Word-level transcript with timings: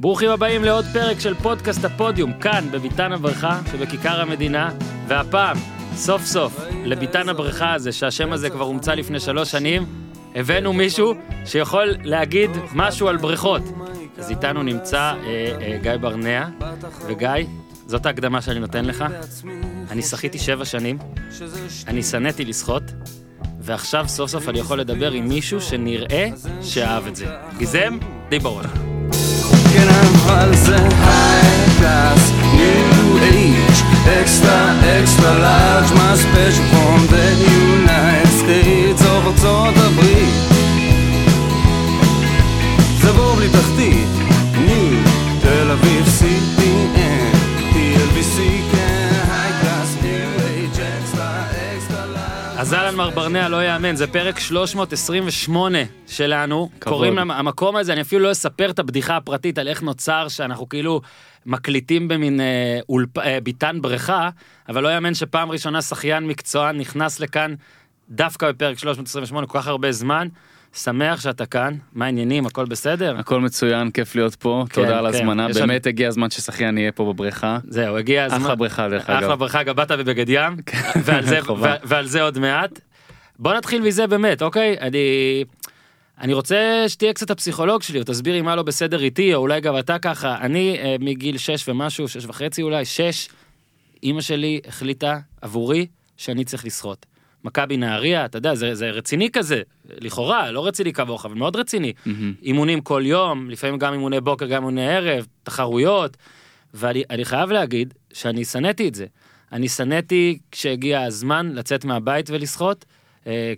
ברוכים 0.00 0.30
הבאים 0.30 0.64
לעוד 0.64 0.84
פרק 0.92 1.20
של 1.20 1.34
פודקאסט 1.34 1.84
הפודיום, 1.84 2.32
כאן 2.32 2.68
בביתן 2.70 3.12
הבריכה 3.12 3.60
שבכיכר 3.72 4.20
המדינה, 4.20 4.70
והפעם, 5.08 5.56
סוף 5.94 6.24
סוף, 6.24 6.60
לביתן 6.84 7.28
הבריכה 7.28 7.74
הזה, 7.74 7.92
שהשם 7.92 8.32
הזה 8.32 8.50
כבר 8.50 8.64
הומצא 8.64 8.94
לפני 8.94 9.20
שלוש 9.20 9.50
שנים, 9.50 9.86
הבאנו 10.34 10.72
מישהו 10.72 11.14
שיכול 11.44 11.94
להגיד 12.04 12.50
משהו 12.74 13.08
על 13.08 13.16
בריכות. 13.16 13.62
אז 14.18 14.30
איתנו 14.30 14.62
נמצא 14.62 14.98
אה, 14.98 15.14
אה, 15.60 15.78
גיא 15.82 15.96
ברנע, 16.00 16.48
וגיא, 17.06 17.30
זאת 17.86 18.06
ההקדמה 18.06 18.42
שאני 18.42 18.60
נותן 18.60 18.84
לך. 18.84 19.04
אני 19.90 20.02
שחיתי 20.02 20.38
שבע 20.38 20.64
שנים, 20.64 20.98
אני 21.86 22.02
שנאתי 22.02 22.44
לשחות, 22.44 22.82
ועכשיו 23.60 24.04
סוף 24.08 24.30
סוף 24.30 24.48
אני 24.48 24.58
יכול 24.58 24.80
לדבר 24.80 25.12
עם 25.12 25.28
מישהו 25.28 25.60
שנראה 25.60 26.28
שאהב 26.62 27.06
את 27.06 27.16
זה. 27.16 27.26
גיזם, 27.58 27.98
די 28.28 28.38
בראש. 28.38 28.95
כן 29.96 30.06
אבל 30.26 30.54
זה. 30.54 30.76
היי 30.76 31.66
קלאס, 31.78 32.32
ניו 32.54 33.16
אייג', 33.22 33.72
אקסטרה 34.20 34.72
אקסטרה 35.00 35.38
לארג', 35.38 35.92
מה 35.94 36.16
ספיישל 36.16 36.62
פרום 36.70 37.06
דה 37.10 37.30
יונייט 37.30 38.28
סטייטס 38.38 39.02
ארצות 39.02 39.74
הברית 39.76 40.34
זה 43.00 43.12
בור 43.12 43.34
בלי 43.34 43.48
תחתית, 43.48 44.25
אז 52.58 52.74
אהלן 52.74 52.94
מר 52.94 53.10
ברנע, 53.10 53.48
לא 53.48 53.64
יאמן, 53.64 53.96
זה 53.96 54.06
פרק 54.06 54.38
328 54.38 55.78
שלנו. 56.06 56.70
כבוד. 56.80 56.94
קוראים 56.94 57.16
למקום 57.16 57.76
הזה, 57.76 57.92
אני 57.92 58.00
אפילו 58.00 58.22
לא 58.22 58.32
אספר 58.32 58.70
את 58.70 58.78
הבדיחה 58.78 59.16
הפרטית 59.16 59.58
על 59.58 59.68
איך 59.68 59.82
נוצר 59.82 60.28
שאנחנו 60.28 60.68
כאילו 60.68 61.00
מקליטים 61.46 62.08
במין 62.08 62.40
אה, 62.40 62.78
אולפ... 62.88 63.18
אה, 63.18 63.38
ביתן 63.42 63.78
בריכה, 63.82 64.30
אבל 64.68 64.82
לא 64.82 64.88
יאמן 64.88 65.14
שפעם 65.14 65.50
ראשונה 65.50 65.82
שחיין 65.82 66.26
מקצוען 66.26 66.78
נכנס 66.78 67.20
לכאן 67.20 67.54
דווקא 68.10 68.52
בפרק 68.52 68.78
328 68.78 69.46
כל 69.46 69.58
כך 69.58 69.66
הרבה 69.66 69.92
זמן. 69.92 70.28
שמח 70.74 71.20
שאתה 71.20 71.46
כאן, 71.46 71.74
מה 71.92 72.04
העניינים, 72.04 72.46
הכל 72.46 72.64
בסדר? 72.66 73.16
הכל 73.18 73.40
מצוין, 73.40 73.90
כיף 73.90 74.14
להיות 74.14 74.34
פה, 74.34 74.64
כן, 74.70 74.74
תודה 74.82 74.98
על 74.98 75.12
כן. 75.12 75.18
הזמנה, 75.18 75.46
יש 75.50 75.56
לנו- 75.56 75.66
באמת 75.66 75.86
הגיע 75.86 76.08
הזמן 76.08 76.30
ששחיין 76.30 76.78
יהיה 76.78 76.92
פה 76.92 77.12
בבריכה. 77.12 77.58
זהו, 77.68 77.96
הגיע 77.96 78.24
הזמן. 78.24 78.40
אחלה 78.42 78.54
בריכה 78.54 78.88
דרך 78.88 79.10
אגב. 79.10 79.22
אחלה 79.22 79.36
בריכה, 79.36 79.62
גם 79.62 79.76
באת 79.76 79.90
בבגד 79.90 80.28
ים, 80.28 80.56
ועל 81.04 81.26
זה. 81.26 81.38
ו- 81.52 81.64
ועל 81.84 82.06
זה 82.06 82.22
עוד 82.22 82.38
מעט. 82.38 82.80
בוא 83.38 83.54
נתחיל 83.54 83.82
מזה 83.82 84.06
באמת, 84.06 84.42
אוקיי? 84.42 84.76
אני... 84.80 84.98
אני 86.20 86.32
רוצה 86.34 86.84
שתהיה 86.88 87.12
קצת 87.12 87.30
הפסיכולוג 87.30 87.82
שלי, 87.82 87.98
או 87.98 88.04
תסבירי 88.04 88.42
מה 88.42 88.56
לא 88.56 88.62
בסדר 88.62 89.02
איתי, 89.02 89.34
או 89.34 89.40
אולי 89.40 89.60
גם 89.60 89.78
אתה 89.78 89.98
ככה. 89.98 90.36
אני 90.40 90.78
אה, 90.78 90.96
מגיל 91.00 91.38
6 91.38 91.68
ומשהו, 91.68 92.08
6 92.08 92.24
וחצי 92.26 92.62
אולי, 92.62 92.84
6, 92.84 93.28
אימא 94.02 94.20
שלי 94.20 94.60
החליטה 94.68 95.18
עבורי 95.42 95.86
שאני 96.16 96.44
צריך 96.44 96.64
לשחות. 96.64 97.06
מכבי 97.46 97.76
נהריה, 97.76 98.24
אתה 98.24 98.38
יודע, 98.38 98.54
זה, 98.54 98.74
זה 98.74 98.90
רציני 98.90 99.30
כזה, 99.30 99.62
לכאורה, 100.00 100.50
לא 100.50 100.66
רציני 100.66 100.92
כמוך, 100.92 101.26
אבל 101.26 101.34
מאוד 101.34 101.56
רציני. 101.56 101.92
מהמם. 102.06 102.34
אימונים 102.42 102.80
כל 102.80 103.02
יום, 103.04 103.50
לפעמים 103.50 103.78
גם 103.78 103.92
אימוני 103.92 104.20
בוקר, 104.20 104.46
גם 104.46 104.62
אימוני 104.62 104.88
ערב, 104.96 105.26
תחרויות. 105.42 106.16
ואני 106.74 107.02
אני 107.10 107.24
חייב 107.24 107.50
להגיד 107.50 107.94
שאני 108.12 108.44
שנאתי 108.44 108.88
את 108.88 108.94
זה. 108.94 109.06
אני 109.52 109.68
שנאתי 109.68 110.38
כשהגיע 110.52 111.02
הזמן 111.02 111.52
לצאת 111.54 111.84
מהבית 111.84 112.30
ולשחות, 112.30 112.84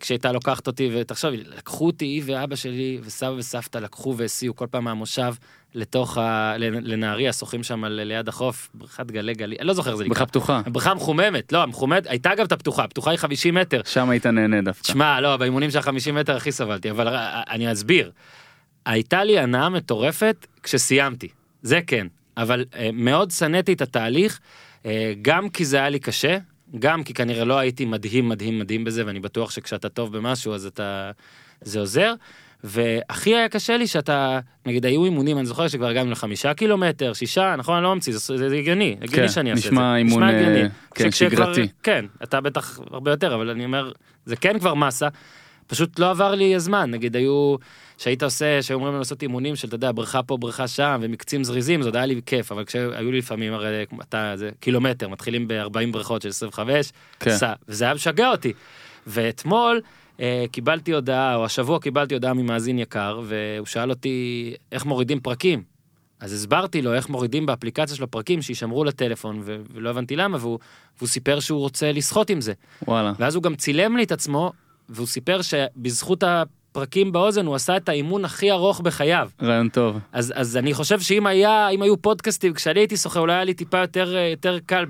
כשהייתה 0.00 0.32
לוקחת 0.32 0.66
אותי, 0.66 0.90
ותחשוב, 0.94 1.30
לקחו 1.34 1.86
אותי, 1.86 2.04
היא 2.04 2.22
ואבא 2.26 2.56
שלי, 2.56 2.98
וסבא 3.04 3.30
וסבתא 3.30 3.78
לקחו 3.78 4.14
והסיעו 4.16 4.56
כל 4.56 4.66
פעם 4.70 4.84
מהמושב 4.84 5.34
לתוך 5.74 6.18
ה... 6.18 6.54
לנהריה, 6.58 7.32
שוחים 7.32 7.62
שם 7.62 7.84
על- 7.84 8.00
ליד 8.02 8.28
החוף, 8.28 8.68
בריכת 8.74 9.06
גלי 9.10 9.34
גלי, 9.34 9.56
אני 9.58 9.66
לא 9.66 9.72
זוכר 9.74 9.90
איך 9.90 9.96
זה 9.98 10.04
נקרא. 10.04 10.14
בריכה 10.14 10.26
פתוחה, 10.26 10.60
הבריכה 10.66 10.90
המחוממת, 10.90 11.52
לא, 11.52 11.62
המחוממת, 11.62 12.06
הייתה 12.06 12.34
גם 12.34 12.46
את 12.46 12.52
הפתוחה, 12.52 12.84
הפתוחה 12.84 13.10
היא 13.10 13.18
50 13.18 13.54
מטר. 13.54 13.80
שם 13.84 14.10
היית 14.10 14.26
נהנה 14.26 14.62
דווקא. 14.62 14.88
שמע, 14.88 15.20
לא, 15.20 15.36
באימונים 15.36 15.70
של 15.70 15.78
ה-50 15.78 16.12
מטר 16.12 16.36
הכי 16.36 16.52
סבלתי, 16.52 16.90
אבל 16.90 17.08
ר- 17.08 17.16
אני 17.50 17.72
אסביר. 17.72 18.10
הייתה 18.86 19.24
לי 19.24 19.38
הנאה 19.38 19.68
מטורפת 19.68 20.46
כשסיימתי, 20.62 21.28
זה 21.62 21.80
כן, 21.86 22.06
אבל 22.36 22.64
אה, 22.76 22.90
מאוד 22.92 23.30
שנאתי 23.30 23.72
את 23.72 23.80
התהליך, 23.82 24.40
אה, 24.86 25.12
גם 25.22 25.48
כי 25.48 25.64
זה 25.64 25.76
היה 25.76 25.88
לי 25.88 25.98
קשה, 25.98 26.38
גם 26.78 27.04
כי 27.04 27.14
כנראה 27.14 27.44
לא 27.44 27.58
הייתי 27.58 27.84
מדהים 27.84 28.28
מדהים 28.28 28.58
מדהים 28.58 28.84
בזה, 28.84 29.06
ואני 29.06 29.20
בטוח 29.20 29.50
שכשאתה 29.50 29.88
טוב 29.88 30.16
במשהו 30.16 30.54
אז 30.54 30.66
אתה... 30.66 31.10
זה 31.60 31.80
עוזר. 31.80 32.14
והכי 32.64 33.34
היה 33.36 33.48
קשה 33.48 33.76
לי 33.76 33.86
שאתה, 33.86 34.40
נגיד 34.66 34.86
היו 34.86 35.04
אימונים, 35.04 35.38
אני 35.38 35.46
זוכר 35.46 35.68
שכבר 35.68 35.86
הגענו 35.86 36.10
לחמישה 36.10 36.54
קילומטר, 36.54 37.12
שישה, 37.12 37.54
נכון, 37.58 37.74
אני 37.74 37.84
לא 37.84 37.94
ממציא, 37.94 38.12
זה, 38.12 38.48
זה, 38.48 38.56
הגיוני, 38.56 38.96
הגיוני 39.02 39.28
כן, 39.28 39.28
שאני 39.28 39.50
אעשה 39.50 39.58
את 39.58 39.64
זה. 39.64 39.70
נשמע 39.70 39.96
אימון, 39.96 40.22
אה, 40.22 40.28
הגיוני. 40.28 40.68
כן, 40.94 41.10
שגרתי. 41.10 41.68
כן, 41.82 42.04
אתה 42.22 42.40
בטח 42.40 42.80
הרבה 42.90 43.10
יותר, 43.10 43.34
אבל 43.34 43.50
אני 43.50 43.64
אומר, 43.64 43.92
זה 44.26 44.36
כן 44.36 44.58
כבר 44.58 44.74
מסה, 44.74 45.08
פשוט 45.66 45.98
לא 45.98 46.10
עבר 46.10 46.34
לי 46.34 46.54
הזמן, 46.54 46.90
נגיד 46.90 47.16
היו, 47.16 47.56
שהיית 47.98 48.22
עושה, 48.22 48.62
שהיו 48.62 48.78
אומרים 48.78 48.94
לעשות 48.94 49.22
אימונים 49.22 49.56
של, 49.56 49.68
אתה 49.68 49.74
יודע, 49.74 49.92
בריכה 49.92 50.22
פה, 50.22 50.36
בריכה 50.36 50.68
שם, 50.68 50.98
ומקצים 51.02 51.44
זריזים, 51.44 51.82
זה 51.82 51.88
עוד 51.88 51.96
היה 51.96 52.06
לי 52.06 52.20
כיף, 52.26 52.52
אבל 52.52 52.64
כשהיו 52.64 53.10
לי 53.12 53.18
לפעמים, 53.18 53.52
הרי 53.52 53.84
אתה, 54.02 54.32
זה 54.36 54.50
קילומטר, 54.60 55.08
מתחילים 55.08 55.48
ב-40 55.48 55.92
בריכות 55.92 56.22
של 56.22 56.28
25, 56.28 56.92
כן. 57.20 57.36
סע, 57.36 57.52
וזה 57.68 57.84
היה 57.84 57.94
משגע 57.94 58.30
אותי. 58.30 58.52
ואתמול 59.06 59.80
אה, 60.20 60.44
קיבלתי 60.52 60.92
הודעה, 60.92 61.34
או 61.34 61.44
השבוע 61.44 61.80
קיבלתי 61.80 62.14
הודעה 62.14 62.34
ממאזין 62.34 62.78
יקר, 62.78 63.20
והוא 63.24 63.66
שאל 63.66 63.90
אותי 63.90 64.54
איך 64.72 64.86
מורידים 64.86 65.20
פרקים. 65.20 65.62
אז 66.20 66.32
הסברתי 66.32 66.82
לו 66.82 66.94
איך 66.94 67.08
מורידים 67.08 67.46
באפליקציה 67.46 67.96
שלו 67.96 68.10
פרקים 68.10 68.42
שישמרו 68.42 68.84
לטלפון, 68.84 69.40
ו- 69.44 69.56
ולא 69.74 69.90
הבנתי 69.90 70.16
למה, 70.16 70.38
והוא, 70.40 70.58
והוא 70.98 71.08
סיפר 71.08 71.40
שהוא 71.40 71.60
רוצה 71.60 71.92
לשחות 71.92 72.30
עם 72.30 72.40
זה. 72.40 72.52
וואלה. 72.88 73.12
ואז 73.18 73.34
הוא 73.34 73.42
גם 73.42 73.54
צילם 73.54 73.96
לי 73.96 74.02
את 74.02 74.12
עצמו, 74.12 74.52
והוא 74.88 75.06
סיפר 75.06 75.42
שבזכות 75.42 76.22
הפרקים 76.78 77.12
באוזן 77.12 77.46
הוא 77.46 77.54
עשה 77.54 77.76
את 77.76 77.88
האימון 77.88 78.24
הכי 78.24 78.50
ארוך 78.50 78.80
בחייו. 78.80 79.28
רעיון 79.42 79.68
טוב. 79.68 79.98
אז, 80.12 80.32
אז 80.36 80.56
אני 80.56 80.74
חושב 80.74 81.00
שאם 81.00 81.26
היה, 81.26 81.68
אם 81.68 81.82
היו 81.82 81.96
פודקאסטים, 82.02 82.54
כשאני 82.54 82.80
הייתי 82.80 82.96
שוחה, 82.96 83.20
אולי 83.20 83.32
היה 83.32 83.44
לי 83.44 83.54
טיפה 83.54 83.78
יותר, 83.78 84.16
אה, 84.16 84.20
יותר 84.30 84.58
קל, 84.66 84.84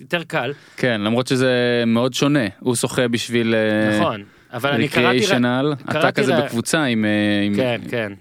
יותר 0.00 0.22
קל, 0.24 0.52
כן, 0.76 1.00
למרות 1.00 1.26
שזה 1.26 1.52
מאוד 1.86 2.14
שונה, 2.14 2.40
הוא 2.60 2.74
שוחה 2.74 3.08
בשביל... 3.08 3.54
אה, 3.54 3.98
נכון. 4.00 4.22
אבל 4.52 4.70
אני 4.70 4.88
קראתי... 4.88 5.00
ריקריאיישנל, 5.00 5.74
אתה 5.90 6.12
כזה 6.12 6.32
לה- 6.32 6.40
בקבוצה 6.40 6.84
עם... 6.84 7.04
אה, 7.04 7.10
עם- 7.46 7.54
כן, 7.56 7.80
כן. 7.90 8.12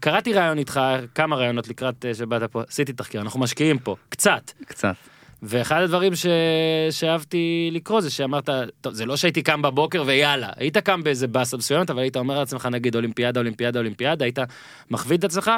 קראתי 0.00 0.32
ראיון 0.32 0.58
איתך, 0.58 0.80
כמה 1.14 1.36
ראיונות 1.36 1.68
לקראת 1.68 2.04
שבאת 2.18 2.42
פה, 2.42 2.62
עשיתי 2.68 2.92
תחקיר, 2.92 3.20
אנחנו 3.20 3.40
משקיעים 3.40 3.78
פה, 3.78 3.96
קצת. 4.08 4.50
קצת. 4.66 4.94
ואחד 5.42 5.82
הדברים 5.82 6.14
ש... 6.14 6.26
שאהבתי 6.90 7.70
לקרוא 7.72 8.00
זה 8.00 8.10
שאמרת, 8.10 8.48
טוב, 8.80 8.94
זה 8.94 9.06
לא 9.06 9.16
שהייתי 9.16 9.42
קם 9.42 9.62
בבוקר 9.62 10.02
ויאללה, 10.06 10.48
היית 10.56 10.78
קם 10.78 11.02
באיזה 11.02 11.26
באסה 11.26 11.56
מסוימת, 11.56 11.90
אבל 11.90 12.02
היית 12.02 12.16
אומר 12.16 12.38
לעצמך 12.38 12.66
נגיד 12.66 12.94
אולימפיאדה, 12.94 13.40
אולימפיאדה, 13.40 13.78
אולימפיאדה, 13.78 14.24
היית 14.24 14.38
מכביד 14.90 15.18
את 15.18 15.30
עצמך 15.30 15.50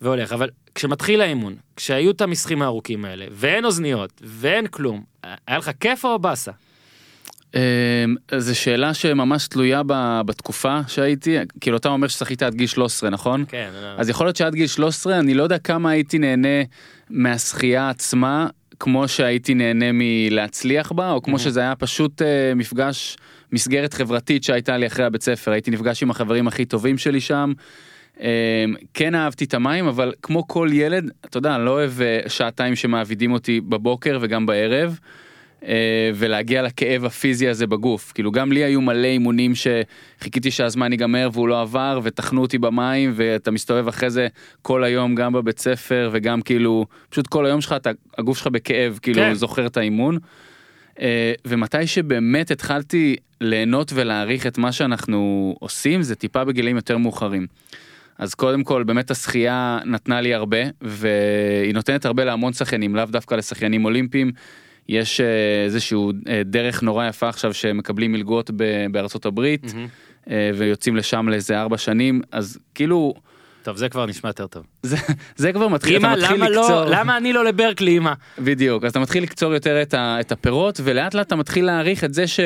והולך. 0.00 0.32
אבל 0.32 0.48
כשמתחיל 0.74 1.20
האימון, 1.20 1.56
כשהיו 1.76 2.10
את 2.10 2.20
המשחים 2.20 2.62
הארוכים 2.62 3.04
האלה, 3.04 3.26
ואין 3.30 3.64
אוזניות, 3.64 4.22
ואין 4.24 4.66
כלום, 4.66 5.02
היה 5.46 5.58
לך 5.58 5.70
כיף 5.80 6.04
או 6.04 6.18
באסה? 6.18 6.52
אמ, 7.54 7.60
זו 8.38 8.58
שאלה 8.58 8.94
שממש 8.94 9.48
תלויה 9.48 9.82
בתקופה 10.26 10.80
שהייתי, 10.86 11.36
כאילו 11.60 11.76
אתה 11.76 11.88
אומר 11.88 12.08
ששחית 12.08 12.42
עד 12.42 12.54
גיל 12.54 12.66
13 12.66 13.10
נכון? 13.10 13.44
כן. 13.48 13.70
אז 13.98 14.08
יכול 14.08 14.26
להיות 14.26 14.36
שעד 14.36 14.54
גיל 14.54 14.66
13 14.66 15.18
אני 15.18 15.34
לא 15.34 15.42
יודע 15.42 15.58
כמה 15.58 15.90
הייתי 15.90 16.18
נהנה 16.18 16.62
מהשחייה 17.10 17.90
עצמה 17.90 18.46
כמו 18.80 19.08
שהייתי 19.08 19.54
נהנה 19.54 19.86
מלהצליח 19.92 20.92
בה 20.92 21.10
או 21.12 21.22
כמו 21.22 21.36
Mhm. 21.36 21.38
שזה 21.38 21.60
היה 21.60 21.74
פשוט 21.76 22.22
אה, 22.22 22.52
מפגש 22.56 23.16
מסגרת 23.52 23.94
חברתית 23.94 24.44
שהייתה 24.44 24.76
לי 24.76 24.86
אחרי 24.86 25.04
הבית 25.04 25.22
ספר 25.22 25.50
הייתי 25.50 25.70
נפגש 25.70 26.02
עם 26.02 26.10
החברים 26.10 26.48
הכי 26.48 26.64
טובים 26.64 26.98
שלי 26.98 27.20
שם. 27.20 27.52
אה, 28.20 28.64
כן 28.94 29.14
אהבתי 29.14 29.44
את 29.44 29.54
המים 29.54 29.86
אבל 29.86 30.12
כמו 30.22 30.48
כל 30.48 30.68
ילד 30.72 31.10
אתה 31.24 31.38
יודע 31.38 31.54
אני 31.56 31.64
לא 31.64 31.70
אוהב 31.70 32.00
אה, 32.00 32.20
שעתיים 32.28 32.76
שמעבידים 32.76 33.32
אותי 33.32 33.60
בבוקר 33.60 34.18
וגם 34.22 34.46
בערב. 34.46 34.98
אה, 35.64 36.10
ולהגיע 36.14 36.62
לכאב 36.62 37.04
הפיזי 37.04 37.48
הזה 37.48 37.66
בגוף 37.66 38.12
כאילו 38.12 38.32
גם 38.32 38.52
לי 38.52 38.64
היו 38.64 38.80
מלא 38.80 39.06
אימונים 39.06 39.52
שחיכיתי 39.54 40.50
שהזמן 40.50 40.92
ייגמר 40.92 41.28
והוא 41.32 41.48
לא 41.48 41.60
עבר 41.60 42.00
וטחנו 42.02 42.40
אותי 42.42 42.58
במים 42.58 43.12
ואתה 43.14 43.50
מסתובב 43.50 43.88
אחרי 43.88 44.10
זה 44.10 44.28
כל 44.62 44.84
היום 44.84 45.14
גם 45.14 45.32
בבית 45.32 45.58
ספר 45.58 46.10
וגם 46.12 46.42
כאילו 46.42 46.86
פשוט 47.10 47.26
כל 47.26 47.46
היום 47.46 47.60
שלך 47.60 47.72
אתה 47.72 47.90
הגוף 48.18 48.38
שלך 48.38 48.46
בכאב 48.46 48.98
כאילו 49.02 49.18
כן. 49.20 49.34
זוכר 49.34 49.66
את 49.66 49.76
האימון. 49.76 50.18
אה, 51.00 51.32
ומתי 51.44 51.86
שבאמת 51.86 52.50
התחלתי 52.50 53.16
ליהנות 53.40 53.92
ולהעריך 53.94 54.46
את 54.46 54.58
מה 54.58 54.72
שאנחנו 54.72 55.54
עושים 55.60 56.02
זה 56.02 56.14
טיפה 56.14 56.44
בגילים 56.44 56.76
יותר 56.76 56.98
מאוחרים. 56.98 57.46
אז 58.18 58.34
קודם 58.34 58.64
כל 58.64 58.82
באמת 58.82 59.10
השחייה 59.10 59.78
נתנה 59.84 60.20
לי 60.20 60.34
הרבה 60.34 60.58
והיא 60.82 61.74
נותנת 61.74 62.04
הרבה 62.04 62.24
להמון 62.24 62.52
שחיינים 62.52 62.96
לאו 62.96 63.04
דווקא 63.04 63.34
לשחיינים 63.34 63.84
אולימפיים. 63.84 64.32
יש 64.88 65.20
אה, 65.20 65.26
איזשהו 65.64 66.12
אה, 66.28 66.42
דרך 66.44 66.82
נורא 66.82 67.06
יפה 67.06 67.28
עכשיו 67.28 67.54
שמקבלים 67.54 68.12
מלגות 68.12 68.50
בארצות 68.90 69.26
הברית. 69.26 69.72
אה, 70.30 70.50
ויוצאים 70.54 70.96
לשם 70.96 71.28
לאיזה 71.28 71.60
ארבע 71.60 71.78
שנים 71.78 72.20
אז 72.32 72.58
כאילו 72.74 73.14
טוב, 73.62 73.76
זה 73.76 73.88
כבר 73.88 74.06
נשמע 74.06 74.30
יותר 74.30 74.46
טוב. 74.46 74.66
זה, 74.82 74.96
זה 75.36 75.52
כבר 75.52 75.68
מתחיל, 75.68 75.96
אמא, 75.96 76.06
אתה 76.06 76.16
מתחיל 76.22 76.36
למה 76.36 76.48
לקצור, 76.48 76.84
לא, 76.84 76.90
למה 76.90 77.16
אני 77.16 77.32
לא 77.32 77.44
לברקלי, 77.44 77.98
אמא? 77.98 78.12
בדיוק, 78.38 78.84
אז 78.84 78.90
אתה 78.90 79.00
מתחיל 79.00 79.22
לקצור 79.22 79.54
יותר 79.54 79.82
את, 79.82 79.94
ה, 79.94 80.20
את 80.20 80.32
הפירות 80.32 80.80
ולאט 80.84 81.14
לאט 81.14 81.26
אתה 81.26 81.36
מתחיל 81.36 81.64
להעריך 81.64 82.04
את 82.04 82.14
זה 82.14 82.26
ש... 82.26 82.40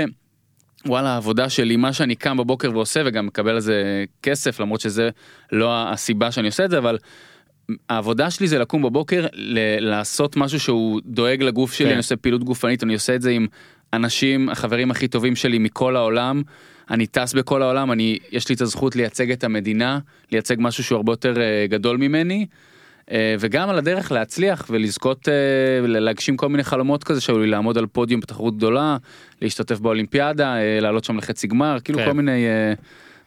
וואלה 0.86 1.08
העבודה 1.08 1.48
שלי 1.48 1.76
מה 1.76 1.92
שאני 1.92 2.14
קם 2.14 2.36
בבוקר 2.36 2.70
ועושה 2.72 3.02
וגם 3.06 3.26
מקבל 3.26 3.50
על 3.50 3.60
זה 3.60 4.04
כסף 4.22 4.60
למרות 4.60 4.80
שזה 4.80 5.10
לא 5.52 5.92
הסיבה 5.92 6.30
שאני 6.30 6.46
עושה 6.46 6.64
את 6.64 6.70
זה 6.70 6.78
אבל 6.78 6.98
העבודה 7.88 8.30
שלי 8.30 8.48
זה 8.48 8.58
לקום 8.58 8.82
בבוקר 8.82 9.26
ל- 9.32 9.90
לעשות 9.90 10.36
משהו 10.36 10.60
שהוא 10.60 11.00
דואג 11.06 11.42
לגוף 11.42 11.72
שלי 11.72 11.86
כן. 11.86 11.90
אני 11.90 11.98
עושה 11.98 12.16
פעילות 12.16 12.44
גופנית 12.44 12.82
אני 12.82 12.94
עושה 12.94 13.14
את 13.14 13.22
זה 13.22 13.30
עם 13.30 13.46
אנשים 13.92 14.48
החברים 14.48 14.90
הכי 14.90 15.08
טובים 15.08 15.36
שלי 15.36 15.58
מכל 15.58 15.96
העולם 15.96 16.42
אני 16.90 17.06
טס 17.06 17.32
בכל 17.32 17.62
העולם 17.62 17.92
אני 17.92 18.18
יש 18.32 18.48
לי 18.48 18.54
את 18.54 18.60
הזכות 18.60 18.96
לייצג 18.96 19.30
את 19.30 19.44
המדינה 19.44 19.98
לייצג 20.32 20.56
משהו 20.58 20.84
שהוא 20.84 20.96
הרבה 20.96 21.12
יותר 21.12 21.40
אה, 21.40 21.66
גדול 21.68 21.96
ממני. 21.96 22.46
אה, 23.10 23.34
וגם 23.40 23.70
על 23.70 23.78
הדרך 23.78 24.12
להצליח 24.12 24.66
ולזכות 24.70 25.28
אה, 25.28 25.88
להגשים 25.88 26.36
כל 26.36 26.48
מיני 26.48 26.64
חלומות 26.64 27.04
כזה 27.04 27.20
שהיו 27.20 27.38
לי 27.38 27.46
לעמוד 27.46 27.78
על 27.78 27.86
פודיום 27.86 28.20
בתחרות 28.20 28.56
גדולה 28.56 28.96
להשתתף 29.42 29.78
באולימפיאדה 29.78 30.56
אה, 30.56 30.78
לעלות 30.80 31.04
שם 31.04 31.16
לחצי 31.18 31.46
גמר 31.46 31.76
כאילו 31.84 31.98
כן. 31.98 32.04
כל 32.04 32.12
מיני 32.12 32.46
אה, 32.46 32.72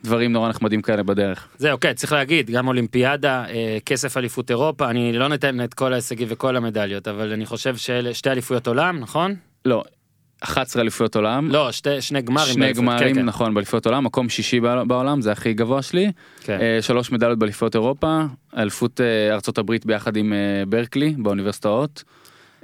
דברים 0.06 0.34
נורא 0.34 0.50
נחמדים 0.50 0.82
כאלה 0.82 1.04
בדרך. 1.04 1.48
זהו, 1.58 1.80
כן, 1.80 1.94
צריך 1.94 2.12
להגיד, 2.12 2.52
גם 2.52 2.68
אולימפיאדה, 2.68 3.46
אה, 3.50 3.78
כסף 3.86 4.18
אליפות 4.18 4.50
אירופה, 4.50 4.90
אני 4.90 5.14
לא 5.14 5.28
נותן 5.28 5.64
את 5.64 5.74
כל 5.74 5.94
ההישגים 5.94 6.28
וכל 6.32 6.56
המדליות, 6.56 7.08
אבל 7.08 7.34
אני 7.34 7.46
חושב 7.46 7.76
שאלה 7.76 8.14
שתי 8.14 8.30
אליפויות 8.30 8.68
עולם, 8.68 9.00
נכון? 9.00 9.36
לא 9.66 9.84
11 10.42 10.82
אליפויות 10.82 11.16
עולם. 11.16 11.52
לא, 11.52 11.72
שתי, 11.72 12.02
שני 12.02 12.22
גמרים. 12.22 12.54
שני 12.54 12.62
באליפות, 12.62 12.84
גמרים 12.84 13.16
כן, 13.16 13.22
כן. 13.22 13.26
נכון 13.26 13.54
באליפויות 13.54 13.86
עולם 13.86 14.04
מקום 14.04 14.30
שישי 14.30 14.60
בעולם 14.88 15.22
זה 15.22 15.32
הכי 15.32 15.54
גבוה 15.54 15.82
שלי 15.82 16.12
כן. 16.44 16.58
אה, 16.62 16.82
שלוש 16.82 17.12
מדליות 17.12 17.40
באליפויות 17.40 17.76
אירופה 17.76 18.22
אליפות 18.58 19.02
אה, 19.02 19.34
ארצות 19.34 19.58
הברית 19.58 19.86
ביחד 19.86 20.18
עם 20.18 20.34
אה, 20.34 20.66
ברקלי 20.68 21.16
באוניברסיטאות. 21.18 22.04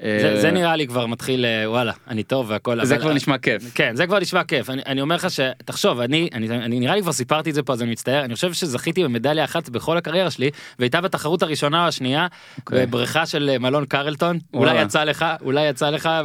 אה, 0.03 0.17
זה, 0.21 0.41
זה 0.41 0.51
נראה 0.51 0.75
לי 0.75 0.87
כבר 0.87 1.05
מתחיל, 1.05 1.45
אה, 1.45 1.69
וואלה, 1.69 1.91
אני 2.07 2.23
טוב 2.23 2.45
והכל. 2.49 2.85
זה 2.85 2.93
אבל- 2.95 3.01
כבר 3.03 3.13
נשמע 3.13 3.37
כיף. 3.37 3.63
כן, 3.75 3.95
זה 3.95 4.07
כבר 4.07 4.19
נשמע 4.19 4.43
כיף. 4.43 4.69
אני, 4.69 4.81
אני 4.85 5.01
אומר 5.01 5.15
לך 5.15 5.27
שתחשוב, 5.31 5.99
אני, 5.99 6.29
אני, 6.33 6.49
אני 6.49 6.79
נראה 6.79 6.95
לי 6.95 7.01
כבר 7.01 7.11
סיפרתי 7.11 7.49
את 7.49 7.55
זה 7.55 7.63
פה 7.63 7.73
אז 7.73 7.81
אני 7.81 7.91
מצטער, 7.91 8.23
אני 8.25 8.35
חושב 8.35 8.53
שזכיתי 8.53 9.03
במדליה 9.03 9.43
אחת 9.43 9.69
בכל 9.69 9.97
הקריירה 9.97 10.31
שלי, 10.31 10.49
והייתה 10.79 11.01
בתחרות 11.01 11.43
הראשונה 11.43 11.83
או 11.83 11.87
השנייה, 11.87 12.27
אוקיי. 12.57 12.85
בבריכה 12.85 13.25
של 13.25 13.49
אה, 13.53 13.57
מלון 13.59 13.85
קרלטון, 13.85 14.39
אולי. 14.53 14.81
יצא 14.81 15.03
לך, 15.03 15.25
אולי 15.41 15.67
יצא 15.69 15.89
לך, 15.89 16.05
אה, 16.05 16.21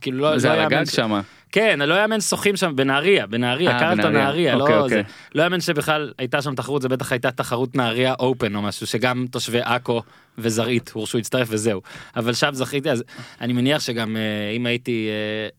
כאילו 0.00 0.18
לא, 0.18 0.38
זה 0.38 0.48
לא 0.48 0.52
הגג 0.52 0.84
ש- 0.84 0.96
שמה. 0.96 1.20
כן, 1.52 1.78
לא 1.86 1.94
יאמן 1.94 2.20
שוחים 2.20 2.56
שם 2.56 2.76
בנהריה, 2.76 3.26
בנהריה, 3.26 3.70
אה, 3.70 3.80
קרלטון. 3.80 4.12
נהריה, 4.12 4.54
אוקיי, 4.54 4.74
לא 4.74 4.80
אוקיי. 4.80 4.96
זה. 4.96 5.02
לא 5.34 5.42
יאמן 5.42 5.60
שבכלל 5.60 6.12
הייתה 6.18 6.42
שם 6.42 6.54
תחרות, 6.54 6.82
זה 6.82 6.88
בטח 6.88 7.12
הייתה 7.12 7.30
תחרות 7.30 7.76
נהריה 7.76 8.14
אופן 8.18 8.54
או 8.54 8.62
משהו, 8.62 8.86
שגם 8.86 9.26
תושבי 9.30 9.60
עכו 9.60 10.02
וזרעית 10.38 10.90
הורשו 10.94 11.18
להצטרף 11.18 11.48
וזהו. 11.50 11.80
אבל 12.16 12.34
שם 12.34 12.50
זכיתי, 12.52 12.90
אז 12.90 13.04
אני 13.40 13.52
מניח 13.52 13.82
שגם 13.82 14.16
אה, 14.16 14.50
אם 14.56 14.66
הייתי 14.66 15.08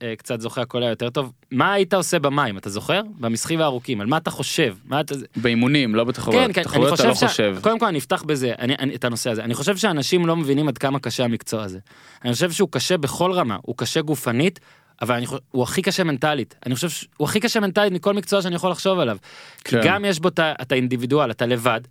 אה, 0.01 0.15
קצת 0.15 0.41
זוכר 0.41 0.61
הכל 0.61 0.83
היה 0.83 0.89
יותר 0.89 1.09
טוב. 1.09 1.31
מה 1.51 1.73
היית 1.73 1.93
עושה 1.93 2.19
במים, 2.19 2.57
אתה 2.57 2.69
זוכר? 2.69 3.01
במשחים 3.19 3.61
הארוכים, 3.61 4.01
על 4.01 4.07
מה 4.07 4.17
אתה 4.17 4.31
חושב? 4.31 4.75
מה 4.85 4.99
אתה... 4.99 5.15
באימונים 5.35 5.95
לא 5.95 6.03
בתחרויות. 6.03 6.47
כן, 6.47 6.53
כן, 6.53 6.61
אני 6.61 6.65
תחרויות 6.65 6.87
אתה 6.87 6.95
חושב 6.95 7.07
לא 7.09 7.15
ש... 7.15 7.23
חושב. 7.23 7.57
קודם 7.61 7.79
כל 7.79 7.85
אני 7.85 7.99
אפתח 7.99 8.23
בזה, 8.23 8.53
אני, 8.59 8.75
אני, 8.79 8.95
את 8.95 9.03
הנושא 9.03 9.29
הזה. 9.29 9.43
אני 9.43 9.53
חושב 9.53 9.77
שאנשים 9.77 10.25
לא 10.25 10.35
מבינים 10.35 10.67
עד 10.67 10.77
כמה 10.77 10.99
קשה 10.99 11.23
המקצוע 11.23 11.63
הזה. 11.63 11.79
אני 12.25 12.33
חושב 12.33 12.51
שהוא 12.51 12.69
קשה 12.71 12.97
בכל 12.97 13.31
רמה, 13.31 13.57
הוא 13.61 13.77
קשה 13.77 14.01
גופנית, 14.01 14.59
אבל 15.01 15.15
אני 15.15 15.25
חושב, 15.25 15.41
הוא 15.51 15.63
הכי 15.63 15.81
קשה 15.81 16.03
מנטלית. 16.03 16.55
אני 16.65 16.75
חושב 16.75 16.89
שהוא 16.89 17.25
הכי 17.27 17.39
קשה 17.39 17.59
מנטלית 17.59 17.93
מכל 17.93 18.13
מקצוע 18.13 18.41
שאני 18.41 18.55
יכול 18.55 18.71
לחשוב 18.71 18.99
עליו. 18.99 19.17
כי 19.63 19.71
כן. 19.71 19.81
גם 19.83 20.05
יש 20.05 20.19
בו 20.19 20.29
את 20.39 20.71
האינדיבידואל, 20.71 21.31
אתה 21.31 21.45
לבד, 21.45 21.81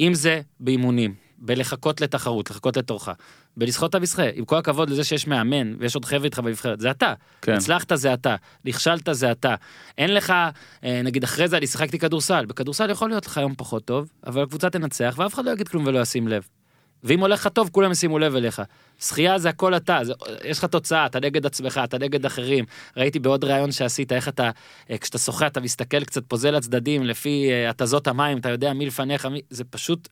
אם 0.00 0.14
זה 0.14 0.40
באימונים, 0.60 1.14
בלחכות 1.38 2.00
לתחרות, 2.00 2.50
לחכות 2.50 2.76
לתורך, 2.76 3.08
בלסחוט 3.56 3.90
את 3.90 3.94
המסחה, 3.94 4.22
עם 4.34 4.44
כל 4.44 4.56
הכבוד 4.56 4.90
לזה 4.90 5.04
שיש 5.04 5.26
מאמן 5.26 5.74
ויש 5.78 5.94
עוד 5.94 6.04
חבר'ה 6.04 6.24
איתך 6.24 6.38
בנבחרת, 6.38 6.80
זה 6.80 6.90
אתה. 6.90 7.14
כן. 7.42 7.52
הצלחת 7.52 7.92
זה 7.94 8.14
אתה, 8.14 8.36
נכשלת 8.64 9.08
זה 9.12 9.32
אתה. 9.32 9.54
אין 9.98 10.14
לך, 10.14 10.32
אה, 10.84 11.02
נגיד 11.04 11.24
אחרי 11.24 11.48
זה 11.48 11.56
אני 11.56 11.66
שיחקתי 11.66 11.98
כדורסל, 11.98 12.44
בכדורסל 12.44 12.90
יכול 12.90 13.08
להיות 13.08 13.26
לך 13.26 13.36
יום 13.36 13.54
פחות 13.56 13.84
טוב, 13.84 14.08
אבל 14.26 14.42
הקבוצה 14.42 14.70
תנצח 14.70 15.14
ואף 15.18 15.34
אחד 15.34 15.44
לא 15.44 15.50
יגיד 15.50 15.68
כלום 15.68 15.86
ולא 15.86 16.00
ישים 16.00 16.28
לב. 16.28 16.46
ואם 17.04 17.20
הולך 17.20 17.40
לך 17.40 17.48
טוב 17.48 17.68
כולם 17.72 17.92
ישימו 17.92 18.18
לב 18.18 18.36
אליך. 18.36 18.62
שחייה 19.00 19.38
זה 19.38 19.48
הכל 19.48 19.76
אתה, 19.76 19.98
זה, 20.02 20.12
יש 20.44 20.58
לך 20.58 20.64
תוצאה, 20.64 21.06
אתה 21.06 21.20
נגד 21.20 21.46
עצמך, 21.46 21.80
אתה 21.84 21.98
נגד 21.98 22.26
אחרים. 22.26 22.64
ראיתי 22.96 23.18
בעוד 23.18 23.44
ראיון 23.44 23.72
שעשית, 23.72 24.12
איך 24.12 24.28
אתה, 24.28 24.50
אה, 24.90 24.98
כשאתה 24.98 25.18
שוחה 25.18 25.46
אתה 25.46 25.60
מסתכל 25.60 26.04
קצת 26.04 26.22
פוזל 26.28 26.50
לצדדים 26.50 27.04
לפי 27.04 27.48
אה, 27.50 27.70
התזות 27.70 28.06
המים, 28.06 28.38
אתה 28.38 28.50
יודע 28.50 28.72
מי 28.72 28.86
לפניך, 28.86 29.26
מי, 29.26 29.40
זה 29.50 29.64
פשוט 29.64 30.08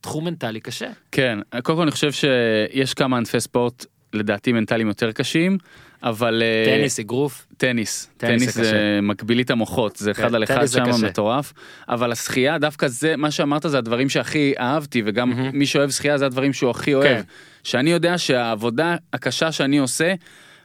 תחום 0.00 0.24
מנטלי 0.24 0.60
קשה. 0.60 0.90
כן, 1.12 1.38
קודם 1.62 1.78
כל 1.78 1.82
אני 1.82 1.90
חושב 1.90 2.12
שיש 2.12 2.94
כמה 2.94 3.16
ענפי 3.16 3.40
ספורט 3.40 3.86
לדעתי 4.12 4.52
מנטליים 4.52 4.88
יותר 4.88 5.12
קשים, 5.12 5.58
אבל 6.02 6.42
אה, 6.42 6.76
טניס, 6.78 7.00
אגרוף, 7.00 7.46
טניס, 7.56 8.10
טניס 8.16 8.54
זה 8.54 8.98
מקביל 9.02 9.40
את 9.40 9.50
המוחות, 9.50 9.96
זה 9.96 10.14
כן, 10.14 10.22
אחד 10.22 10.34
על 10.34 10.44
אחד 10.44 10.66
שם. 10.66 11.06
מטורף, 11.06 11.52
אבל 11.88 12.12
השחייה 12.12 12.58
דווקא 12.58 12.88
זה, 12.88 13.16
מה 13.16 13.30
שאמרת 13.30 13.62
זה 13.68 13.78
הדברים 13.78 14.08
שהכי 14.08 14.54
אהבתי, 14.58 15.02
וגם. 15.06 15.32
מי 15.52 15.66
שאוהב 15.66 15.90
שחייה 15.90 16.18
זה 16.18 16.26
הדברים 16.26 16.52
שהוא 16.52 16.70
הכי 16.70 16.94
אוהב. 16.94 17.06
כן. 17.06 17.22
שאני 17.64 17.90
יודע 17.90 18.18
שהעבודה 18.18 18.96
הקשה 19.12 19.52
שאני 19.52 19.78
עושה, 19.78 20.14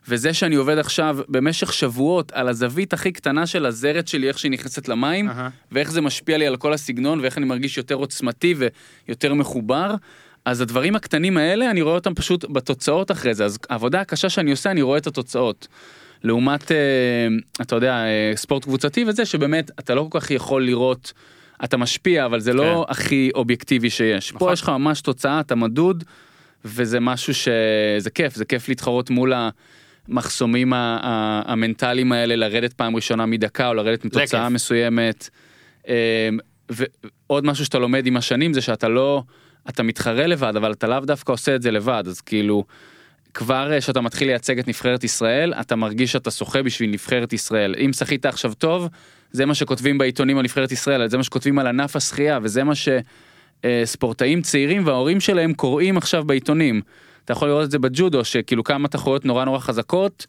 וזה 0.08 0.34
שאני 0.34 0.56
עובד 0.56 0.78
עכשיו 0.78 1.18
במשך 1.30 1.74
שבועות 1.74 2.32
על 2.32 2.48
הזווית 2.48 2.94
הכי 2.94 3.12
קטנה 3.12 3.46
של 3.46 3.66
הזרת 3.66 4.08
שלי, 4.08 4.28
איך 4.28 4.40
שהיא 4.40 4.52
נכנסת 4.52 4.88
למים, 4.88 5.30
אהה. 5.30 5.50
ואיך 5.72 5.92
זה 5.92 6.02
משפיע 6.02 6.38
לי 6.38 6.48
על 6.48 6.58
כל 6.58 6.74
הסגנון, 6.74 7.20
ואיך 7.20 7.38
אני 7.38 7.46
מרגיש 7.46 7.78
יותר 7.78 7.96
עוצמתי 7.96 8.56
ויותר 9.08 9.34
מחובר. 9.34 9.96
אז 10.48 10.62
הדברים 10.62 10.96
הקטנים 10.96 11.38
האלה, 11.38 11.72
אני 11.72 11.82
רואה 11.82 11.96
אותם 11.96 12.14
פשוט 12.14 12.46
בתוצאות 12.50 13.12
אחרי 13.12 13.34
זה. 13.34 13.46
אז 13.46 13.58
העבודה 13.70 14.02
הקשה 14.02 14.30
שאני 14.30 14.52
עושה, 14.52 14.72
אני 14.72 14.82
רואה 14.82 14.98
את 14.98 15.08
התוצאות. 15.08 15.68
לעומת, 16.24 16.72
אה, 16.72 16.78
אתה 17.62 17.76
יודע, 17.76 17.94
אה, 17.94 18.32
ספורט 18.36 18.64
קבוצתי 18.64 19.06
וזה, 19.08 19.26
שבאמת, 19.26 19.72
אתה 19.80 19.96
לא 19.96 20.08
כל 20.10 20.20
כך 20.20 20.32
יכול 20.32 20.66
לראות, 20.66 21.14
אתה 21.64 21.78
משפיע, 21.78 22.26
אבל 22.26 22.40
זה 22.40 22.54
לא 22.54 22.86
הכי 22.90 23.30
אובייקטיבי 23.36 23.90
שיש. 23.90 24.34
נכון. 24.34 24.48
פה 24.48 24.54
יש 24.54 24.62
לך 24.62 24.70
ממש 24.70 25.02
תוצאה, 25.02 25.40
אתה 25.40 25.56
מדוד, 25.56 26.04
וזה 26.66 27.00
משהו 27.00 27.34
שזה 27.34 28.10
כיף, 28.14 28.36
זה 28.36 28.46
כיף 28.46 28.70
להתחרות 28.70 29.10
מול 29.10 29.34
ה- 29.34 29.50
ה- 31.04 31.42
המנטליים 31.52 32.12
האלה, 32.12 32.36
לרדת 32.36 32.74
פעם 32.74 32.96
ראשונה 32.96 33.26
מדקה, 33.26 33.68
או 33.68 33.74
לרדת 33.74 34.06
מתוצאה. 34.06 34.50
מסוימת. 34.50 35.30
אה, 35.88 36.30
ועוד 36.70 37.46
משהו 37.46 37.66
שאתה 37.66 37.80
לומד 37.80 38.06
עם 38.06 38.18
השנים 38.18 38.54
זה 38.54 38.62
שאתה 38.62 38.88
לא, 38.88 39.24
אתה 39.70 39.84
מתחרה 39.84 40.28
לבד, 40.28 40.56
אבל 40.56 40.72
אתה 40.72 40.88
לאו 40.88 41.00
דווקא 41.00 41.32
עושה 41.32 41.56
את 41.56 41.62
זה 41.62 41.72
לבד, 41.72 42.04
אז 42.08 42.22
כאילו, 42.22 42.64
כבר 43.34 43.74
אה, 43.74 43.82
שאתה 43.82 44.02
מתחיל 44.02 44.28
לייצג 44.28 44.60
את 44.60 44.68
נבחרת 44.68 45.04
ישראל, 45.04 45.54
אתה 45.54 45.76
מרגיש 45.76 46.12
שאתה 46.12 46.32
שוחה 46.32 46.64
בשביל 46.64 46.90
נבחרת 46.90 47.34
ישראל. 47.34 47.76
אם 47.86 47.94
שחית 47.94 48.26
עכשיו 48.26 48.54
טוב, 48.54 48.88
זה 49.32 49.46
מה 49.46 49.56
שכותבים 49.56 49.98
בעיתונים 49.98 50.38
על 50.38 50.44
נבחרת 50.44 50.72
ישראל, 50.72 51.08
זה 51.08 51.18
מה 51.18 51.24
שכותבים 51.24 51.60
על 51.60 51.68
ענף 51.68 51.96
השחייה, 51.96 52.40
וזה 52.42 52.64
מה 52.64 52.74
שספורטאים 53.66 54.42
צעירים 54.42 54.88
וההורים 54.88 55.20
שלהם 55.20 55.54
קוראים 55.54 55.98
עכשיו 55.98 56.24
בעיתונים. 56.24 56.82
אתה 57.26 57.34
יכול 57.34 57.48
לראות 57.48 57.66
את 57.66 57.72
זה 57.72 57.80
בג'ודו, 57.80 58.26
שכאילו 58.26 58.64
כמה 58.64 58.88
תחרויות 58.88 59.26
נורא 59.26 59.46
נורא 59.46 59.60
חזקות, 59.60 60.26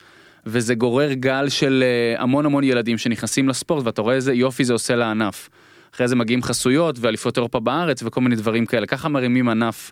וזה 0.46 0.74
גורר 0.74 1.12
גל 1.12 1.48
של 1.48 1.84
אה, 1.86 2.22
המון 2.22 2.46
המון 2.46 2.64
ילדים 2.64 2.98
שנכנסים 2.98 3.48
לספורט, 3.48 3.86
ואתה 3.86 4.02
רואה 4.02 4.14
איזה 4.14 4.32
יופי 4.32 4.64
זה 4.64 4.72
עושה 4.72 4.96
לענף. 4.96 5.48
אחרי 5.94 6.08
זה 6.08 6.16
מגיעים 6.16 6.42
חסויות 6.42 6.96
ואליפות 7.00 7.36
אירופה 7.36 7.60
בארץ 7.60 8.02
וכל 8.02 8.20
מיני 8.20 8.36
דברים 8.36 8.66
כאלה, 8.66 8.86
ככה 8.86 9.08
מרימים 9.08 9.48
ענף 9.48 9.90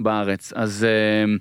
בארץ. 0.00 0.52
אז 0.56 0.84
אה, 0.88 1.34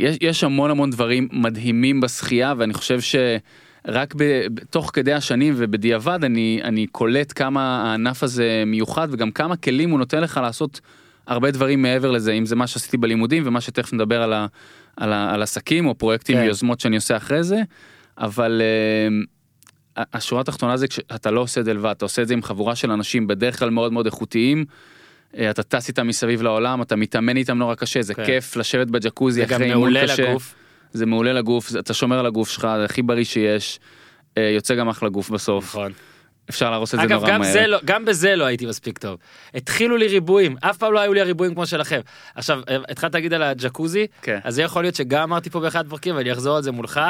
יש, 0.00 0.16
יש 0.20 0.44
המון 0.44 0.70
המון 0.70 0.90
דברים 0.90 1.28
מדהימים 1.32 2.00
בשחייה 2.00 2.54
ואני 2.58 2.74
חושב 2.74 2.98
שרק 3.00 4.14
ב, 4.14 4.22
ב- 4.54 4.64
תוך 4.70 4.90
כדי 4.94 5.12
השנים 5.12 5.54
ובדיעבד 5.56 6.24
אני, 6.24 6.60
אני 6.64 6.86
קולט 6.86 7.32
כמה 7.36 7.82
הענף 7.90 8.22
הזה 8.22 8.62
מיוחד 8.66 9.08
וגם 9.10 9.30
כמה 9.30 9.56
כלים 9.56 9.90
הוא 9.90 9.98
נותן 9.98 10.20
לך 10.20 10.40
לעשות 10.42 10.80
הרבה 11.26 11.50
דברים 11.50 11.82
מעבר 11.82 12.10
לזה 12.10 12.32
אם 12.32 12.46
זה 12.46 12.56
מה 12.56 12.66
שעשיתי 12.66 12.96
בלימודים 12.96 13.42
ומה 13.46 13.60
שתכף 13.60 13.92
נדבר 13.92 14.22
על, 14.22 14.32
ה, 14.32 14.46
על, 14.96 15.12
ה, 15.12 15.34
על 15.34 15.42
עסקים 15.42 15.86
או 15.86 15.94
פרויקטים 15.94 16.36
כן. 16.36 16.42
ויוזמות 16.42 16.80
שאני 16.80 16.96
עושה 16.96 17.16
אחרי 17.16 17.42
זה 17.44 17.62
אבל. 18.18 18.62
ה- 18.62 19.41
השורה 19.96 20.40
התחתונה 20.40 20.76
זה 20.76 20.88
כשאתה 20.88 21.30
לא 21.30 21.40
עושה 21.40 21.60
את 21.60 21.64
זה 21.64 21.74
לבד 21.74 21.90
אתה 21.90 22.04
עושה 22.04 22.22
את 22.22 22.28
זה 22.28 22.34
עם 22.34 22.42
חבורה 22.42 22.76
של 22.76 22.90
אנשים 22.90 23.26
בדרך 23.26 23.58
כלל 23.58 23.70
מאוד 23.70 23.92
מאוד 23.92 24.06
איכותיים. 24.06 24.64
אה, 25.38 25.50
אתה 25.50 25.62
טס 25.62 25.88
איתם 25.88 26.06
מסביב 26.08 26.42
לעולם 26.42 26.82
אתה 26.82 26.96
מתאמן 26.96 27.36
איתם 27.36 27.58
נורא 27.58 27.74
קשה 27.74 28.02
זה 28.02 28.14
כן. 28.14 28.24
כיף 28.24 28.56
לשבת 28.56 28.86
בג'קוזי 28.86 29.40
זה 29.40 29.46
גם 29.46 29.54
אחרי 29.54 29.66
אימון 29.66 29.78
מעולה 29.80 30.02
קשה. 30.02 30.30
לגוף. 30.30 30.54
זה 30.92 31.06
מעולה 31.06 31.32
לגוף 31.32 31.68
זה- 31.68 31.78
אתה 31.78 31.94
שומר 31.94 32.18
על 32.18 32.26
הגוף 32.26 32.48
שלך 32.48 32.68
זה 32.78 32.84
הכי 32.84 33.02
בריא 33.02 33.24
שיש. 33.24 33.80
אה, 34.38 34.42
יוצא 34.54 34.74
גם 34.74 34.88
אחלה 34.88 35.08
גוף 35.08 35.30
בסוף 35.30 35.64
נכון. 35.64 35.92
אפשר 36.50 36.70
להרוס 36.70 36.94
את 36.94 36.98
זה 36.98 37.04
אגב, 37.06 37.20
נורא 37.20 37.30
גם, 37.30 37.40
מהר. 37.40 37.52
זה 37.52 37.66
לא, 37.66 37.78
גם 37.84 38.04
בזה 38.04 38.36
לא 38.36 38.44
הייתי 38.44 38.66
מספיק 38.66 38.98
טוב. 38.98 39.18
התחילו 39.54 39.96
לי 39.96 40.06
ריבועים, 40.06 40.56
אף 40.60 40.76
פעם 40.76 40.92
לא 40.92 41.00
היו 41.00 41.12
לי 41.12 41.20
הריבועים 41.20 41.54
כמו 41.54 41.66
שלכם. 41.66 42.00
עכשיו, 42.34 42.60
אה, 42.68 42.76
התחלת 42.88 43.14
להגיד 43.14 43.32
על 43.32 43.42
הג'קוזי, 43.42 44.06
כן. 44.22 44.38
אז 44.44 44.54
זה 44.54 44.62
יכול 44.62 44.82
להיות 44.82 44.94
שגם 44.94 45.22
אמרתי 45.22 45.50
פה 45.50 45.60
באחד 45.60 45.86
הפרקים, 45.86 46.16
ואני 46.16 46.32
אחזור 46.32 46.56
על 46.56 46.62
זה 46.62 46.72
מולך. 46.72 47.00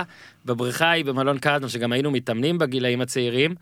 בבריכה 0.44 0.86
ההיא 0.86 1.04
במלון 1.04 1.38
קרדון, 1.38 1.68
שגם 1.68 1.92
היינו 1.92 2.10
מתאמנים 2.10 2.58
בגילאים 2.58 3.00
הצעירים, 3.00 3.54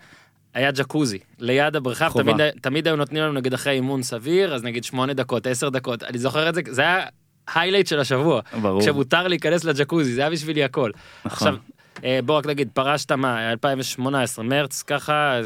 היה 0.55 0.71
ג'קוזי 0.73 1.19
ליד 1.39 1.77
הבריכה. 1.77 2.09
תמיד, 2.15 2.37
תמיד 2.63 2.87
היו 2.87 2.97
נותנים 2.97 3.23
לנו 3.23 3.33
נגיד 3.33 3.55
אחרי 3.55 3.73
אימון 3.73 4.03
סביר, 4.03 4.55
אז 4.55 4.65
נגיד 4.65 4.85
שמונה 4.85 5.13
דקות, 5.13 5.47
עשר 5.47 5.69
דקות, 5.69 6.03
אני 6.03 6.19
זוכר 6.19 6.49
את 6.49 6.55
זה, 6.55 6.61
זה 6.71 6.83
היה 6.83 7.07
היילייט 7.55 7.87
של 7.87 8.01
השבוע. 8.01 8.41
ברור. 8.63 8.81
כשמותר 8.81 9.29
להיכנס 9.29 9.65
לג'קוזי, 9.65 10.13
זה 10.13 10.21
היה 10.21 10.31
בשבילי 10.31 10.65
הכל. 10.65 10.91
נכון. 11.25 11.49
עכשיו, 11.49 11.57
אה, 12.05 12.21
בוא 12.25 12.39
רק 12.39 12.47
נגיד, 12.47 12.69
פרשת 12.75 13.13
מה, 13.13 13.53
2018, 13.53 14.45
מרץ, 14.45 14.83
ככה, 14.83 15.41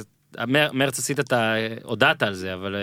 מרץ 0.72 0.98
עשית 0.98 1.20
את 1.20 1.32
ה... 1.32 1.54
הודעת 1.82 2.22
על 2.22 2.34
זה, 2.34 2.54
אבל 2.54 2.74
אה, 2.74 2.80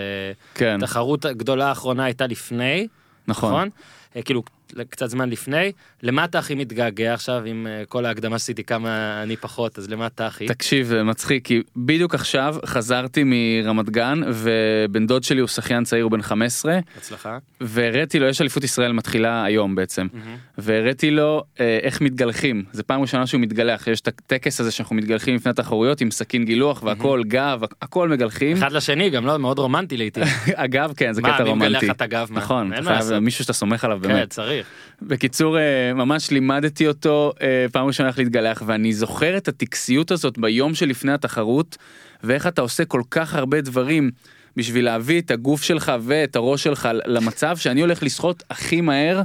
כן, 0.55 0.83
התחרות 0.83 1.25
הגדולה 1.25 1.67
האחרונה 1.69 2.03
הייתה 2.03 2.27
לפני, 2.27 2.87
נכון. 3.27 3.51
נכון? 3.51 3.69
אה, 4.15 4.21
כאילו, 4.21 4.43
קצת 4.89 5.09
זמן 5.09 5.29
לפני. 5.29 5.71
למה 6.03 6.25
אתה 6.25 6.39
הכי 6.39 6.55
מתגעגע 6.55 7.13
עכשיו, 7.13 7.43
עם 7.45 7.67
אה, 7.67 7.83
כל 7.85 8.05
ההקדמה 8.05 8.39
שעשיתי 8.39 8.63
כמה 8.63 9.23
אני 9.23 9.37
פחות, 9.37 9.77
אז 9.77 9.89
למה 9.89 10.07
אתה 10.07 10.27
הכי? 10.27 10.47
תקשיב, 10.47 10.93
מצחיק, 11.03 11.45
כי 11.45 11.61
בדיוק 11.75 12.15
עכשיו 12.15 12.55
חזרתי 12.65 13.23
מרמת 13.25 13.89
גן, 13.89 14.21
ובן 14.33 15.07
דוד 15.07 15.23
שלי 15.23 15.39
הוא 15.39 15.47
שחיין 15.47 15.83
צעיר, 15.83 16.03
הוא 16.03 16.11
בן 16.11 16.21
15, 16.21 16.79
הצלחה. 16.97 17.37
והראיתי 17.61 18.19
לו, 18.19 18.27
יש 18.27 18.41
אליפות 18.41 18.63
ישראל 18.63 18.91
מתחילה 18.91 19.43
היום 19.43 19.75
בעצם, 19.75 20.07
מהמם. 20.13 20.35
והראיתי 20.57 21.11
לו 21.11 21.43
אה, 21.59 21.79
איך 21.81 22.01
מתגלחים, 22.01 22.63
זה 22.71 22.83
פעם 22.83 23.01
ראשונה 23.01 23.27
שהוא 23.27 23.41
מתגלח, 23.41 23.87
יש 23.87 24.01
את 24.01 24.07
הטקס 24.07 24.59
הזה 24.59 24.71
שאנחנו 24.71 24.95
מתגלחים 24.95 25.35
לפני 25.35 25.49
התחרויות 25.49 26.01
עם 26.01 26.11
סכין 26.11 26.45
גילוח 26.45 26.83
והכל, 26.83 27.21
גב, 27.27 27.61
הכל 27.81 28.09
מגלחים. 28.09 28.57
אחד 28.57 28.71
לשני, 28.71 29.09
גם 29.09 29.25
לא, 29.25 29.37
מאוד 29.37 29.59
רומנטי 29.59 29.97
לעיתים. 29.97 30.23
אגב, 30.55 30.93
כן, 30.97 31.13
זה 31.13 31.21
מה, 31.21 31.33
קטע 31.33 31.43
מי 31.43 31.53
מגלח 31.53 31.65
רומנטי. 31.65 31.91
את 31.91 32.01
הגב? 32.01 32.27
מה? 32.29 32.39
נכון, 32.39 32.73
אין 32.73 32.83
אתה 32.83 32.89
מה 32.89 32.95
חייב 32.97 33.09
לעשות. 33.09 33.23
מישהו 33.23 33.43
שאתה 33.43 33.53
סומך 33.53 33.83
עליו 33.85 33.99
כן, 34.01 34.07
באמת. 34.07 34.39
צריך. 34.63 35.01
בקיצור, 35.01 35.57
אה, 35.57 35.93
ממש 35.93 36.31
לימדתי 36.31 36.87
אותו 36.87 37.33
אה, 37.41 37.65
פעם 37.71 37.87
ראשונה 37.87 38.09
איך 38.09 38.17
להתגלח, 38.17 38.63
ואני 38.65 38.93
זוכר 38.93 39.37
את 39.37 39.47
הטקסיות 39.47 40.11
הזאת 40.11 40.37
ביום 40.37 40.75
שלפני 40.75 41.11
התחרות, 41.11 41.77
ואיך 42.23 42.47
אתה 42.47 42.61
עושה 42.61 42.85
כל 42.85 43.01
כך 43.11 43.35
הרבה 43.35 43.61
דברים 43.61 44.11
בשביל 44.57 44.85
להביא 44.85 45.21
את 45.21 45.31
הגוף 45.31 45.63
שלך 45.63 45.91
ואת 46.01 46.35
הראש 46.35 46.63
שלך 46.63 46.89
למצב 47.05 47.57
שאני 47.57 47.81
הולך 47.81 48.03
לשחות 48.03 48.43
הכי 48.49 48.81
מהר 48.81 49.21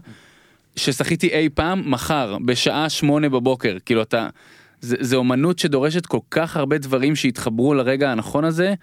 ששחיתי 0.76 1.28
אי 1.28 1.48
פעם 1.54 1.90
מחר 1.90 2.36
בשעה 2.44 2.88
שמונה 2.88 3.28
בבוקר 3.28 3.76
כאילו 3.84 4.02
אתה 4.02 4.28
זה, 4.80 4.96
זה 5.00 5.16
אומנות 5.16 5.58
שדורשת 5.58 6.06
כל 6.06 6.18
כך 6.30 6.56
הרבה 6.56 6.78
דברים 6.78 7.16
שהתחברו 7.16 7.74
לרגע 7.74 8.12
הנכון 8.12 8.44
הזה 8.44 8.74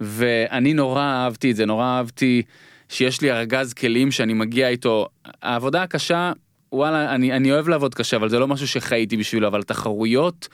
ואני 0.00 0.74
נורא 0.74 1.02
אהבתי 1.02 1.50
את 1.50 1.56
זה 1.56 1.66
נורא 1.66 1.84
אהבתי 1.84 2.42
שיש 2.90 3.20
לי 3.20 3.32
ארגז 3.32 3.72
כלים 3.72 4.10
שאני 4.10 4.34
מגיע 4.34 4.68
איתו. 4.68 5.08
העבודה 5.42 5.82
הקשה 5.82 6.32
וואלה 6.72 7.14
אני 7.14 7.32
אני 7.32 7.52
אוהב 7.52 7.68
לעבוד 7.68 7.94
קשה 7.94 8.16
אבל 8.16 8.28
זה 8.28 8.38
לא 8.38 8.48
משהו 8.48 8.68
שחייתי 8.68 9.16
בשבילו 9.16 9.46
אבל 9.46 9.62
תחרויות 9.62 10.48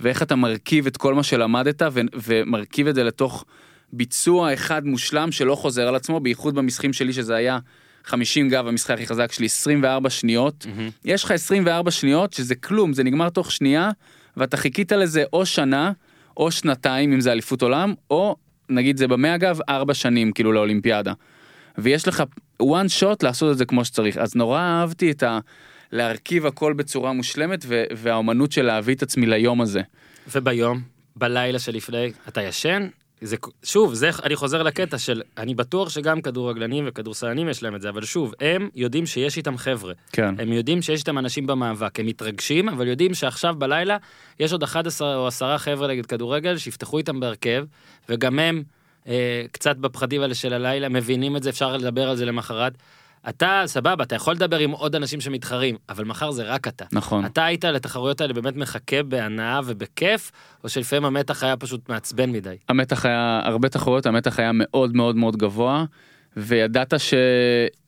ואיך 0.00 0.22
אתה 0.22 0.36
מרכיב 0.36 0.86
את 0.86 0.96
כל 0.96 1.14
מה 1.14 1.22
שלמדת 1.22 1.82
ו, 1.92 2.00
ומרכיב 2.14 2.86
את 2.86 2.94
זה 2.94 3.04
לתוך 3.04 3.44
ביצוע 3.92 4.54
אחד 4.54 4.86
מושלם 4.86 5.32
שלא 5.32 5.54
חוזר 5.54 5.88
על 5.88 5.94
עצמו 5.94 6.20
בייחוד 6.20 6.54
במשחקים 6.54 6.92
שלי 6.92 7.12
שזה 7.12 7.34
היה 7.34 7.58
50 8.04 8.48
גב 8.48 8.66
המשחק 8.66 8.94
הכי 8.94 9.06
חזק 9.06 9.32
שלי 9.32 9.46
24 9.46 10.10
שניות. 10.10 10.66
יש 11.04 11.24
לך 11.24 11.30
24 11.30 11.90
שניות 11.90 12.32
שזה 12.32 12.54
כלום 12.54 12.92
זה 12.92 13.04
נגמר 13.04 13.28
תוך 13.28 13.52
שנייה 13.52 13.90
ואתה 14.36 14.56
חיכית 14.56 14.92
לזה 14.92 15.24
או 15.32 15.46
שנה 15.46 15.92
או 16.36 16.50
שנתיים 16.50 17.12
אם 17.12 17.20
זה 17.20 17.32
אליפות 17.32 17.62
עולם 17.62 17.94
או 18.10 18.36
נגיד 18.68 18.96
זה 18.96 19.08
במאה 19.08 19.34
אגב 19.34 19.58
ארבע 19.68 19.94
שנים 19.94 20.32
כאילו 20.32 20.52
לאולימפיאדה. 20.52 21.12
ויש 21.78 22.08
לך 22.08 22.22
one 22.62 23.00
shot 23.00 23.16
לעשות 23.22 23.52
את 23.52 23.58
זה 23.58 23.64
כמו 23.64 23.84
שצריך 23.84 24.16
אז 24.16 24.36
נורא 24.36 24.60
אהבתי 24.60 25.10
את 25.10 25.22
ה... 25.22 25.38
להרכיב 25.92 26.46
הכל 26.46 26.72
בצורה 26.72 27.12
מושלמת 27.12 27.64
ו- 27.66 27.84
והאומנות 27.96 28.52
של 28.52 28.62
להביא 28.62 28.94
את 28.94 29.02
עצמי 29.02 29.26
ליום 29.26 29.60
הזה. 29.60 29.80
וביום, 30.34 30.80
בלילה 31.16 31.58
שלפני, 31.58 32.12
אתה 32.28 32.42
ישן? 32.42 32.88
זה, 33.20 33.36
שוב, 33.62 33.94
זה, 33.94 34.10
אני 34.22 34.36
חוזר 34.36 34.62
לקטע 34.62 34.98
של, 34.98 35.22
אני 35.38 35.54
בטוח 35.54 35.88
שגם 35.88 36.22
כדורגלנים 36.22 36.84
וכדורסלנים 36.88 37.48
יש 37.48 37.62
להם 37.62 37.74
את 37.74 37.80
זה, 37.80 37.88
אבל 37.88 38.04
שוב, 38.04 38.34
הם 38.40 38.68
יודעים 38.74 39.06
שיש 39.06 39.36
איתם 39.36 39.56
חבר'ה. 39.56 39.92
כן. 40.12 40.34
הם 40.38 40.52
יודעים 40.52 40.82
שיש 40.82 41.00
איתם 41.00 41.18
אנשים 41.18 41.46
במאבק, 41.46 42.00
הם 42.00 42.06
מתרגשים, 42.06 42.68
אבל 42.68 42.88
יודעים 42.88 43.14
שעכשיו 43.14 43.54
בלילה 43.58 43.96
יש 44.40 44.52
עוד 44.52 44.62
11 44.62 45.16
או 45.16 45.26
10 45.26 45.58
חבר'ה 45.58 45.88
נגד 45.88 46.06
כדורגל 46.06 46.58
שיפתחו 46.58 46.98
איתם 46.98 47.20
בהרכב, 47.20 47.64
וגם 48.08 48.38
הם 48.38 48.62
קצת 49.52 49.76
בפחדים 49.76 50.22
האלה 50.22 50.34
של 50.34 50.52
הלילה 50.52 50.88
מבינים 50.88 51.36
את 51.36 51.42
זה, 51.42 51.50
אפשר 51.50 51.76
לדבר 51.76 52.08
על 52.08 52.16
זה 52.16 52.26
למחרת. 52.26 52.72
אתה 53.28 53.62
סבבה, 53.66 54.04
אתה 54.04 54.14
יכול 54.14 54.34
לדבר 54.34 54.58
עם 54.58 54.70
עוד 54.70 54.94
אנשים 54.94 55.20
שמתחרים, 55.20 55.76
אבל 55.88 56.04
מחר 56.04 56.30
זה 56.30 56.42
רק 56.42 56.68
אתה. 56.68 56.84
נכון. 56.92 57.24
אתה 57.24 57.44
היית 57.44 57.64
לתחרויות 57.64 58.20
האלה 58.20 58.32
באמת 58.32 58.56
מחכה 58.56 59.02
בהנאה 59.02 59.60
ובכיף, 59.64 60.32
או 60.64 60.68
שלפעמים 60.68 61.04
המתח 61.04 61.42
היה 61.42 61.56
פשוט 61.56 61.88
מעצבן 61.88 62.30
מדי. 62.30 62.56
המתח 62.68 63.04
היה 63.04 63.40
הרבה 63.44 63.68
תחרויות 63.68 64.06
המתח 64.06 64.38
היה 64.38 64.50
מאוד 64.54 64.96
מאוד 64.96 65.16
מאוד 65.16 65.36
גבוה 65.36 65.84
וידעת 66.36 66.94
ש... 66.98 67.14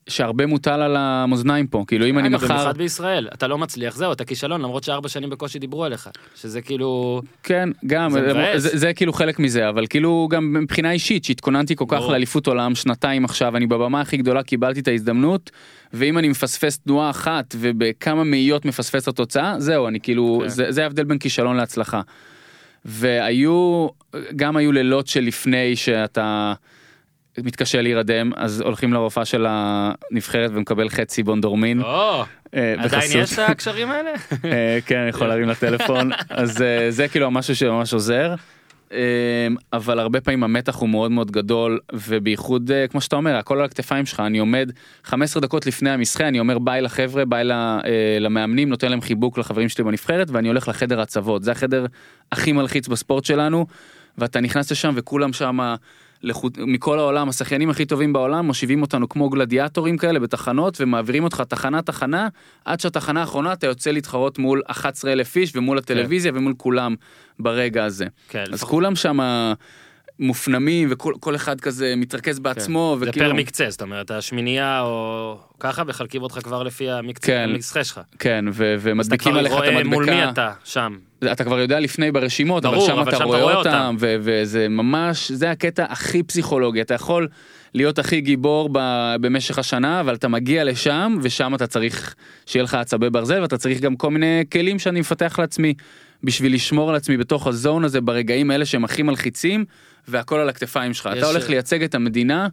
שהרבה 0.09 0.45
מוטל 0.45 0.81
על 0.81 0.95
המאזניים 0.97 1.67
פה 1.67 1.83
כאילו 1.87 2.05
אם 2.05 2.19
אני 2.19 2.29
מחר 2.29 2.47
במיוחד 2.47 2.77
בישראל, 2.77 3.27
אתה 3.33 3.47
לא 3.47 3.57
מצליח, 3.57 3.95
זהו, 3.95 4.11
אתה 4.11 4.25
כישלון, 4.25 4.61
למרות 4.61 4.83
שארבע 4.83 5.09
שנים 5.09 5.29
בקושי 5.29 5.59
דיברו 5.59 5.85
עליך. 5.85 6.09
שזה 6.35 6.61
כאילו... 6.61 7.21
כן 7.43 7.69
גם 7.85 8.11
זה 8.11 8.33
זה. 8.33 8.59
זה, 8.59 8.77
זה 8.77 8.93
כאילו 8.93 9.13
חלק 9.13 9.39
מזה 9.39 9.69
אבל 9.69 9.87
כאילו 9.87 10.27
גם 10.31 10.53
מבחינה 10.53 10.91
אישית 10.91 11.25
שהתכוננתי 11.25 11.75
כל 11.75 11.85
כך. 11.87 12.01
לאליפות 12.09 12.47
עולם 12.47 12.75
שנתיים 12.75 13.25
עכשיו 13.25 13.57
אני 13.57 13.67
בבמה 13.67 14.01
הכי 14.01 14.17
גדולה 14.17 14.43
קיבלתי 14.43 14.79
את 14.79 14.87
ההזדמנות 14.87 15.51
ואם 15.93 16.17
אני 16.17 16.27
מפספס 16.27 16.79
תנועה 16.79 17.09
אחת 17.09 17.55
ובכמה 17.59 18.23
מאיות 18.23 18.65
מפספס 18.65 19.03
את 19.03 19.07
התוצאה 19.07 19.55
זהו 19.59 19.87
אני 19.87 19.99
כאילו 19.99 20.39
כן. 20.43 20.47
זה, 20.47 20.71
זה 20.71 20.83
ההבדל 20.83 21.03
בין 21.03 21.17
כישלון 21.17 21.55
להצלחה. 21.55 22.01
והיו 22.85 23.87
גם 24.35 24.57
היו 24.57 24.71
לילות 24.71 25.07
שלפני 25.07 25.75
שאתה 25.75 26.53
מתקשה 27.43 27.81
להירדם 27.81 28.31
אז 28.35 28.61
הולכים 28.61 28.93
לרופאה 28.93 29.25
של 29.25 29.45
הנבחרת 29.49 30.51
ומקבל 30.53 30.89
חצי 30.89 31.23
בונדורמין. 31.23 31.81
אה, 32.55 32.73
עדיין. 32.77 33.11
יש 33.15 33.33
את 33.33 33.49
הקשרים 33.49 33.91
האלה? 33.91 34.11
אה, 34.45 34.79
כן, 34.85 34.97
אני 34.97 35.09
יכול 35.09 35.27
להרים 35.27 35.49
לטלפון, 35.49 36.11
אז 36.29 36.61
אה, 36.61 36.91
זה 36.91 37.07
כאילו 37.07 37.31
משהו 37.31 37.55
שממש 37.55 37.93
עוזר. 37.93 38.35
אבל 39.73 39.99
הרבה 39.99 40.21
פעמים 40.21 40.43
המתח 40.43 40.75
הוא 40.75 40.89
מאוד 40.89 41.11
מאוד 41.11 41.31
גדול 41.31 41.79
ובייחוד 41.93 42.71
כמו 42.89 43.01
שאתה 43.01 43.15
אומר 43.15 43.35
הכל 43.35 43.59
על 43.59 43.65
הכתפיים 43.65 44.05
שלך 44.05 44.19
אני 44.19 44.37
עומד 44.37 44.71
15 45.03 45.41
דקות 45.41 45.65
לפני 45.65 45.89
המשחה 45.89 46.27
אני 46.27 46.39
אומר 46.39 46.59
ביי 46.59 46.81
לחבר'ה 46.81 47.25
ביי 47.25 47.43
למאמנים 48.19 48.69
נותן 48.69 48.89
להם 48.89 49.01
חיבוק 49.01 49.37
לחברים 49.37 49.69
שלי 49.69 49.83
בנבחרת 49.83 50.29
ואני 50.29 50.47
הולך 50.47 50.67
לחדר 50.67 51.01
הצוות 51.01 51.43
זה 51.43 51.51
החדר 51.51 51.85
הכי 52.31 52.51
מלחיץ 52.51 52.87
בספורט 52.87 53.25
שלנו 53.25 53.65
ואתה 54.17 54.39
נכנס 54.39 54.71
לשם 54.71 54.93
וכולם 54.95 55.33
שם 55.33 55.75
לחוט- 56.25 56.57
מכל 56.57 56.99
העולם 56.99 57.29
השחיינים 57.29 57.69
הכי 57.69 57.85
טובים 57.85 58.13
בעולם 58.13 58.45
מושיבים 58.45 58.81
אותנו 58.81 59.09
כמו 59.09 59.29
גלדיאטורים 59.29 59.97
כאלה 59.97 60.19
בתחנות 60.19 60.77
ומעבירים 60.81 61.23
אותך 61.23 61.43
תחנה 61.47 61.81
תחנה 61.81 62.27
עד 62.65 62.79
שהתחנה 62.79 63.19
האחרונה 63.21 63.53
אתה 63.53 63.67
יוצא 63.67 63.91
להתחרות 63.91 64.39
מול 64.39 64.61
11 64.67 65.11
אלף 65.13 65.35
איש 65.37 65.55
ומול 65.55 65.77
הטלוויזיה 65.77 66.31
ומול 66.35 66.53
כולם 66.57 66.95
ברגע 67.39 67.85
הזה. 67.85 68.05
כן, 68.29 68.41
אז 68.41 68.53
לפחות- 68.53 68.69
כולם 68.69 68.95
שם 68.95 69.19
מופנמים 70.19 70.87
וכל 70.91 71.13
כל 71.19 71.35
אחד 71.35 71.61
כזה 71.61 71.93
מתרכז 71.97 72.39
בעצמו 72.39 72.97
זה 72.99 73.09
וכאילו 73.09 73.25
פר 73.25 73.33
מקצה, 73.33 73.69
זאת 73.69 73.81
אומרת, 73.81 74.11
השמינייה 74.11 74.81
או 74.81 75.37
ככה, 75.59 75.83
מחלקים 75.83 76.21
אותך 76.21 76.39
כבר 76.43 76.63
לפי 76.63 76.89
המקצה, 76.91 77.27
כן. 77.27 77.49
המקצה 77.49 77.83
שלך. 77.83 78.01
כן 78.19 78.45
ו- 78.53 78.73
אז 78.75 78.81
אתה 78.81 78.89
ומדביקים 78.91 79.31
כבר 79.31 79.39
עליך 79.39 79.51
את 79.51 79.57
רואה 79.57 79.83
מול 79.83 80.05
מי 80.05 80.11
המדבקה 80.11 80.31
אתה, 80.31 80.51
שם. 80.63 80.97
אתה 81.31 81.43
כבר 81.43 81.59
יודע 81.59 81.79
לפני 81.79 82.11
ברשימות 82.11 82.63
ברור, 82.63 82.75
אבל 82.75 82.85
שם 82.85 82.99
אבל 82.99 83.01
אתה 83.09 83.11
שם 83.11 83.17
אתה 83.17 83.23
רואה 83.25 83.41
רואה 83.43 83.55
אותם 83.55 83.69
אותם. 83.69 83.95
ו- 83.99 84.15
וזה 84.19 84.69
ממש 84.69 85.31
זה 85.31 85.51
הקטע 85.51 85.85
הכי 85.89 86.23
פסיכולוגי 86.23 86.81
אתה 86.81 86.93
יכול 86.93 87.27
להיות 87.73 87.99
הכי 87.99 88.21
גיבור 88.21 88.69
ב- 88.71 89.15
במשך 89.21 89.59
השנה 89.59 89.99
אבל 89.99 90.15
אתה 90.15 90.27
מגיע 90.27 90.63
לשם 90.63 91.17
ושם 91.21 91.55
אתה 91.55 91.67
צריך 91.67 92.15
שיהיה 92.45 92.63
לך 92.63 92.73
עצבי 92.73 93.09
ברזל 93.09 93.41
ואתה 93.41 93.57
צריך 93.57 93.79
גם 93.79 93.95
כל 93.95 94.09
מיני 94.11 94.43
כלים 94.51 94.79
שאני 94.79 94.99
מפתח 94.99 95.39
לעצמי 95.39 95.73
בשביל 96.23 96.53
לשמור 96.53 96.89
על 96.89 96.95
עצמי 96.95 97.17
בתוך 97.17 97.47
הזון 97.47 97.83
הזה 97.83 98.01
ברגעים 98.01 98.51
האלה 98.51 98.65
שהם 98.65 98.83
הכי 98.83 99.03
מלחיצים 99.03 99.65
והכל 100.07 100.39
על 100.39 100.49
הכתפיים 100.49 100.93
שלך 100.93 101.09
אתה 101.17 101.25
הולך 101.25 101.49
לייצג 101.49 101.83
את 101.83 101.95
המדינה 101.95 102.47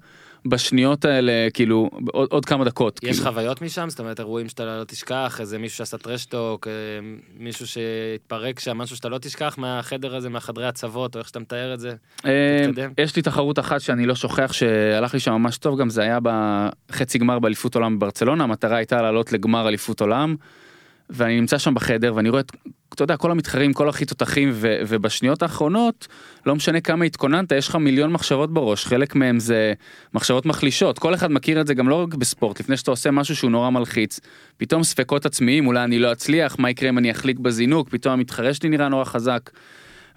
בשניות 0.46 1.04
האלה 1.04 1.32
כאילו 1.54 1.90
עוד, 2.12 2.28
עוד 2.30 2.44
כמה 2.44 2.64
דקות 2.64 3.00
יש 3.02 3.18
כאילו. 3.18 3.30
חוויות 3.30 3.62
משם? 3.62 3.90
זאת 3.90 4.00
אומרת, 4.00 4.20
אירועים 4.20 4.48
שאתה 4.48 4.64
לא 4.64 4.84
תשכח, 4.84 5.36
איזה 5.40 5.58
מישהו 5.58 5.78
שעשה 5.78 5.98
טרשטוק, 5.98 6.68
אה, 6.68 6.72
מישהו 7.38 7.66
שהתפרק 7.66 8.60
שם, 8.60 8.78
משהו 8.78 8.96
שאתה 8.96 9.08
לא 9.08 9.18
תשכח 9.18 9.58
מהחדר 9.58 10.16
הזה, 10.16 10.28
מהחדרי 10.28 10.66
הצוות, 10.66 11.14
או 11.14 11.20
איך 11.20 11.28
שאתה 11.28 11.38
מתאר 11.38 11.74
את 11.74 11.80
זה. 11.80 11.94
אה. 12.26 12.66
יש 12.98 13.16
לי 13.16 13.22
תחרות 13.22 13.58
אחת 13.58 13.80
שאני 13.80 14.06
לא 14.06 14.14
שוכח 14.14 14.52
שהלך 14.52 15.14
לי 15.14 15.20
שם 15.20 15.32
ממש 15.32 15.58
טוב 15.58 15.80
גם 15.80 15.90
זה 15.90 16.02
היה 16.02 16.18
בחצי 16.22 17.18
גמר 17.18 17.38
באליפות 17.38 17.74
עולם 17.74 17.98
בברצלונה 17.98 18.44
המטרה 18.44 18.76
הייתה 18.76 19.02
לעלות 19.02 19.32
לגמר 19.32 19.68
אליפות 19.68 20.00
עולם. 20.00 20.36
ואני 21.12 21.40
נמצא 21.40 21.58
שם 21.58 21.74
בחדר 21.74 22.12
ואני 22.16 22.28
רואה 22.28 22.40
את 22.40 22.52
אתה 22.94 23.02
יודע 23.02 23.16
כל 23.16 23.30
המתחרים 23.30 23.72
כל 23.72 23.88
הכי 23.88 24.04
תותחים 24.04 24.50
ו- 24.52 24.80
ובשניות 24.88 25.42
האחרונות 25.42 26.08
לא 26.46 26.54
משנה 26.54 26.80
כמה 26.80 27.04
התכוננת 27.04 27.52
יש 27.52 27.68
לך 27.68 27.76
מיליון 27.76 28.12
מחשבות 28.12 28.52
בראש 28.54 28.86
חלק 28.86 29.14
מהם 29.14 29.38
זה 29.38 29.72
מחשבות 30.14 30.46
מחלישות 30.46 30.98
כל 30.98 31.14
אחד 31.14 31.32
מכיר 31.32 31.60
את 31.60 31.66
זה 31.66 31.74
גם 31.74 31.88
לא 31.88 31.94
רק 32.02 32.14
בספורט 32.14 32.60
לפני 32.60 32.76
שאתה 32.76 32.90
עושה 32.90 33.10
משהו 33.10 33.36
שהוא 33.36 33.50
נורא 33.50 33.70
מלחיץ 33.70 34.20
פתאום 34.56 34.82
ספקות 34.82 35.26
עצמיים 35.26 35.66
אולי 35.66 35.84
אני 35.84 35.98
לא 35.98 36.12
אצליח 36.12 36.58
מה 36.58 36.70
יקרה 36.70 36.88
אם 36.88 36.98
אני 36.98 37.10
אחליק 37.10 37.38
בזינוק 37.38 37.88
פתאום 37.88 38.12
המתחרה 38.14 38.54
שלי 38.54 38.68
נראה 38.68 38.88
נורא 38.88 39.04
חזק. 39.04 39.50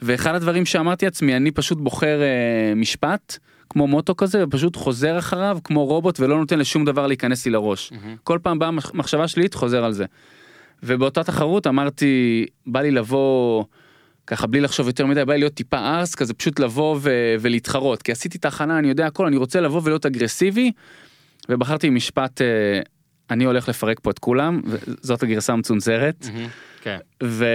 ואחד 0.02 0.36
הדברים 0.36 0.66
שאמרתי 0.66 1.06
לעצמי, 1.06 1.36
אני 1.36 1.52
פשוט 1.52 1.78
בוחר 1.78 2.22
אה, 2.22 2.76
משפט, 2.76 3.38
כמו 3.70 3.88
מוטו 3.88 4.16
כזה, 4.16 4.44
ופשוט 4.44 4.76
חוזר 4.76 5.20
אחריו 5.20 5.58
כמו 5.64 5.86
רובוט 5.86 6.20
ולא 6.20 6.38
נותן 6.38 6.60
לשום 6.60 6.86
דבר 6.86 7.08
להיכנס 7.08 7.46
לי 7.46 7.52
לראש. 7.52 7.94
כל 8.24 8.40
פעם 8.44 8.60
באה 8.60 8.72
מח- 8.72 8.94
מחשבה 8.94 9.28
שלילית, 9.28 9.54
חוזר 9.54 9.86
על 9.86 9.92
זה. 9.94 10.06
ובאותה 10.84 11.24
תחרות 11.24 11.68
אמרתי, 11.68 12.46
בא 12.68 12.82
לי 12.82 12.92
לבוא, 12.92 13.64
ככה 14.28 14.48
בלי 14.48 14.62
לחשוב 14.62 14.88
יותר 14.88 15.06
מדי, 15.06 15.26
בא 15.26 15.34
לי 15.34 15.40
להיות 15.40 15.54
טיפה 15.54 15.78
ארס, 15.78 16.16
כזה 16.16 16.34
פשוט 16.34 16.60
לבוא 16.60 16.98
ו- 17.02 17.36
ולהתחרות, 17.40 18.02
כי 18.02 18.12
עשיתי 18.12 18.38
את 18.38 18.46
ההכנה, 18.46 18.80
אני 18.80 18.88
יודע 18.88 19.08
הכל, 19.08 19.26
אני 19.26 19.38
רוצה 19.38 19.62
לבוא 19.62 19.82
ולהיות 19.84 20.06
אגרסיבי, 20.06 20.72
ובחרתי 21.50 21.90
משפט, 21.90 22.42
אה, 22.42 22.48
אני 23.30 23.44
הולך 23.44 23.70
לפרק 23.70 24.00
פה 24.00 24.12
את 24.12 24.20
כולם, 24.20 24.62
וזאת 24.66 25.24
הגרסה 25.24 25.54
המצונזרת. 25.54 26.28
כן. 26.86 26.98
ו... 27.24 27.46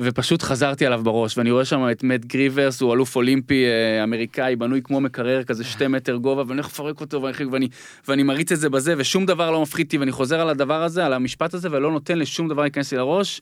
ופשוט 0.00 0.42
חזרתי 0.42 0.86
עליו 0.86 1.00
בראש 1.04 1.38
ואני 1.38 1.50
רואה 1.50 1.64
שם 1.64 1.80
את 1.90 2.02
מאט 2.02 2.24
גריברס 2.24 2.80
הוא 2.80 2.94
אלוף 2.94 3.16
אולימפי 3.16 3.64
אה, 3.64 4.04
אמריקאי 4.04 4.56
בנוי 4.56 4.80
כמו 4.84 5.00
מקרר 5.00 5.44
כזה 5.44 5.64
שתי 5.64 5.86
מטר 5.86 6.16
גובה 6.16 6.42
ואני 6.42 6.52
הולך 6.52 6.66
לפרק 6.66 7.00
אותו 7.00 7.22
ואני, 7.22 7.44
ואני, 7.52 7.68
ואני 8.08 8.22
מריץ 8.22 8.52
את 8.52 8.58
זה 8.60 8.70
בזה 8.70 8.94
ושום 8.98 9.26
דבר 9.26 9.50
לא 9.50 9.62
מפחיד 9.62 9.86
אותי 9.86 9.98
ואני 9.98 10.12
חוזר 10.12 10.40
על 10.40 10.48
הדבר 10.48 10.82
הזה 10.82 11.06
על 11.06 11.12
המשפט 11.12 11.54
הזה 11.54 11.68
ולא 11.72 11.92
נותן 11.92 12.18
לשום 12.18 12.48
דבר 12.48 12.62
להיכנס 12.62 12.92
לי 12.92 12.98
לראש. 12.98 13.40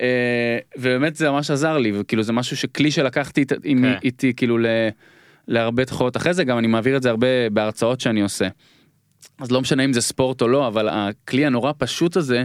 אה, 0.00 0.58
ובאמת 0.76 1.16
זה 1.16 1.30
ממש 1.30 1.50
עזר 1.50 1.78
לי 1.78 1.92
וכאילו 1.94 2.22
זה 2.22 2.32
משהו 2.32 2.56
שכלי 2.56 2.90
שלקחתי 2.90 3.44
עם- 3.64 3.82
כן. 3.82 3.98
איתי 4.04 4.32
כאילו 4.36 4.58
ל... 4.58 4.66
להרבה 5.48 5.84
תחרות 5.84 6.16
אחרי 6.16 6.34
זה 6.34 6.44
גם 6.44 6.58
אני 6.58 6.66
מעביר 6.66 6.96
את 6.96 7.02
זה 7.02 7.10
הרבה 7.10 7.50
בהרצאות 7.52 8.00
שאני 8.00 8.20
עושה. 8.22 8.48
אז 9.40 9.50
לא 9.50 9.60
משנה 9.60 9.84
אם 9.84 9.92
זה 9.92 10.00
ספורט 10.00 10.42
או 10.42 10.48
לא 10.48 10.66
אבל 10.66 10.88
הכלי 10.88 11.46
הנורא 11.46 11.72
פשוט 11.78 12.16
הזה 12.16 12.44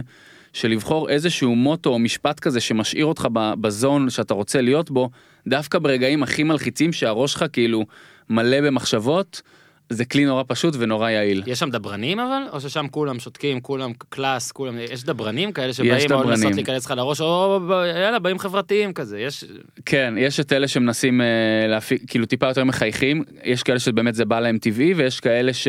של 0.58 0.68
לבחור 0.68 1.08
איזשהו 1.08 1.56
מוטו 1.56 1.90
או 1.90 1.98
משפט 1.98 2.40
כזה 2.40 2.60
שמשאיר 2.60 3.06
אותך 3.06 3.28
בזון 3.32 4.10
שאתה 4.10 4.34
רוצה 4.34 4.60
להיות 4.60 4.90
בו 4.90 5.10
דווקא 5.46 5.78
ברגעים 5.78 6.22
הכי 6.22 6.42
מלחיצים 6.42 6.92
שהראש 6.92 7.32
שלך 7.32 7.44
כאילו 7.52 7.84
מלא 8.30 8.60
במחשבות 8.60 9.42
זה 9.90 10.04
כלי 10.04 10.24
נורא 10.24 10.42
פשוט 10.46 10.74
ונורא 10.78 11.10
יעיל. 11.10 11.42
יש 11.46 11.58
שם 11.58 11.70
דברנים 11.70 12.20
אבל? 12.20 12.42
או 12.52 12.60
ששם 12.60 12.86
כולם 12.90 13.18
שותקים, 13.18 13.60
כולם 13.60 13.92
קלאס, 14.08 14.52
כולם... 14.52 14.78
יש 14.78 15.04
דברנים 15.04 15.52
כאלה 15.52 15.72
שבאים 15.72 16.12
או. 16.12 16.22
לנסות 16.22 16.54
להיכנס 16.54 16.86
לך 16.86 16.90
לראש, 16.96 17.20
או 17.20 17.60
יאללה, 17.86 18.18
באים 18.18 18.38
חברתיים 18.38 18.92
כזה, 18.92 19.20
יש... 19.20 19.44
כן 19.86 20.14
יש 20.18 20.40
את 20.40 20.52
אלה 20.52 20.68
שמנסים 20.68 21.20
אה, 21.20 21.26
להפיק 21.68 22.02
כאילו 22.06 22.26
טיפה 22.26 22.46
יותר 22.46 22.64
מחייכים 22.64 23.24
יש 23.44 23.62
כאלה 23.62 23.78
שבאמת 23.78 24.14
זה 24.14 24.24
בא 24.24 24.40
להם 24.40 24.58
טבעי 24.58 24.94
ויש 24.94 25.20
כאלה 25.20 25.52
ש... 25.52 25.68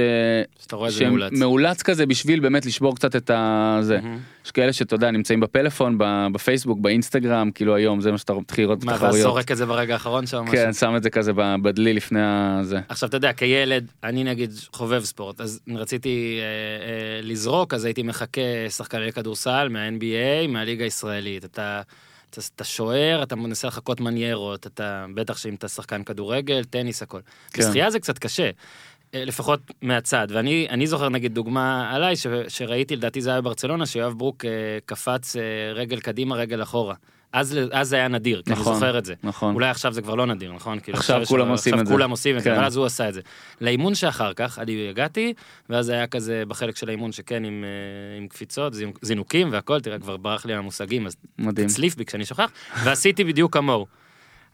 שאתה 0.60 0.76
רואה 0.76 0.92
שהם 0.92 1.10
מאולץ. 1.10 1.32
מאולץ 1.32 1.82
כזה 1.82 2.06
בשביל 2.06 2.40
באמת 2.40 2.66
לשבור 2.66 2.96
קצת 2.96 3.16
את 3.16 3.32
הזה. 3.34 4.00
מהמם. 4.02 4.18
יש 4.46 4.52
כאלה 4.52 4.74
שאתה 4.74 4.96
יודע 4.96 5.12
נמצאים 5.12 5.40
בפלאפון 5.40 5.98
בפייסבוק 6.34 6.80
באינסטגרם 6.80 7.52
כאילו 7.52 7.76
היום 7.76 8.02
זה 8.02 8.12
מה 8.12 8.18
שאתה 8.18 8.34
מתחיל 8.34 8.66
לראות 8.66 8.84
מה, 8.84 8.92
ואז 8.92 9.02
בתחרויות. 9.02 9.24
זורק 9.24 9.52
את 9.52 9.58
זה 9.58 9.66
ברגע 9.66 9.94
האחרון 9.94 10.26
שם? 10.26 10.46
כן 10.52 10.74
שם 10.74 10.96
את 10.96 11.04
זה 11.04 11.10
כזה 11.10 11.32
בדלי 11.36 11.94
לפני 11.94 12.20
הזה. 12.24 12.80
עכשיו 12.90 13.10
אתה 13.10 13.18
יודע 13.18 13.34
כילד 13.34 13.88
אני 14.10 14.24
נגיד 14.24 14.52
חובב 14.74 15.04
ספורט 15.04 15.42
אז 15.42 15.60
רציתי 15.76 16.40
אה, 16.40 16.46
אה, 16.88 17.22
לזרוק 17.22 17.74
אז 17.74 17.86
הייתי 17.86 18.04
מחכה 18.04 18.42
שחקני 18.70 19.12
כדורסל 19.12 19.70
מה-NBA 19.70 20.48
מהליגה 20.48 20.84
הישראלית 20.84 21.46
אתה. 21.46 21.82
אתה, 22.30 22.42
אתה 22.56 22.64
שוער, 22.64 23.24
אתה 23.24 23.36
מנסה 23.36 23.68
לחכות 23.68 24.00
מניירות, 24.00 24.68
אתה 24.68 25.06
בטח 25.14 25.38
שאם 25.38 25.56
אתה 25.56 25.68
שחקן 25.68 26.04
כדורגל, 26.04 26.64
טניס, 26.64 27.02
הכל. 27.02 27.20
כן. 27.54 27.62
בשחייה 27.62 27.92
זה 27.92 28.00
קצת 28.00 28.18
קשה, 28.20 28.50
אה, 29.14 29.26
לפחות 29.26 29.60
מהצד, 29.82 30.28
ואני 30.30 30.68
אני 30.70 30.88
זוכר 30.88 31.10
נגיד 31.10 31.34
דוגמה 31.34 31.90
עליי, 31.92 32.16
ש, 32.16 32.28
שראיתי, 32.48 32.96
לדעתי 32.96 33.22
זה 33.22 33.30
היה 33.30 33.42
בברצלונה, 33.42 33.86
שיואב 33.86 34.14
ברוק 34.18 34.46
אה, 34.46 34.52
קפץ 34.86 35.36
אה, 35.36 35.42
רגל 35.74 36.00
קדימה, 36.00 36.36
רגל 36.36 36.64
אחורה. 36.64 36.96
אז, 37.34 37.58
אז 37.72 37.90
זה 37.90 37.96
היה 37.96 38.08
נדיר, 38.08 38.42
כי 38.46 38.52
נכון, 38.52 38.66
אני 38.68 38.80
זוכר 38.80 38.98
את 38.98 39.06
זה. 39.06 39.14
נכון. 39.24 39.54
אולי 39.56 39.70
עכשיו 39.70 39.94
זה 39.94 40.02
כבר 40.02 40.16
לא 40.16 40.26
נדיר, 40.26 40.54
נכון? 40.54 40.80
כאילו, 40.80 40.98
עכשיו 40.98 41.22
יש- 41.22 41.28
כולם 41.30 41.48
עושים 41.50 41.74
את 41.74 41.78
זה. 41.78 41.84
עכשיו 41.84 41.96
כולם 41.96 42.12
עושים 42.12 42.38
את 42.38 42.44
זה, 42.44 42.50
כן. 42.50 42.56
אבל 42.56 42.66
אז 42.66 42.76
הוא 42.76 42.86
עשה 42.86 43.10
את 43.10 43.14
זה. 43.14 43.22
לאימון 43.62 43.96
שאחר 43.96 44.34
כך, 44.34 44.60
אני 44.60 44.90
הגעתי, 44.90 45.34
ואז 45.70 45.90
היה 45.90 46.08
כזה 46.08 46.44
בחלק 46.48 46.76
של 46.76 46.88
האימון 46.90 47.12
שכן 47.12 47.44
עם, 47.44 47.64
אה, 47.64 48.18
עם 48.18 48.28
קפיצות, 48.28 48.74
זינוק- 48.74 49.00
זינוקים 49.02 49.48
והכל, 49.52 49.80
תראה, 49.80 50.00
כבר 50.00 50.18
ברח 50.18 50.46
לי 50.46 50.54
המושגים, 50.54 51.06
אז 51.08 51.16
מדהים. 51.40 51.68
תצליף 51.68 51.96
בי 51.96 52.06
כשאני 52.06 52.26
שוכח, 52.26 52.52
ועשיתי 52.84 53.24
בדיוק 53.24 53.54
כמוהו. 53.54 53.86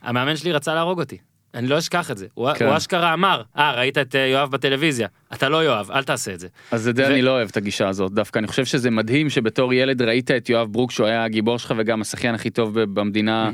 המאמן 0.03 0.35
שלי 0.35 0.51
רצה 0.51 0.73
להרוג 0.73 0.99
אותי. 0.99 1.17
אני 1.55 1.67
לא 1.67 1.77
אשכח 1.77 2.11
את 2.11 2.17
זה. 2.17 2.27
הוא, 2.33 2.53
כן. 2.53 2.65
הוא 2.65 2.77
אשכרה 2.77 3.13
אמר, 3.13 3.41
אה, 3.57 3.71
ראית 3.75 3.97
את 3.97 4.15
אה, 4.15 4.19
יואב 4.27 4.51
בטלוויזיה. 4.51 5.07
אתה 5.33 5.49
לא 5.49 5.57
יואב, 5.63 5.91
אל 5.91 6.03
תעשה 6.03 6.33
את 6.33 6.39
זה. 6.39 6.47
אז 6.71 6.87
את 6.87 6.95
זה 6.95 7.03
ו- 7.03 7.07
אני 7.07 7.21
לא 7.21 7.31
אוהב 7.31 7.49
את 7.51 7.57
הגישה 7.57 7.87
הזאת 7.89 8.11
דווקא 8.13 8.39
אני 8.39 8.47
חושב 8.47 8.65
שזה 8.65 8.91
מדהים 8.91 9.29
שבתור 9.29 9.73
ילד 9.73 10.01
ראית 10.01 10.31
את 10.31 10.49
יואב 10.49 10.71
ברוק 10.71 10.91
שהוא 10.91 11.07
היה 11.07 11.23
הגיבור 11.23 11.59
שלך 11.59 11.73
וגם 11.77 12.01
השחיין 12.01 12.35
הכי 12.35 12.49
טוב 12.49 12.79
במדינה. 12.81 13.51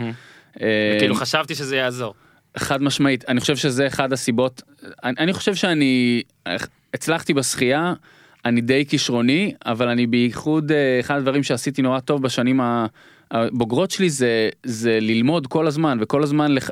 כאילו 0.99 1.15
חשבתי 1.15 1.55
שזה 1.55 1.75
יעזור. 1.75 2.13
חד 2.57 2.83
משמעית 2.83 3.29
אני 3.29 3.39
חושב 3.39 3.55
שזה 3.55 3.87
אחד 3.87 4.13
הסיבות 4.13 4.61
אני, 5.03 5.15
אני 5.19 5.33
חושב 5.33 5.55
שאני 5.55 6.21
הצלחתי 6.93 7.33
בשחייה 7.33 7.93
אני 8.45 8.61
די 8.61 8.85
כישרוני 8.85 9.53
אבל 9.65 9.87
אני 9.87 10.07
בייחוד 10.07 10.71
אה, 10.71 10.99
אחד 10.99 11.17
הדברים 11.17 11.43
שעשיתי 11.43 11.81
נורא 11.81 11.99
טוב 11.99 12.21
בשנים 12.23 12.61
ה- 12.61 12.85
הבוגרות 13.31 13.91
שלי 13.91 14.09
זה 14.09 14.49
זה 14.63 14.99
ללמוד 15.01 15.47
כל 15.47 15.67
הזמן 15.67 15.97
וכל 16.01 16.23
הזמן 16.23 16.51
לח, 16.51 16.69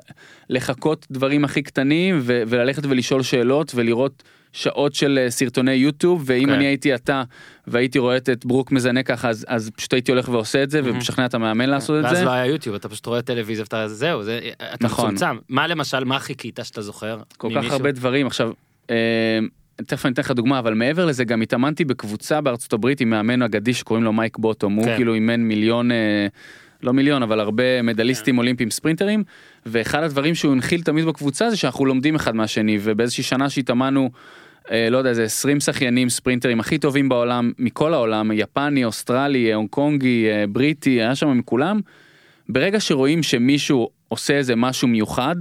לחכות 0.49 1.07
דברים 1.11 1.45
הכי 1.45 1.61
קטנים 1.61 2.19
ו, 2.21 2.43
וללכת 2.47 2.85
ולשאול 2.85 3.23
שאלות 3.23 3.71
ולראות 3.75 4.23
שעות 4.53 4.93
של 4.93 5.19
אה, 5.21 5.31
סרטוני 5.31 5.73
יוטיוב 5.73 6.23
ואם 6.25 6.45
כן. 6.45 6.53
אני 6.53 6.65
הייתי 6.65 6.95
אתה 6.95 7.23
והייתי 7.67 7.99
רואה 7.99 8.17
את 8.17 8.45
ברוק 8.45 8.71
מזנה 8.71 9.03
ככה 9.03 9.29
אז, 9.29 9.45
אז 9.47 9.71
פשוט 9.75 9.93
הייתי 9.93 10.11
הולך 10.11 10.29
ועושה 10.29 10.63
את 10.63 10.69
זה 10.69 10.81
ומשכנע 10.83 11.25
את 11.25 11.33
המאמן 11.33 11.69
לעשות 11.69 11.99
את 11.99 12.03
ואז 12.03 12.17
זה. 12.17 12.25
לא 12.25 12.29
היה 12.29 12.45
יוטיוב, 12.45 12.75
אתה 12.75 12.89
פשוט 12.89 13.05
רואה 13.05 13.21
טלוויזיה 13.21 13.63
ואתה 13.63 13.87
זהו, 13.87 14.23
זה, 14.23 14.39
אתה 14.73 14.85
נכון. 14.85 15.05
מצומצם. 15.05 15.37
מה 15.49 15.67
למשל, 15.67 16.03
מה 16.03 16.19
חיכית 16.19 16.59
שאתה 16.63 16.81
זוכר? 16.81 17.19
כל 17.37 17.49
כך 17.49 17.55
ממישהו? 17.55 17.73
הרבה 17.73 17.91
דברים 17.91 18.27
עכשיו. 18.27 18.51
אה, 19.79 19.85
תכף 19.85 20.05
אני 20.05 20.13
אתן 20.13 20.21
לך 20.21 20.31
דוגמה 20.31 20.59
אבל 20.59 20.73
מעבר 20.73 21.05
לזה 21.05 21.23
גם 21.23 21.41
התאמנתי 21.41 21.85
בקבוצה 21.85 22.41
בארצות 22.41 22.73
הברית 22.73 23.01
עם 23.01 23.09
מאמן 23.09 23.41
אגדי 23.41 23.73
שקוראים 23.73 24.03
לו 24.03 24.13
מייק 24.13 24.37
בוטום 24.37 24.73
הוא 24.73 24.85
כן. 24.85 24.95
כאילו 24.95 25.13
אימן 25.13 25.41
מיליון 25.41 25.91
אה, 25.91 26.27
לא 26.83 26.93
מיליון 26.93 27.23
אבל 27.23 27.39
הרבה 27.39 27.81
מדליסטים 27.81 28.35
כן. 28.35 28.39
אולימפיים 28.39 28.71
ספרינטרים 28.71 29.23
ואחד 29.65 30.03
הדברים 30.03 30.35
שהוא 30.35 30.51
הנחיל 30.51 30.81
תמיד 30.81 31.05
בקבוצה 31.05 31.49
זה 31.49 31.57
שאנחנו 31.57 31.85
לומדים 31.85 32.15
אחד 32.15 32.35
מהשני 32.35 32.77
ובאיזושהי 32.81 33.23
שנה 33.23 33.49
שהתאמנו. 33.49 34.09
אה, 34.71 34.89
לא 34.89 34.97
יודע 34.97 35.09
איזה 35.09 35.23
20 35.23 35.59
שחיינים 35.59 36.09
ספרינטרים 36.09 36.59
הכי 36.59 36.77
טובים 36.77 37.09
בעולם 37.09 37.51
מכל 37.59 37.93
העולם 37.93 38.31
יפני 38.33 38.85
אוסטרלי 38.85 39.53
הונג 39.53 39.69
קונגי 39.69 40.27
אה, 40.29 40.45
בריטי 40.49 40.89
היה 40.89 41.15
שם 41.15 41.37
מכולם. 41.37 41.79
ברגע 42.49 42.79
שרואים 42.79 43.23
שמישהו 43.23 43.89
עושה 44.07 44.33
איזה 44.33 44.55
משהו 44.55 44.87
מיוחד 44.87 45.35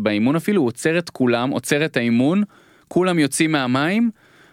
באימון 0.00 0.36
אפילו 0.36 0.60
הוא 0.60 0.68
עוצר 0.68 0.98
את 0.98 1.10
כולם 1.10 1.50
עוצר 1.50 1.84
את 1.84 1.96
האימון 1.96 2.42
כולם 2.88 3.18
יוצאים 3.18 3.52
מהמים 3.52 4.10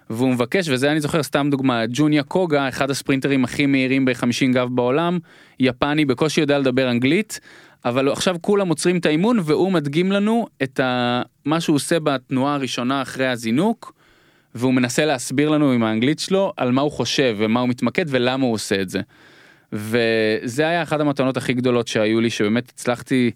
והוא 0.09 0.29
מבקש 0.29 0.69
וזה 0.69 0.91
אני 0.91 1.01
זוכר 1.01 1.23
סתם 1.23 1.47
דוגמה 1.51 1.83
ג'וניה 1.89 2.23
קוגה 2.23 2.69
אחד 2.69 2.89
הספרינטרים 2.89 3.43
הכי 3.43 3.65
מהירים 3.65 4.05
ב-50 4.05 4.53
גב 4.53 4.67
בעולם 4.71 5.19
יפני 5.59 6.05
בקושי 6.05 6.41
יודע 6.41 6.59
לדבר 6.59 6.91
אנגלית 6.91 7.39
אבל 7.85 8.11
עכשיו 8.11 8.35
כולם 8.41 8.67
עוצרים 8.67 8.97
את 8.97 9.05
האימון 9.05 9.39
והוא 9.43 9.71
מדגים 9.71 10.11
לנו 10.11 10.47
את 10.63 10.79
ה... 10.79 11.21
מה 11.45 11.61
שהוא 11.61 11.75
עושה 11.75 11.99
בתנועה 11.99 12.55
הראשונה 12.55 13.01
אחרי 13.01 13.27
הזינוק 13.27 13.93
והוא 14.55 14.73
מנסה 14.73 15.05
להסביר 15.05 15.49
לנו 15.49 15.71
עם 15.71 15.83
האנגלית 15.83 16.19
שלו 16.19 16.53
על 16.57 16.71
מה 16.71 16.81
הוא 16.81 16.91
חושב 16.91 17.35
ומה 17.39 17.59
הוא 17.59 17.69
מתמקד 17.69 18.05
ולמה 18.07 18.45
הוא 18.45 18.53
עושה 18.53 18.81
את 18.81 18.89
זה. 18.89 19.01
וזה 19.73 20.67
היה 20.67 20.83
אחת 20.83 20.99
המתנות 20.99 21.37
הכי 21.37 21.53
גדולות 21.53 21.87
שהיו 21.87 22.21
לי 22.21 22.29
שבאמת 22.29 22.69
הצלחתי 22.69 23.31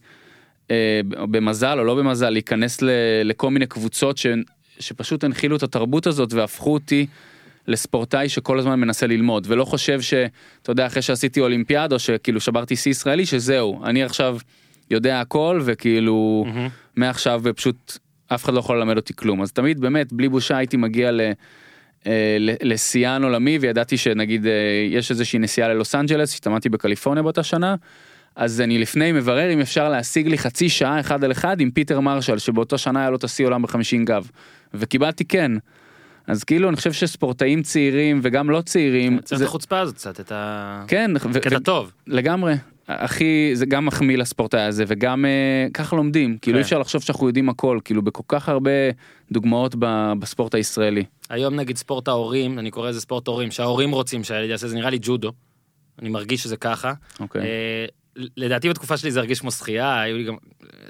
אה, 0.72 1.02
במזל 1.06 1.80
או 1.80 1.84
לא 1.84 1.96
במזל 1.96 2.30
להיכנס 2.30 2.82
ל, 2.82 2.90
לכל 3.24 3.50
מיני 3.50 3.66
קבוצות 3.68 4.18
שפשוט 4.80 5.24
הנחילו 5.24 5.56
את 5.56 5.64
התרבות 5.64 6.08
הזאת 6.08 6.34
והפכו 6.34 6.74
אותי 6.74 7.06
לספורטאי 7.68 8.30
שכל 8.30 8.60
הזמן 8.60 8.80
מנסה 8.80 9.08
ללמוד 9.08 9.48
ולא 9.50 9.66
חושב 9.66 10.02
שאתה 10.02 10.72
יודע 10.72 10.88
אחרי 10.88 11.02
שעשיתי 11.02 11.40
אולימפיאד 11.40 11.94
או 11.94 12.00
שכאילו 12.00 12.40
שברתי 12.40 12.76
שיא 12.76 12.92
ישראלי 12.92 13.26
שזהו 13.26 13.86
אני 13.86 14.04
עכשיו 14.04 14.38
יודע 14.92 15.22
הכל 15.22 15.62
וכאילו 15.66 16.46
מהמם. 16.48 16.68
מעכשיו 16.96 17.42
פשוט 17.56 17.98
אף 18.28 18.46
אחד 18.46 18.54
לא 18.54 18.60
יכול 18.60 18.78
ללמד 18.78 18.98
אותי 18.98 19.14
כלום 19.16 19.42
אז 19.42 19.52
תמיד 19.52 19.80
באמת 19.80 20.14
בלי 20.14 20.30
בושה 20.30 20.58
הייתי 20.58 20.78
מגיע 20.78 21.12
ל... 21.12 21.22
אה, 22.08 22.38
לשיאן 22.40 23.24
עולמי 23.24 23.58
וידעתי 23.58 23.98
שנגיד 23.98 24.46
אה, 24.46 24.52
יש 24.90 25.12
איזושהי 25.12 25.40
נסיעה 25.40 25.70
ללוס 25.70 25.96
אנג'לס 25.96 26.32
שהתאמנתי 26.32 26.70
בקליפורניה 26.70 27.24
באותה 27.24 27.44
שנה. 27.44 27.76
אז 28.36 28.62
אני 28.62 28.78
לפני 28.78 29.12
מברר 29.12 29.54
אם 29.54 29.60
אפשר 29.60 29.90
להשיג 29.90 30.28
לי 30.28 30.38
חצי 30.38 30.70
שעה 30.70 31.00
אחד 31.00 31.24
על 31.24 31.32
אחד 31.32 31.62
עם 31.62 31.72
פיטר 31.72 32.00
מרשל 32.00 32.38
שבאותה 32.38 32.78
שנה 32.78 33.00
היה 33.00 33.10
לו 33.10 33.16
את 33.16 33.24
השיא 33.24 33.46
עולם 33.46 33.62
בחמישים 33.62 34.06
גב. 34.06 34.30
וקיבלתי 34.74 35.26
כן. 35.26 35.52
אז 36.28 36.44
כאילו 36.44 36.70
אני 36.70 36.76
חושב 36.76 36.92
שספורטאים 36.94 37.62
צעירים 37.62 38.20
וגם 38.24 38.50
לא 38.50 38.62
צעירים 38.62 39.20
צריך 39.20 39.42
את 39.42 39.48
החוצפה 39.48 39.80
הזאת 39.80 39.96
קצת, 39.96 40.20
את 40.20 40.32
ה... 40.32 40.84
כן 40.88 41.12
ו- 41.34 41.42
קטע 41.42 41.60
טוב. 41.60 41.92
לגמרי 42.08 42.54
הכי 42.88 43.52
זה 43.54 43.66
גם 43.66 43.86
מחמיא 43.86 44.18
לספורטאי 44.18 44.62
הזה 44.62 44.84
וגם 44.88 45.26
אה, 45.26 45.68
ככה 45.74 45.96
לומדים 45.96 46.38
כאילו 46.42 46.56
כן. 46.56 46.58
אי 46.58 46.64
אפשר 46.64 46.80
לחשוב 46.80 47.02
שאנחנו 47.02 47.28
יודעים 47.28 47.50
הכל 47.50 47.80
כאילו 47.86 48.02
בכל 48.02 48.24
כך 48.28 48.50
הרבה 48.50 48.72
דוגמאות 49.32 49.76
ב- 49.80 50.14
בספורט 50.20 50.56
הישראלי. 50.56 51.04
היום 51.30 51.56
נגיד 51.56 51.78
ספורט 51.78 52.08
ההורים, 52.08 52.60
אני 52.60 52.72
קורא 52.72 52.90
לזה 52.90 53.02
ספורט 53.02 53.28
הורים, 53.28 53.52
שההורים 53.52 53.92
רוצים 53.92 54.24
שהילד 54.24 54.50
יעשה, 54.50 54.68
זה 54.68 54.76
נראה 54.76 54.90
לי 54.90 54.98
ג'ודו. 55.02 55.32
אני 56.02 56.10
מרגיש 56.10 56.44
שזה 56.44 56.58
ככה. 56.58 56.94
אוקיי. 57.20 57.42
אה, 57.42 57.86
לדעתי 58.38 58.70
בתקופה 58.70 58.98
שלי 58.98 59.12
זה 59.12 59.20
הרגיש 59.20 59.40
כמו 59.40 59.52
שחייה, 59.52 60.02
היו 60.02 60.18
לי 60.18 60.24
גם, 60.24 60.36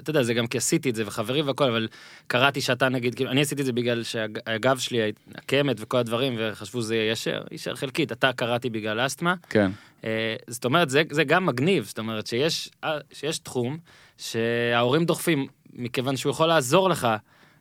אתה 0.00 0.10
יודע, 0.10 0.22
זה 0.22 0.34
גם 0.34 0.46
כי 0.46 0.58
עשיתי 0.58 0.90
את 0.90 0.94
זה 0.94 1.06
וחברים 1.06 1.46
והכל, 1.46 1.64
אבל 1.64 1.88
קראתי 2.26 2.60
שאתה 2.60 2.88
נגיד, 2.88 3.14
כאילו, 3.14 3.30
אני 3.30 3.40
עשיתי 3.40 3.60
את 3.60 3.66
זה 3.66 3.72
בגלל 3.72 4.02
שהגב 4.02 4.78
שלי, 4.78 5.12
הקמת 5.34 5.76
וכל 5.80 5.98
הדברים, 5.98 6.36
וחשבו 6.38 6.82
זה 6.82 6.96
יישר, 6.96 7.42
יישר 7.50 7.74
חלקית, 7.74 8.12
אתה 8.12 8.32
קראתי 8.32 8.70
בגלל 8.70 9.06
אסתמה. 9.06 9.34
כן. 9.50 9.70
אה, 10.04 10.36
זאת 10.46 10.64
אומרת, 10.64 10.90
זה, 10.90 11.02
זה 11.10 11.24
גם 11.24 11.46
מגניב, 11.46 11.84
זאת 11.84 11.98
אומרת 11.98 12.26
שיש, 12.26 12.70
אה, 12.84 12.98
שיש 13.12 13.38
תחום 13.38 13.78
שההורים 14.18 15.04
דוחפים, 15.04 15.46
מכיוון 15.72 16.16
שהוא 16.16 16.30
יכול 16.30 16.46
לעזור 16.46 16.90
לך 16.90 17.04
אה, 17.04 17.18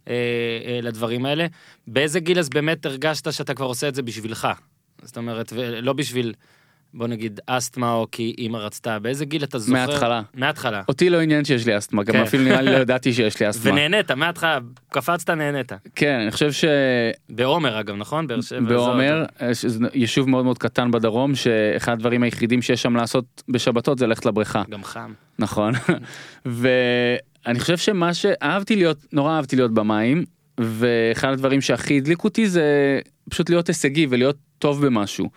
אה, 0.08 0.80
לדברים 0.82 1.26
האלה. 1.26 1.46
באיזה 1.88 2.20
גיל 2.20 2.40
אז 2.40 2.50
באמת 2.50 2.86
הרגשת 2.86 3.34
שאתה 3.34 3.54
כבר 3.54 3.66
עושה 3.66 3.88
את 3.88 3.96
זה 3.96 4.02
בשבילך? 4.02 4.48
זאת 5.02 5.18
אומרת, 5.18 5.54
ולא 5.56 5.94
בשביל, 5.94 6.34
בוא 6.94 7.08
נגיד, 7.08 7.40
אסתמה 7.48 7.94
או 7.94 8.08
כי 8.12 8.36
אימא 8.38 8.58
רצתה, 8.58 9.00
באיזה 9.00 9.26
גיל 9.26 9.44
אתה 9.44 9.60
זוכר? 9.60 9.74
מההתחלה. 9.74 10.22
מההתחלה. 10.34 10.82
אותי 10.88 11.10
לא 11.10 11.22
עניין 11.22 11.46
שיש 11.46 11.66
לי 11.66 11.78
אסתמה, 11.78 12.04
גם 12.04 12.14
כן. 12.14 12.22
אפילו 12.22 12.44
נראה 12.44 12.62
לי 12.62 12.72
לא 12.72 12.78
ידעתי 12.84 13.14
שיש 13.14 13.40
לי 13.40 13.50
אסתמה. 13.50 13.72
ונהנית, 13.72 14.12
מההתחלה, 14.12 14.60
קפצת, 14.90 15.30
נהנית. 15.30 15.72
כן, 15.96 16.20
אני 16.22 16.32
חושב 16.32 16.52
ש... 16.52 16.66
בעומר 17.30 17.80
אגב, 17.80 17.96
נכון? 17.96 18.28
באר 18.28 18.42
שבע. 18.42 18.60
בעומר, 18.60 19.26
שזה 19.54 19.88
יישוב 19.94 20.30
מאוד 20.30 20.46
מאוד 20.46 20.58
קטן 20.58 20.92
בדרום, 20.92 21.36
שאחד 21.36 21.92
הדברים 21.92 22.24
היחידים 22.24 22.62
שיש 22.62 22.82
שם 22.82 22.96
לעשות 22.96 23.44
בשבתות 23.50 23.98
זה 24.00 24.08
ללכת 24.08 24.26
לבריכה. 24.26 24.64
גם 24.70 24.84
חם. 24.84 25.14
נכון. 25.40 25.74
ואני 26.46 27.60
חושב 27.60 27.78
שמה 27.78 28.14
שאהבתי 28.14 28.76
להיות, 28.76 28.98
נורא 29.14 29.36
אהבתי 29.36 29.56
להיות 29.56 29.74
במים, 29.74 30.24
ואחד 30.60 31.32
הדברים 31.32 31.62
שהכי 31.62 31.98
הדליק 31.98 32.24
אותי 32.24 32.50
זה 32.50 33.00
פשוט 33.30 33.50
להיות 33.50 33.68
הישגי 33.68 34.08
ולהיות 34.10 34.36
טוב 34.60 34.86
במשהו. 34.86 35.30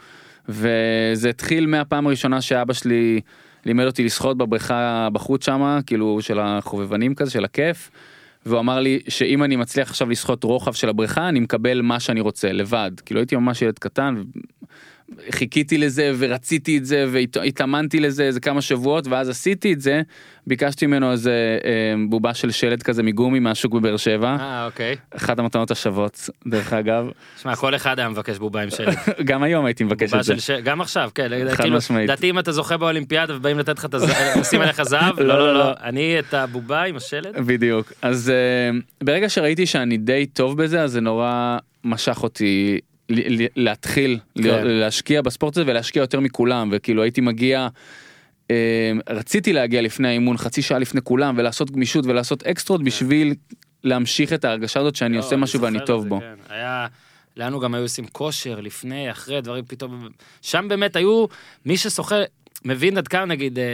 וזה 0.49 1.29
התחיל 1.29 1.67
מהפעם 1.67 2.07
הראשונה 2.07 2.41
שאבא 2.41 2.73
שלי 2.73 3.21
לימד 3.67 3.85
אותי 3.85 4.05
לשחות 4.05 4.39
בבריכה 4.39 5.09
בחוץ 5.13 5.47
שמה, 5.47 5.81
כאילו 5.87 6.19
של 6.23 6.39
החובבנים 6.41 7.15
כזה, 7.15 7.31
של 7.31 7.45
הכיף. 7.45 7.91
והוא 8.47 8.61
אמר 8.61 8.81
לי 8.81 8.99
שאם 9.09 9.45
אני 9.45 9.57
מצליח 9.57 9.91
עכשיו 9.91 10.11
לשחות 10.11 10.45
רוחב 10.45 10.73
של 10.73 10.89
הבריכה 10.89 11.29
אני 11.29 11.41
מקבל 11.41 11.83
מה 11.83 12.01
שאני 12.01 12.21
רוצה 12.21 12.53
לבד 12.53 12.91
כאילו 13.07 13.21
הייתי 13.21 13.37
ממש 13.37 13.63
ילד 13.63 13.79
קטן 13.79 14.23
חיכיתי 15.31 15.79
לזה 15.79 16.13
ורציתי 16.19 16.79
את 16.79 16.85
זה 16.85 17.07
והתאמנתי 17.13 18.01
לזה 18.01 18.25
איזה 18.25 18.41
כמה 18.41 18.63
שבועות 18.63 19.07
ואז 19.07 19.29
עשיתי 19.29 19.73
את 19.73 19.81
זה 19.81 20.03
ביקשתי 20.47 20.87
ממנו 20.87 21.13
איזה 21.13 21.59
אה, 21.65 21.95
בובה 22.09 22.35
של 22.35 22.51
שלט 22.51 22.83
כזה 22.83 23.03
מגומי 23.03 23.39
מהשוק 23.39 23.73
בבאר 23.73 23.97
שבע 23.97 24.37
אה, 24.41 24.67
אוקיי. 24.67 24.97
אחת 25.17 25.39
המתנות 25.39 25.71
השוות 25.71 26.31
דרך 26.47 26.73
אגב 26.73 27.07
שמע, 27.43 27.57
כל 27.57 27.75
אחד 27.75 27.99
היה 27.99 28.09
מבקש 28.09 28.39
בובה 28.39 28.63
עם 28.63 28.71
שלט. 28.71 28.99
גם 29.25 29.43
היום 29.43 29.65
הייתי 29.65 29.85
מבקש 29.85 30.15
את 30.15 30.25
זה 30.25 30.41
ש... 30.41 30.51
גם 30.51 30.81
עכשיו, 30.81 31.11
כן, 31.15 31.29
חד 31.51 31.63
כאילו, 31.63 31.77
משמעית. 31.77 32.09
לדעתי 32.09 32.31
אם 32.31 32.39
אתה 32.39 32.53
זוכה 32.53 32.77
באולימפיאדה 32.77 33.37
ובאים 33.37 33.59
לתת 33.59 33.79
לך 33.79 33.85
את 33.85 33.95
הזהב, 33.95 34.39
לשים 34.41 34.61
עליך 34.61 34.83
זהב, 34.83 35.21
לא, 35.21 35.27
לא, 35.27 35.39
לא, 35.39 35.47
לא, 35.47 35.53
לא. 35.53 35.59
לא, 35.59 35.75
אני 35.83 36.19
את 36.19 36.35
הבובה 36.35 36.83
עם 36.83 36.97
השלט, 36.97 37.35
בדיוק 37.37 37.93
אז 38.03 38.31
אה, 38.31 38.79
ברגע 39.05 39.29
שראיתי 39.29 39.67
שאני 39.67 39.97
די 39.97 40.27
טוב 40.27 40.63
בזה 40.63 40.83
אז 40.83 40.93
זה 40.93 41.01
נורא 41.01 41.59
משך 41.85 42.23
אותי 42.23 42.79
להתחיל 43.57 44.19
כן. 44.35 44.67
להשקיע 44.67 45.23
בספורט 45.23 45.57
הזה 45.57 45.71
ולהשקיע 45.71 46.01
יותר 46.01 46.21
מכולם 46.21 46.69
וכאילו 46.73 47.03
הייתי 47.03 47.21
מגיע. 47.21 47.69
אה, 48.51 48.93
רציתי 49.09 49.53
להגיע 49.53 49.83
לפני 49.83 50.09
האימון 50.09 50.37
חצי 50.37 50.63
שעה 50.63 50.79
לפני 50.79 51.01
כולם 51.05 51.35
ולעשות 51.39 51.71
גמישות 51.71 52.07
ולעשות 52.07 52.47
אקסטרות 52.47 52.85
בשביל 52.85 53.35
להמשיך 53.85 54.33
את 54.33 54.45
ההרגשה 54.45 54.81
הזאת 54.81 54.97
שאני 54.97 55.09
כן. 55.09 55.15
לא, 55.15 55.25
עושה 55.25 55.37
משהו 55.37 55.61
ואני 55.61 55.79
טוב 55.87 56.03
זה, 56.03 56.09
בו. 56.09 56.21
כן. 56.21 56.35
היה, 56.49 56.87
לנו 57.37 57.61
גם 57.61 57.75
היו 57.75 57.83
עושים 57.83 58.07
כושר 58.07 58.61
לפני, 58.61 59.11
אחרי, 59.11 59.41
דברים 59.41 59.65
פתאום, 59.69 60.09
שם 60.43 60.67
באמת 60.69 60.97
היו, 60.97 61.27
מי 61.67 61.77
ששוחה, 61.77 62.17
מבין 62.65 62.99
עד 62.99 63.09
כמה 63.09 63.25
נגיד 63.25 63.59
אה, 63.59 63.65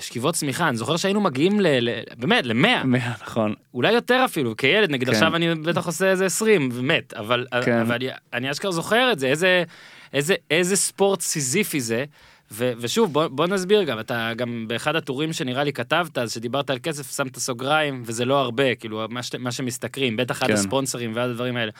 שכיבות 0.00 0.34
צמיחה, 0.34 0.68
אני 0.68 0.76
זוכר 0.76 0.96
שהיינו 0.96 1.20
מגיעים 1.20 1.60
ל... 1.60 1.66
ל- 1.80 2.02
באמת, 2.16 2.46
למאה, 2.46 2.84
מאה, 2.84 3.12
נכון 3.22 3.54
אולי 3.74 3.92
יותר 3.92 4.22
אפילו, 4.24 4.56
כילד, 4.56 4.90
נגיד 4.90 5.08
כן. 5.08 5.14
עכשיו 5.14 5.36
אני 5.36 5.54
בטח 5.54 5.86
עושה 5.86 6.10
איזה 6.10 6.26
20 6.26 6.68
ומת, 6.72 7.14
אבל, 7.14 7.46
כן. 7.64 7.78
אבל 7.78 7.94
אני, 7.94 8.08
אני 8.32 8.50
אשכרה 8.50 8.72
זוכר 8.72 9.12
את 9.12 9.18
זה, 9.18 9.26
איזה, 9.26 9.64
איזה, 10.12 10.34
איזה 10.50 10.76
ספורט 10.76 11.20
סיזיפי 11.20 11.80
זה. 11.80 12.04
ו, 12.52 12.72
ושוב 12.78 13.12
בוא, 13.12 13.26
בוא 13.26 13.46
נסביר 13.46 13.82
גם 13.82 14.00
אתה 14.00 14.30
גם 14.36 14.64
באחד 14.68 14.96
הטורים 14.96 15.32
שנראה 15.32 15.64
לי 15.64 15.72
כתבת 15.72 16.18
אז 16.18 16.32
שדיברת 16.32 16.70
על 16.70 16.78
כסף 16.82 17.16
שמת 17.16 17.38
סוגריים 17.38 18.02
וזה 18.06 18.24
לא 18.24 18.40
הרבה 18.40 18.74
כאילו 18.74 19.06
מה, 19.10 19.22
ש, 19.22 19.34
מה 19.38 19.52
שמשתכרים 19.52 20.16
בטח 20.16 20.42
עד 20.42 20.48
כן. 20.48 20.54
הספונסרים 20.54 21.12
ועד 21.14 21.30
הדברים 21.30 21.56
האלה. 21.56 21.72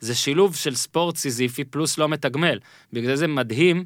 זה 0.00 0.14
שילוב 0.14 0.56
של 0.56 0.74
ספורט 0.74 1.16
סיזיפי 1.16 1.64
פלוס 1.64 1.98
לא 1.98 2.08
מתגמל 2.08 2.58
בגלל 2.92 3.14
זה 3.14 3.26
מדהים. 3.26 3.84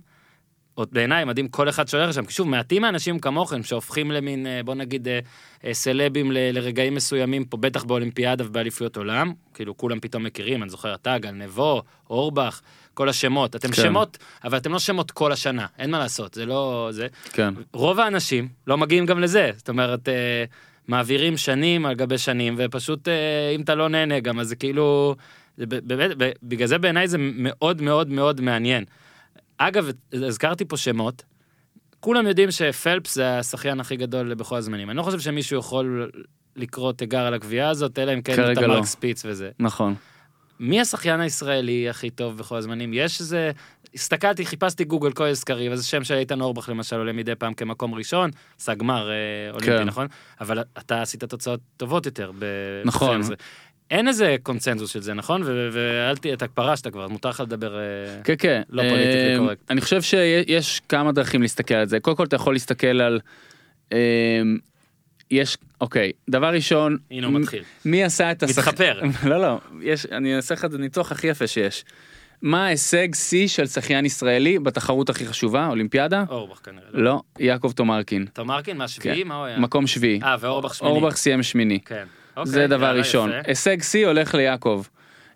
עוד 0.75 0.89
בעיניי 0.93 1.25
מדהים 1.25 1.49
כל 1.49 1.69
אחד 1.69 1.89
שהולך 1.89 2.09
לשם, 2.09 2.25
כי 2.25 2.33
שוב 2.33 2.49
מעטים 2.49 2.83
מהאנשים 2.83 3.19
כמוכם 3.19 3.63
שהופכים 3.63 4.11
למין 4.11 4.47
אה, 4.47 4.61
בוא 4.65 4.75
נגיד 4.75 5.09
אה, 5.09 5.19
אה, 5.65 5.75
סלבים 5.75 6.33
ל- 6.33 6.51
לרגעים 6.59 6.95
מסוימים 6.95 7.45
פה 7.45 7.57
בטח 7.57 7.85
באולימפיאדה 7.85 8.45
ובאליפויות 8.47 8.97
עולם, 8.97 9.33
כאילו 9.55 9.77
כולם 9.77 10.01
פתאום 10.01 10.25
מכירים, 10.25 10.63
אני 10.63 10.71
זוכר 10.71 10.95
אתה, 10.95 11.19
גל 11.19 11.31
נבו, 11.31 11.83
אורבך, 12.11 12.61
כל 12.95 13.09
השמות, 13.09 13.57
אתם 13.57 13.69
כן. 13.69 13.83
שמות, 13.83 14.19
אבל 14.45 14.59
אתם 14.59 14.73
לא 14.73 14.79
שמות 14.79 15.11
כל 15.11 15.33
השנה, 15.33 15.67
אין 15.79 15.91
מה 15.91 15.99
לעשות, 15.99 16.35
זה 16.35 16.47
לא 16.47 16.89
זה. 16.91 17.07
כן 17.33 17.55
רוב 17.73 18.01
האנשים 18.01 18.49
לא 18.67 18.79
מגיעים 18.79 19.07
גם 19.07 19.19
לזה, 19.21 19.51
זאת 19.57 19.69
אומרת, 19.69 20.09
אה, 20.09 20.45
מעבירים 20.89 21.37
שנים 21.37 21.87
על 21.87 21.95
גבי 21.95 22.19
שנים, 22.19 22.55
ופשוט 22.59 23.09
אה, 23.09 23.15
אם 23.55 23.61
אתה 23.61 23.75
לא 23.75 23.89
נהנה 23.89 24.21
גם, 24.21 24.41
אז 24.41 24.49
זה 24.49 24.57
כאילו, 24.57 25.15
זה 25.59 25.67
באמת, 25.67 26.11
בגלל 26.43 26.69
זה 26.69 26.79
בעיניי 26.79 27.09
זה 27.09 27.19
מאוד 27.21 27.83
מאוד 27.83 28.09
מאוד 28.09 28.41
מעניין. 28.41 28.85
אגב, 29.59 29.89
הזכרתי 30.13 30.65
פה 30.65 30.77
שמות, 30.77 31.23
כולם 32.01 32.27
יודעים 32.27 32.51
שפלפס 32.51 33.15
זה 33.15 33.39
השחיין 33.39 33.81
הכי 33.81 33.97
גדול 33.97 34.35
בכל 34.35 34.57
הזמנים. 34.57 34.91
אני 34.91 34.97
לא 34.99 35.03
חושב 35.03 35.21
שמישהו 35.21 35.59
יכול 35.59 36.11
לקרוא 36.57 36.93
תיגר 36.93 37.21
על 37.21 37.35
הקביעה 37.35 37.71
הזאת, 37.71 37.99
אלא 37.99 38.15
אם 38.15 38.23
כן 38.23 38.53
אתה 38.53 38.61
לא. 38.61 38.69
מרק 38.69 38.85
ספיץ 38.85 39.23
וזה. 39.25 39.51
נכון 39.59 39.95
מי 40.61 40.81
השחיין 40.81 41.21
הישראלי 41.21 41.89
הכי 41.89 42.11
טוב 42.11 42.39
בכל 42.39 42.57
הזמנים? 42.57 42.91
יש 42.95 43.21
איזה... 43.21 43.51
הסתכלתי, 43.95 44.47
חיפשתי 44.47 44.85
גוגל 44.85 45.13
כל 45.13 45.25
איזה 45.25 45.41
סקרים, 45.41 45.73
אז 45.73 45.85
שם 45.85 46.05
של 46.05 46.15
איתן 46.15 46.41
אורבך 46.41 46.69
למשל 46.69 46.97
עולה 46.97 47.13
מדי 47.13 47.35
פעם 47.35 47.55
כמקום 47.55 47.95
ראשון, 47.95 48.31
עשה 48.61 48.75
גמר 48.75 49.11
אה, 49.11 49.15
אולימפי, 49.51 49.79
כן. 49.79 49.85
נכון? 49.85 50.07
אבל 50.41 50.59
אתה 50.79 51.03
עשית 51.03 51.25
תוצאות 51.25 51.61
טובות 51.77 52.07
יותר. 52.07 52.33
ב- 52.39 52.83
נכון. 52.85 53.21
אין 53.95 54.09
איזה 54.09 54.37
קונצנזוס 54.43 54.91
של 54.91 55.03
זה, 55.03 55.15
נכון? 55.15 55.43
ואל 55.73 56.17
ת... 56.17 56.27
אתה 56.27 56.49
פרשת 56.49 56.89
כבר, 56.89 57.09
מותר 57.09 57.29
לך 57.29 57.41
לדבר... 57.41 57.79
אה, 57.79 57.83
כן 58.25 58.35
כן 58.39 58.63
לא 58.71 58.83
politically 58.83 59.33
אה, 59.33 59.39
correct. 59.39 59.71
אני 59.71 59.81
חושב 59.81 60.03
שיש 60.03 60.81
כמה 60.89 61.13
דרכים 61.13 61.43
להסתכל 61.43 61.75
על 61.75 61.87
זה 61.87 62.01
קודם 62.01 62.17
כל 62.17 62.25
אתה 62.25 62.37
יכול 62.37 62.55
להסתכל 62.55 62.87
על. 63.01 63.21
אה, 63.93 63.99
יש 65.31 65.59
אוקיי 65.81 66.13
דבר 66.31 66.47
ראשון 66.47 66.97
הנה 67.11 67.27
הוא 67.27 67.41
מתחיל. 67.41 67.63
מי 67.85 68.05
עשה 68.05 68.31
את 68.31 68.43
השח... 68.43 68.59
מתחפר. 68.59 69.01
לא 69.31 69.43
לא 69.43 69.59
יש 69.83 70.07
אני 70.07 70.37
אעשה 70.37 70.55
לך 70.55 70.65
את 70.65 70.75
הניתוח 70.75 71.13
הכי 71.13 71.27
יפה 71.27 71.47
שיש. 71.47 71.85
מה 72.43 72.67
ההישג 72.67 73.15
שיא 73.15 73.49
של 73.49 73.67
שחיין 73.67 74.07
ישראלי 74.07 74.59
בתחרות 74.59 75.11
הכי 75.11 75.27
חשובה 75.27 75.67
אולימפיאדה? 75.67 76.25
אורבך 76.29 76.61
כנראה. 76.65 76.87
לא? 76.93 77.03
לא 77.03 77.23
יעקב 77.39 77.73
תומרקין. 77.73 78.27
תומרקין, 78.33 78.77
מה 78.77 78.89
שביעי? 78.89 79.23
כן. 79.23 79.29
מה 79.29 79.35
הוא 79.35 79.45
היה? 79.45 79.59
מקום 79.59 79.87
שביעי. 79.87 80.21
אה, 80.23 80.37
ואורבך 80.41 80.75
שמיני. 80.75 80.95
אורבך 80.95 81.17
סיים 81.17 81.43
שמיני. 81.43 81.81
כן. 81.81 82.05
אוקיי, 82.37 82.53
זה 82.53 82.67
דבר 82.67 82.87
יאללה, 82.87 82.99
ראשון. 82.99 83.31
יפה. 83.31 83.39
הישג 83.47 83.83
שיא 83.83 84.07
הולך 84.07 84.35
ליעקב. 84.35 84.83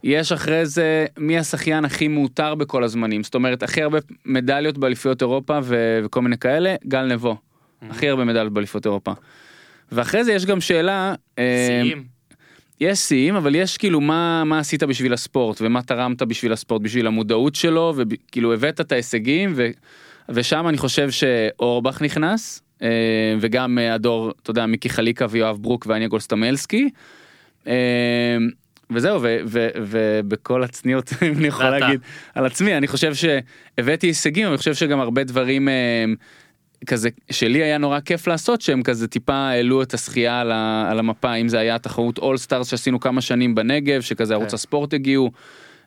יש 0.04 0.32
אחרי 0.32 0.66
זה 0.66 1.06
מי 1.18 1.38
השחיין 1.38 1.84
הכי 1.84 2.08
מעוטר 2.08 2.54
בכל 2.54 2.84
הזמנים 2.84 3.22
זאת 3.22 3.34
אומרת 3.34 3.62
הכי 3.62 3.82
הרבה 3.82 3.98
מדליות 4.26 4.78
באליפויות 4.78 5.22
אירופה 5.22 5.58
ו- 5.62 6.00
וכל 6.04 6.22
מיני 6.22 6.38
כאלה 6.38 6.74
גל 6.88 7.02
נבו. 7.06 7.36
הכי 7.90 8.08
הרבה 8.08 8.24
מדליות 8.24 8.52
באליפויות 8.52 8.86
אירופה. 8.86 9.12
ואחרי 9.92 10.24
זה 10.24 10.32
יש 10.32 10.46
גם 10.46 10.60
שאלה 10.60 11.14
אה, 11.38 11.66
שיאים. 11.68 12.04
יש 12.80 12.98
שיאים 12.98 13.36
אבל 13.36 13.54
יש 13.54 13.76
כאילו 13.76 14.00
מה 14.00 14.44
מה 14.44 14.58
עשית 14.58 14.82
בשביל 14.82 15.12
הספורט 15.12 15.58
ומה 15.60 15.82
תרמת 15.82 16.22
בשביל 16.22 16.52
הספורט 16.52 16.82
בשביל 16.82 17.06
המודעות 17.06 17.54
שלו 17.54 17.94
וכאילו 17.96 18.52
הבאת 18.52 18.80
את 18.80 18.92
ההישגים 18.92 19.52
ו, 19.56 19.68
ושם 20.28 20.68
אני 20.68 20.78
חושב 20.78 21.10
שאורבך 21.10 22.02
נכנס 22.02 22.62
אה, 22.62 22.67
וגם 23.40 23.78
אה, 23.78 23.94
הדור 23.94 24.32
אתה 24.42 24.50
יודע 24.50 24.66
מיקי 24.66 24.88
חליקה 24.88 25.26
ויואב 25.30 25.58
ברוק 25.60 25.86
ואניה 25.88 26.08
גוסטומלסקי. 26.08 26.90
אה, 27.66 28.36
וזהו 28.90 29.20
ובכל 29.76 30.62
הצניעות 30.62 31.12
אם 31.22 31.32
אני 31.38 31.46
יכול. 31.46 31.70
להגיד 31.70 32.00
על 32.34 32.46
עצמי 32.46 32.76
אני 32.76 32.86
חושב 32.86 33.12
שהבאתי 33.14 34.06
הישגים 34.06 34.48
אני 34.48 34.56
חושב 34.56 34.74
שגם 34.74 35.00
הרבה 35.00 35.24
דברים 35.24 35.68
אה, 35.68 36.04
כזה 36.86 37.08
שלי 37.30 37.62
היה 37.62 37.78
נורא 37.78 38.00
כיף 38.00 38.26
לעשות 38.26 38.60
שהם 38.60 38.82
כזה 38.82 39.08
טיפה 39.08 39.34
העלו 39.34 39.82
את 39.82 39.94
השחייה 39.94 40.40
על, 40.40 40.52
ה- 40.52 40.88
על 40.90 40.98
המפה 40.98 41.34
אם 41.34 41.48
זה 41.48 41.58
היה 41.58 41.78
תחרות 41.78 42.18
all 42.18 42.36
stars 42.36 42.68
שעשינו 42.68 43.00
כמה 43.00 43.20
שנים 43.20 43.54
בנגב 43.54 44.00
שכזה 44.00 44.34
ערוץ 44.34 44.48
כן. 44.48 44.54
הספורט 44.54 44.94
הגיעו. 44.94 45.30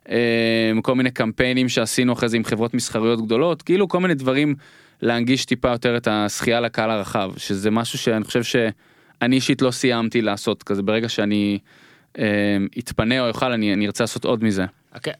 אה, 0.09 0.71
כל 0.81 0.95
מיני 0.95 1.11
קמפיינים 1.11 1.69
שעשינו 1.69 2.13
אחרי 2.13 2.29
זה 2.29 2.37
עם 2.37 2.43
חברות 2.43 2.73
מסחריות 2.73 3.25
גדולות 3.25 3.61
כאילו 3.61 3.87
כל 3.87 3.99
מיני 3.99 4.13
דברים 4.13 4.55
להנגיש 5.01 5.45
טיפה 5.45 5.69
יותר 5.69 5.97
את 5.97 6.07
השחייה 6.11 6.59
לקהל 6.59 6.91
הרחב 6.91 7.31
שזה 7.37 7.71
משהו 7.71 7.99
שאני 7.99 8.23
חושב 8.23 8.43
שאני 8.43 9.35
אישית 9.35 9.61
לא 9.61 9.71
סיימתי 9.71 10.21
לעשות 10.21 10.63
כזה 10.63 10.81
ברגע 10.81 11.09
שאני 11.09 11.59
אה, 12.19 12.25
אתפנה 12.79 13.19
או 13.21 13.27
יוכל 13.27 13.51
אני, 13.51 13.73
אני 13.73 13.85
ארצה 13.85 14.03
לעשות 14.03 14.25
עוד 14.25 14.43
מזה. 14.43 14.65
אוקיי. 14.95 15.13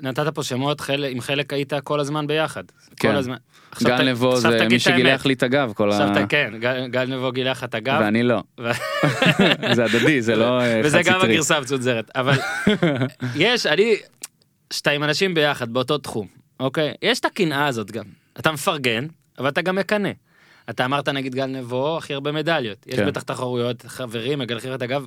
נתת 0.00 0.28
פה 0.34 0.42
שמות, 0.42 0.80
חלק- 0.80 1.10
עם 1.12 1.20
חלק 1.20 1.52
היית 1.52 1.72
כל 1.84 2.00
הזמן 2.00 2.26
ביחד. 2.26 2.64
כן. 2.96 3.08
כל 3.10 3.16
הזמן. 3.16 3.36
עכשיו 3.70 3.96
גל 3.98 4.10
נבו 4.10 4.32
עכשיו 4.32 4.52
זה 4.58 4.68
מי. 4.68 4.78
שגילח 4.78 5.26
לי 5.26 5.34
את 5.34 5.42
הגב 5.42 5.72
כל 5.76 5.90
עכשיו 5.90 6.08
ה... 6.08 6.12
אתה 6.12 6.26
כן, 6.26 6.52
גל- 6.60 6.86
גל 6.86 7.04
נבו 7.16 7.32
גילח 7.32 7.64
את 7.64 7.74
הגב. 7.74 7.98
ואני 8.00 8.22
לא. 8.22 8.42
זה 9.76 9.84
הדדי 9.84 10.22
זה 10.22 10.36
לא 10.36 10.60
אה, 10.60 10.80
וזה 10.84 10.98
חד 11.02 11.10
גם 11.10 11.18
סטרי. 11.18 11.32
הגרסה 11.32 11.56
המצונזרת. 11.56 12.10
אבל 12.16 12.34
יש, 13.36 13.66
אני, 13.66 13.96
שאתה 14.72 14.90
עם 14.90 15.04
אנשים 15.04 15.34
ביחד 15.34 15.72
באותו 15.72 15.98
תחום, 15.98 16.26
אוקיי? 16.60 16.92
יש 17.02 17.20
את 17.20 17.24
הקנאה 17.24 17.66
הזאת 17.66 17.90
גם. 17.90 18.04
אתה 18.38 18.52
מפרגן, 18.52 19.06
אבל 19.38 19.48
אתה 19.48 19.62
גם 19.62 19.76
מקנא. 19.76 20.10
אתה 20.70 20.84
אמרת 20.84 21.08
נגיד 21.08 21.34
גל 21.34 21.46
נבו, 21.46 21.98
הכי 21.98 22.14
הרבה 22.14 22.32
מדליות. 22.32 22.86
יש 22.86 22.94
כן. 22.94 23.06
בטח 23.06 23.22
תחרויות, 23.22 23.82
חברים, 23.86 24.38
מגלחים 24.38 24.74
את 24.74 24.82
הגב. 24.82 25.06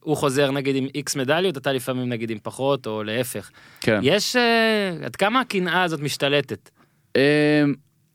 הוא 0.00 0.16
חוזר 0.16 0.50
נגיד 0.50 0.76
עם 0.76 0.86
איקס 0.94 1.16
מדליות, 1.16 1.56
אתה 1.56 1.72
לפעמים 1.72 2.08
נגיד 2.08 2.30
עם 2.30 2.38
פחות, 2.42 2.86
או 2.86 3.02
להפך. 3.04 3.50
כן. 3.80 4.00
יש, 4.02 4.36
אה, 4.36 4.92
עד 5.04 5.16
כמה 5.16 5.40
הקנאה 5.40 5.82
הזאת 5.82 6.00
משתלטת? 6.00 6.70
אמ, 7.16 7.20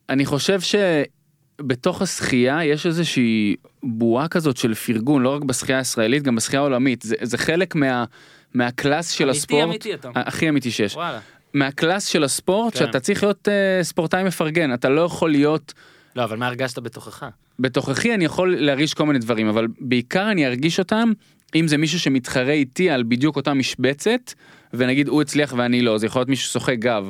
אני 0.10 0.26
חושב 0.26 0.60
שבתוך 0.62 2.02
השחייה 2.02 2.66
יש 2.66 2.86
איזושהי 2.86 3.56
בועה 3.84 4.28
כזאת 4.28 4.58
של 4.58 4.74
פרגון 4.74 5.22
לא 5.22 5.36
רק 5.36 5.44
בשחייה 5.44 5.78
הישראלית 5.78 6.24
גם 6.24 6.36
בשחייה 6.36 6.62
העולמית 6.62 7.02
זה, 7.02 7.16
זה 7.22 7.38
חלק 7.38 7.76
מה, 7.76 8.06
מהקלאס 8.54 9.10
של 9.10 9.24
אמיתי, 9.24 9.38
הספורט 9.38 9.64
אמיתי 9.64 9.94
אתה 9.94 10.08
אומר. 10.08 10.22
הכי 10.26 10.50
אמיתי 10.50 10.72
שיש 10.72 10.96
וואלה. 10.96 11.20
מהקלאס 11.54 12.06
של 12.06 12.24
הספורט 12.24 12.74
כן. 12.74 12.80
שאתה 12.80 13.00
צריך 13.00 13.24
להיות 13.24 13.48
uh, 13.48 13.84
ספורטאי 13.84 14.24
מפרגן 14.24 14.74
אתה 14.74 14.90
לא 14.90 15.02
יכול 15.02 15.32
להיות 15.32 15.74
לא, 16.16 16.24
אבל 16.24 16.38
מה 16.38 16.48
הרגשת 16.48 16.80
בתוכך? 16.80 17.26
בתוככי 17.60 18.14
אני 18.14 18.26
יכול 18.26 18.56
להרגיש 18.60 18.94
כל 18.94 19.06
מיני 19.06 19.20
דברים 19.20 19.48
אבל 19.48 19.68
בעיקר 19.80 20.32
אני 20.32 20.48
ארגיש 20.48 20.80
אותם 20.80 21.12
אם 21.56 21.68
זה 21.68 21.78
מישהו 21.78 22.00
שמתחרה 22.00 22.52
איתי 22.54 22.90
על 22.90 23.04
בדיוק 23.04 23.36
אותה 23.36 23.54
משבצת 23.54 24.34
ונגיד 24.74 25.08
הוא 25.08 25.22
הצליח 25.22 25.54
ואני 25.58 25.82
לא 25.82 25.98
זה 25.98 26.06
יכול 26.06 26.20
להיות 26.20 26.30
מישהו 26.30 26.50
שוחק 26.52 26.76
גב 26.80 27.10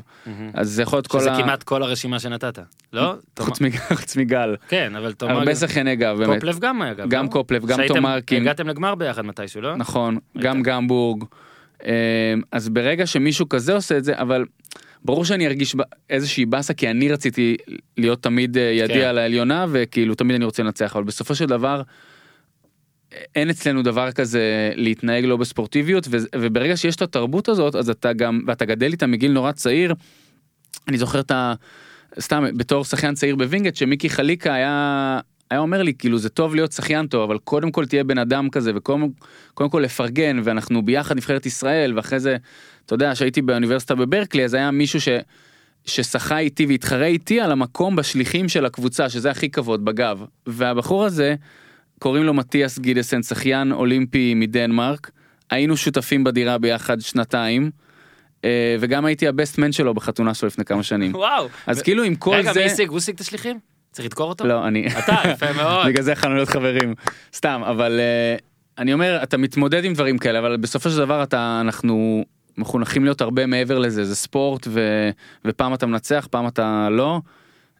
אז 0.53 0.69
זה 0.69 0.81
יכול 0.81 0.97
להיות 0.97 1.07
כל 1.07 1.19
שזה 1.19 1.31
ה... 1.31 1.41
כמעט 1.41 1.63
כל 1.63 1.83
הרשימה 1.83 2.19
שנתת, 2.19 2.59
לא? 2.93 3.13
חוץ 3.39 3.61
מג- 3.61 3.77
חוץ 3.99 4.17
מגל 4.17 4.55
כן, 4.67 4.95
אבל 4.95 5.13
תומר... 5.13 5.33
הרבה 5.33 5.55
שחייני 5.55 5.95
גב 5.95 6.15
באמת 6.17 6.33
קופלב 6.35 6.59
גם 6.59 6.81
היה, 6.81 6.91
אגב. 6.91 7.09
גם 7.09 7.25
לא? 7.25 7.29
קופלב, 7.29 7.65
גם 7.65 7.79
תומרקין. 7.87 8.41
הגעתם 8.41 8.67
לגמר 8.67 8.95
ביחד 8.95 9.25
מתישהו, 9.25 9.61
לא? 9.61 9.75
נכון 9.75 10.17
גם 10.39 10.63
גמבורג 10.63 11.23
אז 12.51 12.69
ברגע 12.69 13.05
שמישהו 13.05 13.49
כזה 13.49 13.73
עושה 13.73 13.97
את 13.97 14.03
זה 14.03 14.13
אבל 14.17 14.45
ברור 15.05 15.25
שאני 15.25 15.47
ארגיש 15.47 15.75
איזושהי 16.09 16.45
באסה 16.45 16.73
כי 16.73 16.89
אני 16.89 17.11
רציתי 17.11 17.57
להיות 17.97 18.23
תמיד 18.23 18.57
אה, 18.57 18.63
ידי 18.63 18.93
כן. 18.93 18.99
על 18.99 19.17
העליונה 19.17 19.65
וכאילו 19.71 20.15
תמיד 20.15 20.35
אני 20.35 20.45
רוצה 20.45 20.63
לנצח 20.63 20.95
אבל 20.95 21.03
בסופו 21.03 21.35
של 21.35 21.45
דבר. 21.45 21.81
אין 23.35 23.49
אצלנו 23.49 23.81
דבר 23.81 24.11
כזה 24.11 24.71
להתנהג 24.75 25.25
לא 25.25 25.37
בספורטיביות 25.37 26.07
ו- 26.11 26.17
וברגע 26.35 26.77
שיש 26.77 26.95
את 26.95 27.01
התרבות 27.01 27.49
הזאת 27.49 27.75
אז 27.75 27.89
אתה 27.89 28.13
גם 28.13 28.41
ואתה 28.47 28.65
גדל 28.65 28.91
איתה 28.91 29.07
מגיל 29.07 29.31
נורא 29.31 29.51
צעיר. 29.51 29.93
אני 30.87 30.97
זוכר 30.97 31.19
את 31.19 31.31
ה... 31.31 31.53
סתם 32.19 32.43
בתור 32.57 32.85
שחיין 32.85 33.13
צעיר 33.13 33.35
בווינגייט 33.35 33.75
שמיקי 33.75 34.09
חליקה 34.09 34.53
היה 34.53 35.19
היה 35.51 35.59
אומר 35.59 35.83
לי 35.83 35.93
כאילו 35.93 36.17
זה 36.17 36.29
טוב 36.29 36.55
להיות 36.55 36.71
שחיין 36.71 37.07
טוב 37.07 37.21
אבל 37.21 37.37
קודם 37.37 37.71
כל 37.71 37.85
תהיה 37.85 38.03
בן 38.03 38.17
אדם 38.17 38.49
כזה 38.49 38.71
וקודם 38.75 39.07
קודם 39.53 39.69
כל 39.69 39.79
לפרגן 39.79 40.39
ואנחנו 40.43 40.85
ביחד 40.85 41.15
נבחרת 41.15 41.45
ישראל 41.45 41.93
ואחרי 41.95 42.19
זה 42.19 42.37
אתה 42.85 42.95
יודע 42.95 43.15
שהייתי 43.15 43.41
באוניברסיטה 43.41 43.95
בברקלי 43.95 44.45
אז 44.45 44.53
היה 44.53 44.71
מישהו 44.71 45.01
ש... 45.01 45.07
ששחה 45.85 46.39
איתי 46.39 46.65
והתחרה 46.65 47.05
איתי 47.05 47.41
על 47.41 47.51
המקום 47.51 47.95
בשליחים 47.95 48.49
של 48.49 48.65
הקבוצה 48.65 49.09
שזה 49.09 49.31
הכי 49.31 49.49
כבוד 49.49 49.85
בגב 49.85 50.23
והבחור 50.47 51.05
הזה 51.05 51.35
קוראים 51.99 52.23
לו 52.23 52.33
מתיאס 52.33 52.79
גידסן 52.79 53.23
שחיין 53.23 53.71
אולימפי 53.71 54.33
מדנמרק 54.35 55.11
היינו 55.51 55.77
שותפים 55.77 56.23
בדירה 56.23 56.57
ביחד 56.57 57.01
שנתיים. 57.01 57.71
אה, 58.45 58.75
וגם 58.79 59.05
הייתי 59.05 59.27
הבסט 59.27 59.57
מן 59.57 59.71
שלו 59.71 59.93
בחתונה 59.93 60.33
שלו 60.33 60.47
לפני 60.47 60.65
כמה 60.65 60.83
שנים 60.83 61.15
וואו. 61.15 61.47
אז 61.67 61.81
כאילו 61.81 62.03
עם 62.03 62.15
כל 62.15 62.35
רגע, 62.35 62.53
זה 62.53 62.59
מי 62.59 62.65
השיג? 62.65 62.89
הוא 62.89 62.97
השיג 62.97 63.15
את 63.15 63.21
השליחים? 63.21 63.59
צריך 63.91 64.05
לדקור 64.05 64.29
אותו? 64.29 64.47
לא 64.47 64.67
אני 64.67 64.87
אתה, 64.87 65.15
יפה 65.29 65.53
מאוד. 65.63 65.87
בגלל 65.87 66.03
זה 66.03 66.11
יכולנו 66.11 66.35
להיות 66.35 66.49
חברים 66.49 66.93
סתם 67.33 67.61
אבל 67.65 67.99
אה, 67.99 68.35
אני 68.77 68.93
אומר 68.93 69.19
אתה 69.23 69.37
מתמודד 69.37 69.85
עם 69.85 69.93
דברים 69.93 70.17
כאלה 70.17 70.39
אבל 70.39 70.57
בסופו 70.57 70.89
של 70.89 70.97
דבר 70.97 71.23
אתה 71.23 71.61
אנחנו 71.61 72.25
מחונכים 72.57 73.03
להיות 73.03 73.21
הרבה 73.21 73.45
מעבר 73.45 73.79
לזה 73.79 74.05
זה 74.05 74.15
ספורט 74.15 74.67
ו, 74.67 75.09
ופעם 75.45 75.73
אתה 75.73 75.85
מנצח 75.85 76.27
פעם 76.31 76.47
אתה 76.47 76.87
לא. 76.91 77.21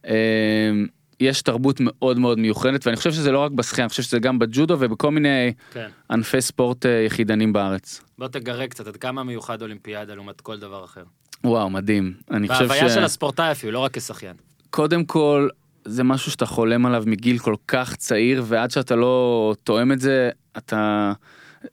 אה, 0.08 0.72
יש 1.20 1.42
תרבות 1.42 1.78
מאוד 1.80 2.20
מאוד 2.20 2.40
מיוחדת 2.40 2.88
ואני 2.88 2.98
חושב 2.98 3.12
שזה 3.12 3.32
לא 3.32 3.40
רק 3.40 3.52
בשחייה 3.52 3.86
אני 3.86 3.90
חושב 3.90 4.04
שזה 4.04 4.20
גם 4.20 4.40
בג'ודו 4.40 4.78
ובכל 4.80 5.12
מיני 5.12 5.54
כן. 5.74 5.88
ענפי 6.12 6.42
ספורט 6.42 6.86
אה, 6.86 6.92
יחידנים 6.92 7.54
בארץ. 7.54 8.02
בוא 8.18 8.28
תגרה 8.28 8.68
קצת, 8.68 8.88
עד 8.88 8.98
כמה 8.98 9.24
מיוחד 9.24 9.62
אולימפיאדה 9.62 10.16
לעומת 10.16 10.42
כל 10.42 10.60
דבר 10.60 10.86
אחר. 10.86 11.04
וואו 11.44 11.70
מדהים 11.70 12.14
אני 12.32 12.48
חושב 12.48 12.60
בהוויה 12.60 12.90
ש... 12.90 12.94
של 12.94 13.04
הספורטאי 13.04 13.52
אפילו, 13.52 13.72
לא 13.72 13.80
רק 13.80 13.98
כשחיין. 13.98 14.36
קודם 14.70 15.06
כל 15.06 15.50
זה 15.86 16.04
משהו 16.04 16.32
שאתה 16.32 16.46
חולם 16.46 16.86
עליו 16.86 17.04
מגיל 17.08 17.38
כל 17.40 17.56
כך 17.68 17.96
צעיר 17.96 18.44
ועד 18.48 18.72
שאתה 18.72 18.96
לא 18.96 19.56
תואם 19.64 19.92
את 19.92 20.00
זה 20.00 20.30
אתה 20.58 21.12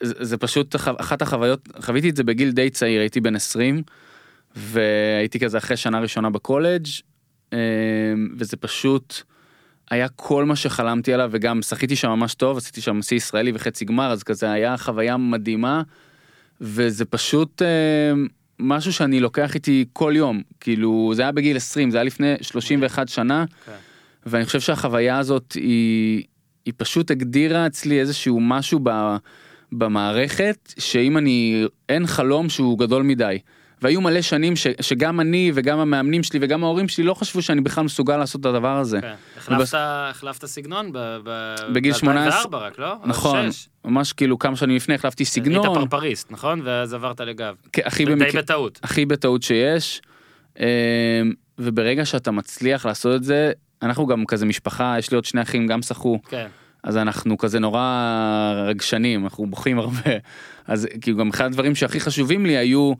זה, 0.02 0.14
זה 0.20 0.36
פשוט 0.36 0.74
אח- 0.74 0.88
אחת 1.00 1.22
החוויות 1.22 1.68
חוויתי 1.80 2.10
את 2.10 2.16
זה 2.16 2.24
בגיל 2.24 2.50
די 2.50 2.70
צעיר 2.70 3.00
הייתי 3.00 3.20
בן 3.20 3.36
20 3.36 3.82
והייתי 4.56 5.38
כזה 5.40 5.58
אחרי 5.58 5.76
שנה 5.76 6.00
ראשונה 6.00 6.30
בקולג' 6.30 6.86
אה, 7.52 7.58
וזה 8.38 8.56
פשוט 8.56 9.14
היה 9.90 10.08
כל 10.08 10.44
מה 10.44 10.56
שחלמתי 10.56 11.12
עליו 11.14 11.28
וגם 11.32 11.62
שחיתי 11.62 11.96
שם 11.96 12.08
ממש 12.10 12.34
טוב 12.34 12.56
עשיתי 12.56 12.80
שם 12.80 13.02
שיא 13.02 13.16
ישראלי 13.16 13.52
וחצי 13.54 13.84
גמר 13.84 14.10
אז 14.12 14.22
כזה 14.22 14.50
היה 14.50 14.76
חוויה 14.76 15.16
מדהימה 15.16 15.82
וזה 16.60 17.04
פשוט 17.04 17.62
אה, 17.62 18.12
משהו 18.58 18.92
שאני 18.92 19.20
לוקח 19.20 19.54
איתי 19.54 19.84
כל 19.92 20.12
יום 20.16 20.42
כאילו 20.60 21.12
זה 21.14 21.22
היה 21.22 21.32
בגיל 21.32 21.56
20 21.56 21.90
זה 21.90 21.96
היה 21.96 22.04
לפני 22.04 22.34
31 22.40 23.08
שנה 23.08 23.44
כן. 23.66 23.72
ואני 24.26 24.44
חושב 24.44 24.60
שהחוויה 24.60 25.18
הזאת 25.18 25.52
היא 25.52 26.24
היא 26.66 26.74
פשוט 26.76 27.10
הגדירה 27.10 27.66
אצלי 27.66 28.00
איזשהו 28.00 28.40
משהו 28.40 28.80
ב, 28.82 29.16
במערכת 29.72 30.74
שאם 30.78 31.18
אני 31.18 31.64
אין 31.88 32.06
חלום 32.06 32.48
שהוא 32.48 32.78
גדול 32.78 33.02
מדי. 33.02 33.38
והיו 33.82 34.00
מלא 34.00 34.22
שנים 34.22 34.56
ש, 34.56 34.66
שגם 34.80 35.20
אני 35.20 35.52
וגם 35.54 35.78
המאמנים 35.78 36.22
שלי 36.22 36.38
וגם 36.42 36.64
ההורים 36.64 36.88
שלי 36.88 37.04
לא 37.04 37.14
חשבו 37.14 37.42
שאני 37.42 37.60
בכלל 37.60 37.84
מסוגל 37.84 38.16
לעשות 38.16 38.40
את 38.40 38.46
הדבר 38.46 38.76
הזה. 38.78 39.00
כן. 39.00 39.14
החלפת- 39.36 39.74
החלפת 40.10 40.44
סגנון 40.46 40.92
ב- 40.92 40.98
ב- 41.24 41.54
בגיל 41.74 41.92
18 41.92 42.46
ב-2004 42.50 42.56
רק, 42.56 42.78
לא? 42.78 42.94
נכון. 43.04 43.48
ממש 43.84 44.12
כאילו 44.12 44.38
כמה 44.38 44.56
שנים 44.56 44.76
לפני 44.76 44.94
החלפתי 44.94 45.24
סגנון 45.24 45.64
היית 45.66 45.78
פרפריסט, 45.78 46.30
נכון? 46.30 46.60
ואז 46.64 46.94
עברת 46.94 47.20
לגב. 47.20 47.54
כן, 47.72 47.82
הכי 47.84 48.06
במקרה 48.06 48.42
בטעות. 48.42 48.80
הכי 48.82 49.06
בטעות 49.06 49.42
שיש. 49.42 50.02
אמ, 50.60 50.64
וברגע 51.58 52.04
שאתה 52.04 52.30
מצליח 52.30 52.86
לעשות 52.86 53.14
את 53.16 53.24
זה 53.24 53.52
אנחנו 53.82 54.06
גם 54.06 54.26
כזה 54.26 54.46
משפחה 54.46 54.94
יש 54.98 55.10
לי 55.10 55.14
עוד 55.14 55.24
שני 55.24 55.42
אחים 55.42 55.66
גם 55.66 55.82
שחו 55.82 56.18
כן. 56.28 56.46
אז 56.82 56.96
אנחנו 56.96 57.38
כזה 57.38 57.58
נורא 57.58 58.52
רגשנים 58.66 59.24
אנחנו 59.24 59.46
בוכים 59.46 59.78
הרבה 59.78 60.10
אז 60.66 60.88
כאילו 61.00 61.18
גם 61.18 61.28
אחד 61.28 61.44
הדברים 61.44 61.74
שהכי 61.74 62.00
חשובים 62.00 62.46
לי 62.46 62.56
היו 62.56 62.92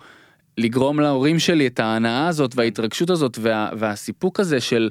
לגרום 0.58 1.00
להורים 1.00 1.38
שלי 1.38 1.66
את 1.66 1.80
ההנאה 1.80 2.28
הזאת 2.28 2.56
וההתרגשות 2.56 3.10
הזאת 3.10 3.38
וה, 3.40 3.68
והסיפוק 3.78 4.40
הזה 4.40 4.60
של 4.60 4.90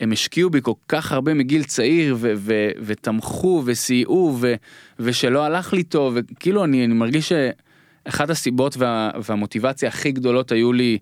הם 0.00 0.12
השקיעו 0.12 0.50
בי 0.50 0.58
כל 0.62 0.72
כך 0.88 1.12
הרבה 1.12 1.34
מגיל 1.34 1.64
צעיר 1.64 2.16
ו- 2.18 2.32
ו- 2.36 2.70
ותמכו 2.80 3.62
וסייעו 3.66 4.36
ו- 4.40 4.54
ושלא 4.98 5.44
הלך 5.44 5.72
לי 5.72 5.82
טוב 5.82 6.14
וכאילו 6.16 6.64
אני, 6.64 6.84
אני 6.84 6.94
מרגיש 6.94 7.32
שאחת 7.32 8.30
הסיבות 8.30 8.76
וה- 8.76 9.10
והמוטיבציה 9.22 9.88
הכי 9.88 10.12
גדולות 10.12 10.52
היו 10.52 10.72
לי 10.72 10.98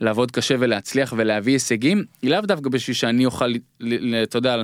לעבוד 0.00 0.30
קשה 0.30 0.54
ולהצליח 0.58 1.14
ולהביא 1.16 1.52
הישגים 1.52 2.04
היא 2.22 2.30
לאו 2.30 2.40
דווקא 2.40 2.68
בשביל 2.70 2.94
שאני 2.94 3.26
אוכל 3.26 3.52
אתה 4.22 4.38
יודע 4.38 4.56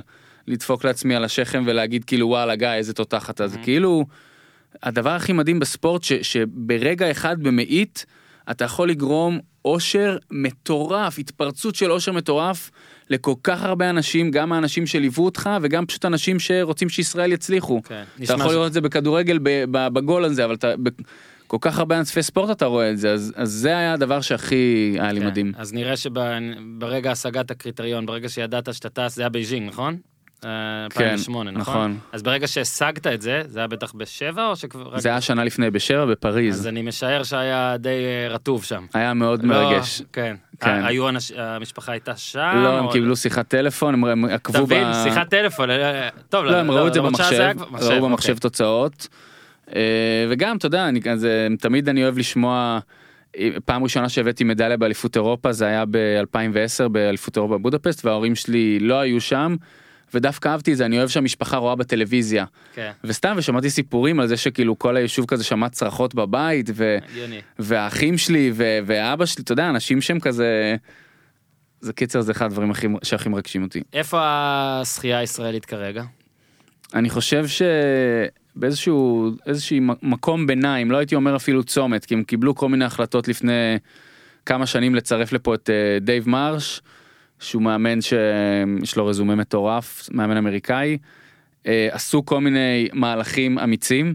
לדפוק 0.46 0.84
לעצמי 0.84 1.14
על 1.16 1.24
השכם 1.24 1.64
ולהגיד 1.66 2.04
כאילו 2.04 2.28
וואלה 2.28 2.56
גיא 2.56 2.68
איזה 2.68 2.92
תותח 2.94 3.30
אתה 3.30 3.46
זה 3.48 3.58
כאילו 3.58 4.04
הדבר 4.82 5.10
הכי 5.10 5.32
מדהים 5.32 5.58
בספורט 5.60 6.02
ש, 6.02 6.12
שברגע 6.12 7.10
אחד 7.10 7.42
במאית 7.42 8.06
אתה 8.50 8.64
יכול 8.64 8.88
לגרום 8.90 9.38
אושר 9.64 10.16
מטורף 10.30 11.18
התפרצות 11.18 11.74
של 11.74 11.92
אושר 11.92 12.12
מטורף 12.12 12.70
לכל 13.10 13.34
כך 13.42 13.62
הרבה 13.62 13.90
אנשים 13.90 14.30
גם 14.30 14.52
האנשים 14.52 14.86
שליוו 14.86 15.24
אותך 15.24 15.50
וגם 15.62 15.86
פשוט 15.86 16.04
אנשים 16.04 16.38
שרוצים 16.40 16.88
שישראל 16.88 17.32
יצליחו. 17.32 17.82
כן. 17.82 18.02
אתה 18.24 18.32
יכול 18.32 18.48
ש- 18.48 18.52
לראות 18.52 18.66
את 18.66 18.72
זה 18.72 18.80
בכדורגל 18.80 19.38
בגול 19.70 20.24
הזה 20.24 20.44
אבל 20.44 20.54
אתה 20.54 20.74
בכל 21.46 21.56
כך 21.60 21.78
הרבה 21.78 21.98
ענפי 21.98 22.22
ספורט 22.22 22.50
אתה 22.50 22.66
רואה 22.66 22.90
את 22.90 22.98
זה 22.98 23.12
אז, 23.12 23.32
אז 23.36 23.50
זה 23.50 23.68
היה 23.68 23.92
הדבר 23.92 24.20
שהכי 24.20 24.96
היה 25.00 25.12
לי 25.12 25.20
כן. 25.20 25.26
מדהים. 25.26 25.52
אז 25.56 25.72
נראה 25.72 25.96
שברגע 25.96 27.10
השגת 27.10 27.50
הקריטריון, 27.50 28.06
ברגע 28.06 28.28
שידעת 28.28 28.74
שאתה 28.74 28.88
טס, 28.88 29.14
זה 29.16 29.22
היה 29.22 29.28
בייג'ינג, 29.28 29.68
נכון? 29.68 29.96
אה, 30.44 30.84
2008, 30.84 31.50
נכון? 31.50 31.60
נכון. 31.60 31.98
אז 32.12 32.22
ברגע 32.22 32.46
שהשגת 32.46 33.06
את 33.06 33.22
זה, 33.22 33.42
זה 33.46 33.58
היה 33.58 33.68
בטח 33.68 33.92
בשבע 33.92 34.46
או 34.46 34.56
שכבר... 34.56 34.98
זה 34.98 35.08
היה 35.08 35.20
שנה 35.20 35.44
לפני 35.44 35.70
בשבע 35.70 36.04
בפריז 36.04 36.54
אז 36.60 36.66
אני 36.66 36.82
משער 36.82 37.22
שהיה 37.22 37.76
די 37.78 37.88
אה, 37.88 38.28
רטוב 38.34 38.64
שם. 38.64 38.86
היה 38.94 39.14
מאוד 39.14 39.44
לא, 39.44 39.48
מרגש. 39.48 40.02
כן. 40.12 40.36
כן. 40.60 40.84
היו 40.84 41.08
אנש... 41.08 41.32
המשפחה 41.32 41.92
הייתה 41.92 42.16
שם? 42.16 42.52
לא 42.64 42.78
הם 42.78 42.92
קיבלו 42.92 43.16
שיחת 43.16 43.48
טלפון 43.48 44.08
הם- 44.08 44.24
עקבו 44.24 44.58
ב... 44.58 44.62
מבין? 44.62 44.86
שיחת 45.04 45.28
טלפון. 45.28 45.70
אה, 45.70 46.08
טוב, 46.28 46.44
לא, 46.44 46.56
הם 46.56 46.70
ראו 46.70 46.86
את 46.86 46.94
זה 46.94 47.00
היה 47.00 47.08
במחשב, 47.10 47.52
ראו 47.72 48.02
במחשב 48.02 48.28
אוקיי. 48.28 48.40
תוצאות. 48.40 49.08
אה, 49.74 50.26
וגם, 50.30 50.56
אתה 50.56 50.66
יודע, 50.66 50.88
אני 50.88 51.02
כזה, 51.02 51.48
תמיד 51.60 51.88
אני 51.88 52.04
אוהב 52.04 52.18
לשמוע 52.18 52.78
פעם 53.64 53.82
ראשונה 53.82 54.08
שהבאתי 54.08 54.44
מדליה 54.44 54.76
באליפות 54.76 55.16
אירופה 55.16 55.52
זה 55.52 55.66
היה 55.66 55.84
ב-2010 55.90 56.88
באליפות 56.88 57.36
אירופה 57.36 57.58
בבודפסט 57.58 58.04
וההורים 58.04 58.34
שלי 58.34 58.78
לא 58.80 59.00
היו 59.00 59.20
שם. 59.20 59.56
ודווקא 60.14 60.48
אהבתי 60.48 60.72
את 60.72 60.76
זה 60.76 60.86
אני 60.86 60.98
אוהב 60.98 61.08
שהמשפחה 61.08 61.56
רואה 61.56 61.74
בטלוויזיה 61.74 62.44
כן, 62.74 62.90
וסתם 63.04 63.34
ושמעתי 63.36 63.70
סיפורים 63.70 64.20
על 64.20 64.26
זה 64.26 64.36
שכאילו 64.36 64.78
כל 64.78 64.96
היישוב 64.96 65.26
כזה 65.26 65.44
שמע 65.44 65.68
צרחות 65.68 66.14
בבית 66.14 66.70
ו... 66.74 66.98
הגיוני. 67.10 67.40
והאחים 67.58 68.18
שלי 68.18 68.52
ו... 68.54 68.78
ואבא 68.86 69.26
שלי 69.26 69.42
אתה 69.42 69.52
יודע 69.52 69.70
אנשים 69.70 70.00
שהם 70.00 70.20
כזה. 70.20 70.76
זה 71.80 71.92
קיצר 71.92 72.20
זה 72.20 72.32
אחד 72.32 72.46
הדברים 72.46 72.70
הכי 72.70 72.86
שהכי 73.02 73.28
מרגשים 73.28 73.62
אותי. 73.62 73.82
איפה 73.92 74.18
השחייה 74.22 75.18
הישראלית 75.18 75.64
כרגע? 75.64 76.04
אני 76.94 77.10
חושב 77.10 77.46
שבאיזשהו 78.56 79.30
איזשהו 79.46 79.76
מקום 80.02 80.46
ביניים 80.46 80.90
לא 80.90 80.96
הייתי 80.96 81.14
אומר 81.14 81.36
אפילו 81.36 81.64
צומת 81.64 82.04
כי 82.04 82.14
הם 82.14 82.22
קיבלו 82.22 82.54
כל 82.54 82.68
מיני 82.68 82.84
החלטות 82.84 83.28
לפני 83.28 83.78
כמה 84.46 84.66
שנים 84.66 84.94
לצרף 84.94 85.32
לפה 85.32 85.54
את 85.54 85.70
אה, 85.70 85.98
דייב 86.00 86.28
מרש 86.28 86.82
שהוא 87.40 87.62
מאמן 87.62 88.00
שיש 88.00 88.96
לו 88.96 89.06
רזומה 89.06 89.34
מטורף 89.34 90.08
מאמן 90.12 90.36
אמריקאי 90.36 90.98
אה, 91.66 91.88
עשו 91.90 92.24
כל 92.26 92.40
מיני 92.40 92.88
מהלכים 92.92 93.58
אמיצים. 93.58 94.14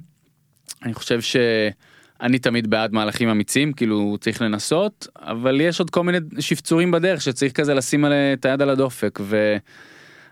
אני 0.84 0.94
חושב 0.94 1.22
שאני 1.22 2.40
תמיד 2.40 2.70
בעד 2.70 2.94
מהלכים 2.94 3.30
אמיצים 3.30 3.74
כאילו 3.74 4.18
צריך 4.20 4.42
לנסות 4.42 5.08
אבל 5.16 5.62
יש 5.62 5.80
עוד 5.80 5.90
כל 5.90 6.04
מיני 6.04 6.18
שפצורים 6.40 6.92
בדרך 6.92 7.22
שצריך 7.22 7.52
כזה 7.54 7.74
לשים 7.74 8.06
את 8.06 8.46
היד 8.46 8.62
על 8.62 8.70
הדופק 8.70 9.20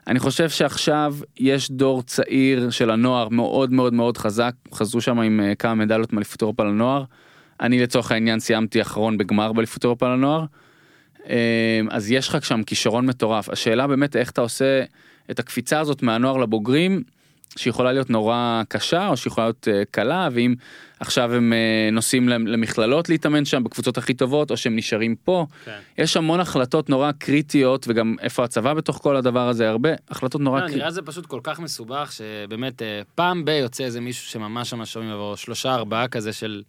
ואני 0.10 0.20
חושב 0.20 0.50
שעכשיו 0.50 1.16
יש 1.38 1.72
דור 1.72 2.04
צעיר 2.04 2.70
של 2.70 2.92
הנוער 2.92 3.30
מאוד 3.30 3.72
מאוד 3.72 3.94
מאוד 3.94 4.18
חזק 4.18 4.54
חזרו 4.74 5.02
שם 5.02 5.20
עם 5.20 5.40
אה, 5.40 5.56
כמה 5.56 5.76
מדליות 5.76 6.14
מאליפות 6.14 6.42
אירופה 6.42 6.64
לנוער. 6.64 7.04
אני 7.62 7.80
לצורך 7.80 8.12
העניין 8.12 8.40
סיימתי 8.40 8.82
אחרון 8.82 9.18
בגמר 9.18 9.54
באליפות 9.54 9.84
אירופה 9.84 10.10
לנוער. 10.10 10.46
אה, 11.30 11.82
אז 11.90 12.12
יש 12.12 12.30
לך 12.30 12.46
שם 12.46 12.64
כישרון 12.64 13.06
מטורף 13.06 13.50
השאלה 13.50 13.88
באמת 13.88 14.16
איך 14.16 14.32
אתה 14.32 14.42
עושה 14.42 14.84
את 15.32 15.40
הקפיצה 15.40 15.80
הזאת 15.80 16.04
מהנוער 16.04 16.38
לבוגרים 16.38 17.04
שיכולה 17.58 17.92
להיות 17.94 18.10
נורא 18.10 18.62
קשה 18.70 19.08
או 19.08 19.18
שיכולה 19.18 19.48
להיות 19.48 19.68
uh, 19.68 19.86
קלה 19.92 20.30
ואם 20.32 20.56
עכשיו 21.00 21.34
הם 21.34 21.54
uh, 21.54 21.94
נוסעים 21.94 22.30
למ- 22.30 22.48
למכללות 22.48 23.10
להתאמן 23.10 23.46
שם 23.46 23.64
בקבוצות 23.64 23.98
הכי 23.98 24.14
טובות 24.14 24.52
או 24.52 24.58
שהם 24.58 24.76
נשארים 24.76 25.16
פה 25.16 25.46
כן. 25.66 25.80
יש 25.98 26.18
המון 26.18 26.40
החלטות 26.40 26.90
נורא 26.90 27.12
קריטיות 27.12 27.86
וגם 27.90 28.16
איפה 28.22 28.44
הצבא 28.44 28.74
בתוך 28.74 28.98
כל 29.04 29.16
הדבר 29.16 29.48
הזה 29.50 29.70
הרבה 29.70 29.90
החלטות 30.10 30.42
נורא 30.42 30.56
לא, 30.56 30.62
קריטיות. 30.62 30.80
נראה 30.82 30.92
זה 30.92 31.02
פשוט 31.02 31.26
כל 31.26 31.40
כך 31.44 31.60
מסובך 31.60 32.12
שבאמת 32.12 32.82
אה, 32.82 33.02
פעם 33.16 33.46
ב- 33.46 33.50
יוצא 33.50 33.84
איזה 33.84 34.02
מישהו 34.02 34.26
שממש 34.32 34.74
ממש 34.74 34.94
שומעים 34.94 35.12
עבורו 35.12 35.38
שלושה 35.38 35.76
ארבעה 35.76 36.08
כזה 36.08 36.34
של 36.34 36.62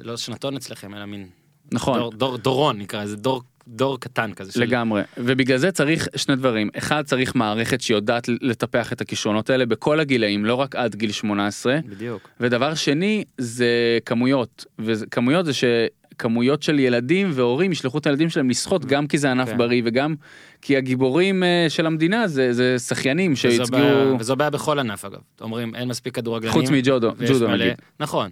לא 0.00 0.16
שנתון 0.16 0.56
אצלכם 0.56 0.94
אלא 0.94 1.04
מין 1.06 1.26
נכון 1.72 1.98
דור, 2.00 2.10
דור, 2.12 2.36
דורון 2.38 2.78
נקרא 2.78 3.02
לזה 3.04 3.16
דור 3.16 3.42
דור 3.68 4.00
קטן 4.00 4.32
כזה 4.32 4.52
של 4.52 4.60
לגמרי. 4.60 5.02
ובגלל 5.18 5.58
זה 5.58 5.72
צריך 5.72 6.08
שני 6.16 6.36
דברים. 6.36 6.68
אחד 6.78 7.02
צריך 7.04 7.34
מערכת 7.34 7.80
שיודעת 7.80 8.28
לטפח 8.40 8.92
את 8.92 9.00
הכישרונות 9.00 9.50
האלה 9.50 9.66
בכל 9.66 10.00
הגילאים 10.00 10.44
לא 10.44 10.54
רק 10.54 10.76
עד 10.76 10.94
גיל 10.94 11.12
18 11.12 11.78
בדיוק. 11.88 12.28
ודבר 12.40 12.74
שני 12.74 13.24
זה 13.38 13.68
כמויות. 14.06 14.64
וכמויות 14.78 15.46
זה 15.46 15.52
שכמויות 15.52 16.62
של 16.62 16.78
ילדים 16.78 17.30
והורים 17.34 17.72
ישלחו 17.72 17.98
את 17.98 18.06
הילדים 18.06 18.30
שלהם 18.30 18.50
לשחות 18.50 18.84
גם 18.84 19.06
כי 19.06 19.18
זה 19.18 19.30
ענף 19.30 19.48
כן. 19.48 19.58
בריא 19.58 19.82
וגם 19.84 20.14
כי 20.62 20.76
הגיבורים 20.76 21.42
אה, 21.42 21.66
של 21.68 21.86
המדינה 21.86 22.28
זה 22.28 22.52
זה 22.52 22.78
שחיינים 22.78 23.34
בעיה, 23.70 24.14
וזו 24.20 24.36
בעיה 24.36 24.50
בכל 24.50 24.78
ענף 24.78 25.04
אגב. 25.04 25.18
אומרים 25.40 25.74
אין 25.74 25.88
מספיק 25.88 26.14
כדורגלנים. 26.14 26.52
חוץ 26.52 26.70
מג'ודו 26.70 27.12
ג'ודו 27.28 27.48
מלא- 27.48 27.54
נגיד. 27.64 27.74
נכון 28.00 28.30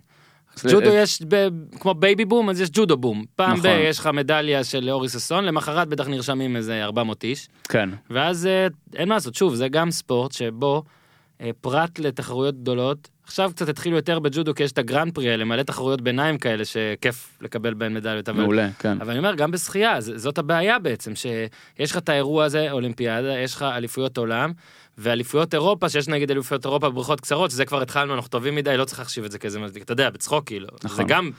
ג'ודו 0.67 0.91
יש 0.95 1.23
ב, 1.29 1.49
כמו 1.81 1.95
baby 1.95 2.25
boom 2.25 2.51
אז 2.51 2.61
יש 2.61 2.69
ג'ודו 2.73 2.97
בום. 2.97 3.25
פעם 3.37 3.59
נכון. 3.59 3.63
ב 3.63 3.79
יש 3.89 3.99
לך 3.99 4.07
מדליה 4.07 4.65
של 4.65 4.91
אורי 4.91 5.09
ששון 5.09 5.45
למחרת 5.45 5.89
בטח 5.89 6.09
נרשמים 6.09 6.57
איזה 6.57 6.85
400 6.85 7.25
איש. 7.25 7.49
כן. 7.69 7.91
ואז 8.11 8.47
אה, 8.47 8.67
אין 8.97 9.09
מה 9.09 9.15
לעשות 9.15 9.35
שוב 9.35 9.55
זה 9.55 9.69
גם 9.69 9.91
ספורט 9.91 10.33
שבו 10.33 10.83
אה, 11.41 11.51
פרט 11.61 11.99
לתחרויות 11.99 12.61
גדולות 12.61 13.09
עכשיו 13.29 13.51
קצת 13.55 13.69
התחילו 13.69 13.97
יותר 13.97 14.19
בג'ודו 14.19 14.55
כי 14.55 14.63
יש 14.63 14.73
את 14.73 14.79
הגרנד 14.79 15.15
פרי 15.15 15.31
האלה 15.31 15.45
מלא 15.45 15.63
תחרויות 15.63 16.01
ביניים 16.01 16.39
כאלה 16.39 16.65
שכיף 16.65 17.39
לקבל 17.41 17.75
בהן 17.75 17.95
מדליות 17.95 18.29
אבל 18.29 18.41
מעולה 18.41 18.69
כן. 18.79 18.99
אבל 19.01 19.11
אני 19.11 19.19
אומר, 19.19 19.35
גם 19.35 19.51
בשחייה, 19.51 20.01
זאת 20.01 20.39
הבעיה 20.39 20.79
בעצם, 20.79 21.13
שיש 21.15 21.91
לך 21.91 21.97
את 21.97 22.09
האירוע 22.09 22.45
הזה, 22.45 22.71
אולימפיאדה, 22.71 23.39
יש 23.39 23.55
לך 23.55 23.63
אליפויות 23.63 24.19
עולם, 24.19 24.53
ואליפויות 24.99 25.55
אירופה, 25.55 25.89
שיש 25.89 26.09
נגיד 26.09 26.31
אליפויות 26.31 26.65
אירופה 26.65 26.91
בבריכות 26.91 27.21
קצרות, 27.21 27.51
שזה 27.51 27.65
כבר 27.65 27.83
התחלנו, 27.83 28.15
אנחנו 28.15 28.29
טובים 28.29 28.55
מדי, 28.55 28.77
לא 28.77 28.85
צריך 28.85 28.99
להחשיב 28.99 29.25
את 29.25 29.33
זה 29.33 29.39
כאיזה 29.39 29.61
מצדיק, 29.61 29.83
אתה 29.83 29.93
יודע, 29.93 30.11
בצחוק 30.11 30.47
כאילו, 30.47 30.69
נכון. 30.85 30.97
זה 30.97 31.03
גם 31.03 31.31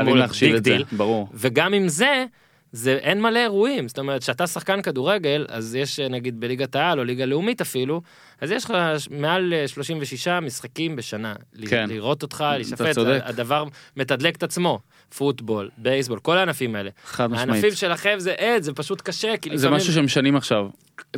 אמור 0.00 0.16
להחשיב 0.16 0.54
את 0.54 0.64
זה 0.64 0.70
דיל, 0.70 0.84
ברור 0.92 1.28
וגם 1.34 1.74
עם 1.74 1.88
זה, 1.88 2.24
זה 2.72 2.92
אין 2.92 3.22
מלא 3.22 3.38
אירועים, 3.38 3.88
זאת 3.88 3.98
אומרת, 3.98 4.22
שאתה 4.22 4.46
שחקן 4.46 4.82
כדורגל, 4.82 5.46
אז 5.48 5.74
יש 5.74 6.00
אה, 6.00 6.08
נגיד 6.08 6.40
בליגת 6.40 6.76
העל 6.76 6.98
או 6.98 7.04
ליגה 7.04 7.24
לאומית 7.24 7.60
אפילו, 7.60 8.02
אז 8.40 8.50
יש 8.50 8.64
לך 8.64 8.74
מעל 9.10 9.54
אה, 9.54 9.68
36 9.68 10.28
משחקים 10.28 10.96
בשנה. 10.96 11.34
כן. 11.68 11.88
לראות 11.88 12.22
אותך, 12.22 12.44
להיחשף. 12.54 12.96
הדבר 13.22 13.64
מתדלק 13.96 14.36
את 14.36 14.42
עצמו. 14.42 14.78
פוטבול, 15.16 15.70
בייסבול, 15.78 16.18
כל 16.18 16.38
הענפים 16.38 16.76
האלה. 16.76 16.90
חד 17.04 17.26
משמעית 17.26 17.48
הענפים 17.48 17.70
שלכם 17.74 18.14
זה 18.18 18.32
עד, 18.32 18.62
זה 18.62 18.72
פשוט 18.72 19.00
קשה, 19.00 19.36
כי 19.36 19.50
זה 19.50 19.54
לפעמים... 19.54 19.76
משהו 19.76 19.92
שמשנים 19.92 20.36
עכשיו. 20.36 20.66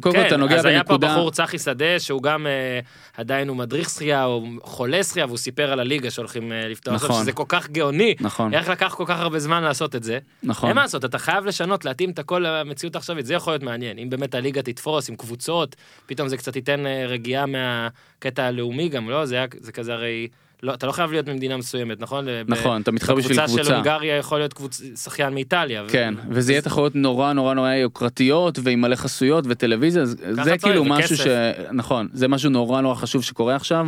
קודם 0.00 0.14
כל 0.14 0.20
כן, 0.20 0.26
אתה 0.26 0.36
נוגע 0.36 0.56
אז 0.56 0.64
היה 0.64 0.84
פה 0.84 0.98
בנקודה 0.98 1.14
בחור 1.14 1.30
צחי 1.30 1.58
שדה, 1.58 1.98
שהוא 1.98 2.22
גם 2.22 2.46
אה, 2.46 2.80
עדיין 3.16 3.48
הוא 3.48 3.56
מדריך 3.56 3.90
שחייה, 3.90 4.22
הוא 4.22 4.48
חולה 4.62 5.04
שחייה, 5.04 5.26
והוא 5.26 5.38
סיפר 5.38 5.72
על 5.72 5.80
הליגה 5.80 6.10
שהולכים 6.10 6.52
אה, 6.52 6.68
לפתוח 6.68 6.94
נכון. 6.94 7.22
שזה 7.22 7.32
כל 7.32 7.44
כך 7.48 7.70
גאוני. 7.70 8.14
נכון 8.20 8.54
איך 8.54 8.68
לקח 8.68 8.94
כל 8.94 9.04
כך 9.06 9.18
הרבה 9.18 9.38
זמן 9.38 9.62
לעשות 9.62 9.96
את 9.96 10.02
זה? 10.02 10.18
נכון 10.42 10.68
אין 10.68 10.76
מה 10.76 10.82
לעשות, 10.82 11.04
אתה 11.04 11.18
חייב 11.18 11.44
לשנות, 11.44 11.84
להתאים 11.84 12.10
את 12.10 12.18
הכל 12.18 12.44
למציאות 12.46 12.94
העכשווית, 12.96 13.26
זה 13.26 13.34
יכול 13.34 13.52
להיות 13.52 13.62
מעניין. 13.62 13.98
אם 13.98 14.10
באמת 14.10 14.34
הליגה 14.34 14.62
תתפוס 14.62 15.08
עם 15.08 15.16
קבוצות, 15.16 15.76
פתאום 16.06 16.28
זה 16.28 16.36
קצת 16.36 16.56
ייתן 16.56 16.86
אה, 16.86 17.06
רגיעה 17.06 17.44
מהקטע 17.46 18.44
הלאומי 18.44 18.88
גם, 18.88 19.10
לא? 19.10 19.26
זה, 19.26 19.34
היה, 19.34 19.46
זה 19.60 19.72
כזה 19.72 19.92
הרי... 19.92 20.28
לא, 20.62 20.74
אתה 20.74 20.86
לא 20.86 20.92
חייב 20.92 21.10
להיות 21.10 21.28
ממדינה 21.28 21.56
מסוימת, 21.56 22.00
נכון? 22.00 22.26
נכון 22.48 22.82
אתה 22.82 22.92
מתחבר 22.92 23.14
בשביל 23.14 23.36
בקבוצה 23.36 23.52
של 23.52 23.58
קבוצה. 23.58 23.74
הונגריה 23.74 24.16
יכול 24.16 24.38
להיות 24.38 24.52
קבוצ... 24.52 24.82
שחיין 25.04 25.34
מאיטליה. 25.34 25.84
ו- 25.84 25.88
כן 25.88 26.14
וזה 26.28 26.52
יהיה 26.52 26.62
תחרויות 26.62 26.94
נורא 26.94 27.32
נורא 27.32 27.54
נורא 27.54 27.72
יוקרתיות 27.72 28.58
ועם 28.62 28.80
מלא 28.80 28.96
חסויות 28.96 29.44
וטלוויזיה 29.48 30.04
זה 30.04 30.58
כאילו 30.62 30.84
משהו 30.84 31.16
ש... 31.16 31.26
נכון 31.72 32.08
זה 32.12 32.28
משהו 32.28 32.50
נורא 32.50 32.80
נורא 32.80 32.94
חשוב 32.94 33.22
שקורה 33.22 33.56
עכשיו. 33.56 33.86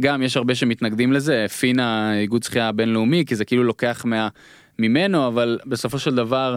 גם 0.00 0.22
יש 0.22 0.36
הרבה 0.36 0.54
שמתנגדים 0.54 1.12
לזה 1.12 1.46
פינה 1.58 2.14
איגוד 2.18 2.42
שחייה 2.42 2.68
הבינלאומי 2.68 3.24
כי 3.26 3.36
זה 3.36 3.44
כאילו 3.44 3.64
לוקח 3.64 4.02
מה... 4.04 4.28
ממנו 4.78 5.26
אבל 5.26 5.58
בסופו 5.66 5.98
של 5.98 6.14
דבר 6.14 6.56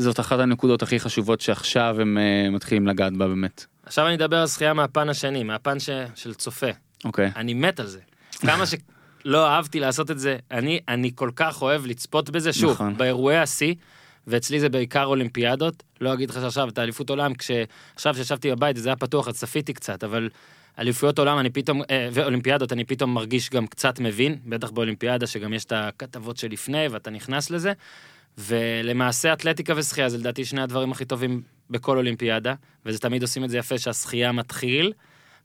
זאת 0.00 0.20
אחת 0.20 0.38
הנקודות 0.38 0.82
הכי 0.82 1.00
חשובות 1.00 1.40
שעכשיו 1.40 1.96
הם 2.00 2.18
uh, 2.18 2.54
מתחילים 2.54 2.86
לגעת 2.86 3.12
בה 3.12 3.28
באמת. 3.28 3.64
עכשיו 3.86 4.06
אני 4.06 4.14
אדבר 4.14 4.36
על 4.36 4.46
שחייה 4.46 4.74
מהפן 4.74 5.08
השני, 5.08 5.42
מהפן 5.42 5.80
ש... 5.80 5.90
של 6.14 6.34
צופה. 6.34 6.66
אוקיי 7.04 7.30
אני 7.36 7.54
מת 7.54 7.80
על 7.80 7.86
זה. 7.86 7.98
כמה 8.46 8.64
שלא 8.66 9.46
אהבתי 9.46 9.80
לעשות 9.80 10.10
את 10.10 10.18
זה, 10.18 10.36
אני, 10.50 10.80
אני 10.88 11.10
כל 11.14 11.30
כך 11.36 11.62
אוהב 11.62 11.86
לצפות 11.86 12.30
בזה, 12.30 12.52
שוב, 12.52 12.72
נכון. 12.72 12.96
באירועי 12.96 13.38
השיא, 13.38 13.74
ואצלי 14.26 14.60
זה 14.60 14.68
בעיקר 14.68 15.04
אולימפיאדות, 15.04 15.82
לא 16.00 16.14
אגיד 16.14 16.30
לך 16.30 16.36
שעכשיו 16.36 16.68
את 16.68 16.78
האליפות 16.78 17.10
עולם, 17.10 17.34
כשעכשיו 17.34 18.14
שישבתי 18.14 18.50
בבית 18.50 18.78
וזה 18.78 18.88
היה 18.88 18.96
פתוח, 18.96 19.28
אז 19.28 19.34
צפיתי 19.34 19.72
קצת, 19.72 20.04
אבל 20.04 20.28
אליפויות 20.78 21.18
עולם 21.18 21.38
אני 21.38 21.50
פתאום, 21.50 21.82
אה, 21.90 22.08
ואולימפיאדות 22.12 22.72
אני 22.72 22.84
פתאום 22.84 23.14
מרגיש 23.14 23.50
גם 23.50 23.66
קצת 23.66 24.00
מבין, 24.00 24.38
בטח 24.46 24.70
באולימפיאדה 24.70 25.26
שגם 25.26 25.52
יש 25.52 25.64
את 25.64 25.72
הכתבות 25.72 26.36
שלפני 26.36 26.88
ואתה 26.88 27.10
נכנס 27.10 27.50
לזה, 27.50 27.72
ולמעשה 28.38 29.32
אתלטיקה 29.32 29.72
ושחייה 29.76 30.08
זה 30.08 30.18
לדעתי 30.18 30.44
שני 30.44 30.62
הדברים 30.62 30.92
הכי 30.92 31.04
טובים 31.04 31.42
בכל 31.70 31.96
אולימפיאדה, 31.96 32.54
וזה 32.86 32.98
תמיד 32.98 33.22
עושים 33.22 33.44
את 33.44 33.50
זה 33.50 33.58
יפה 33.58 33.78
שהשחייה 33.78 34.32
מתחיל, 34.32 34.92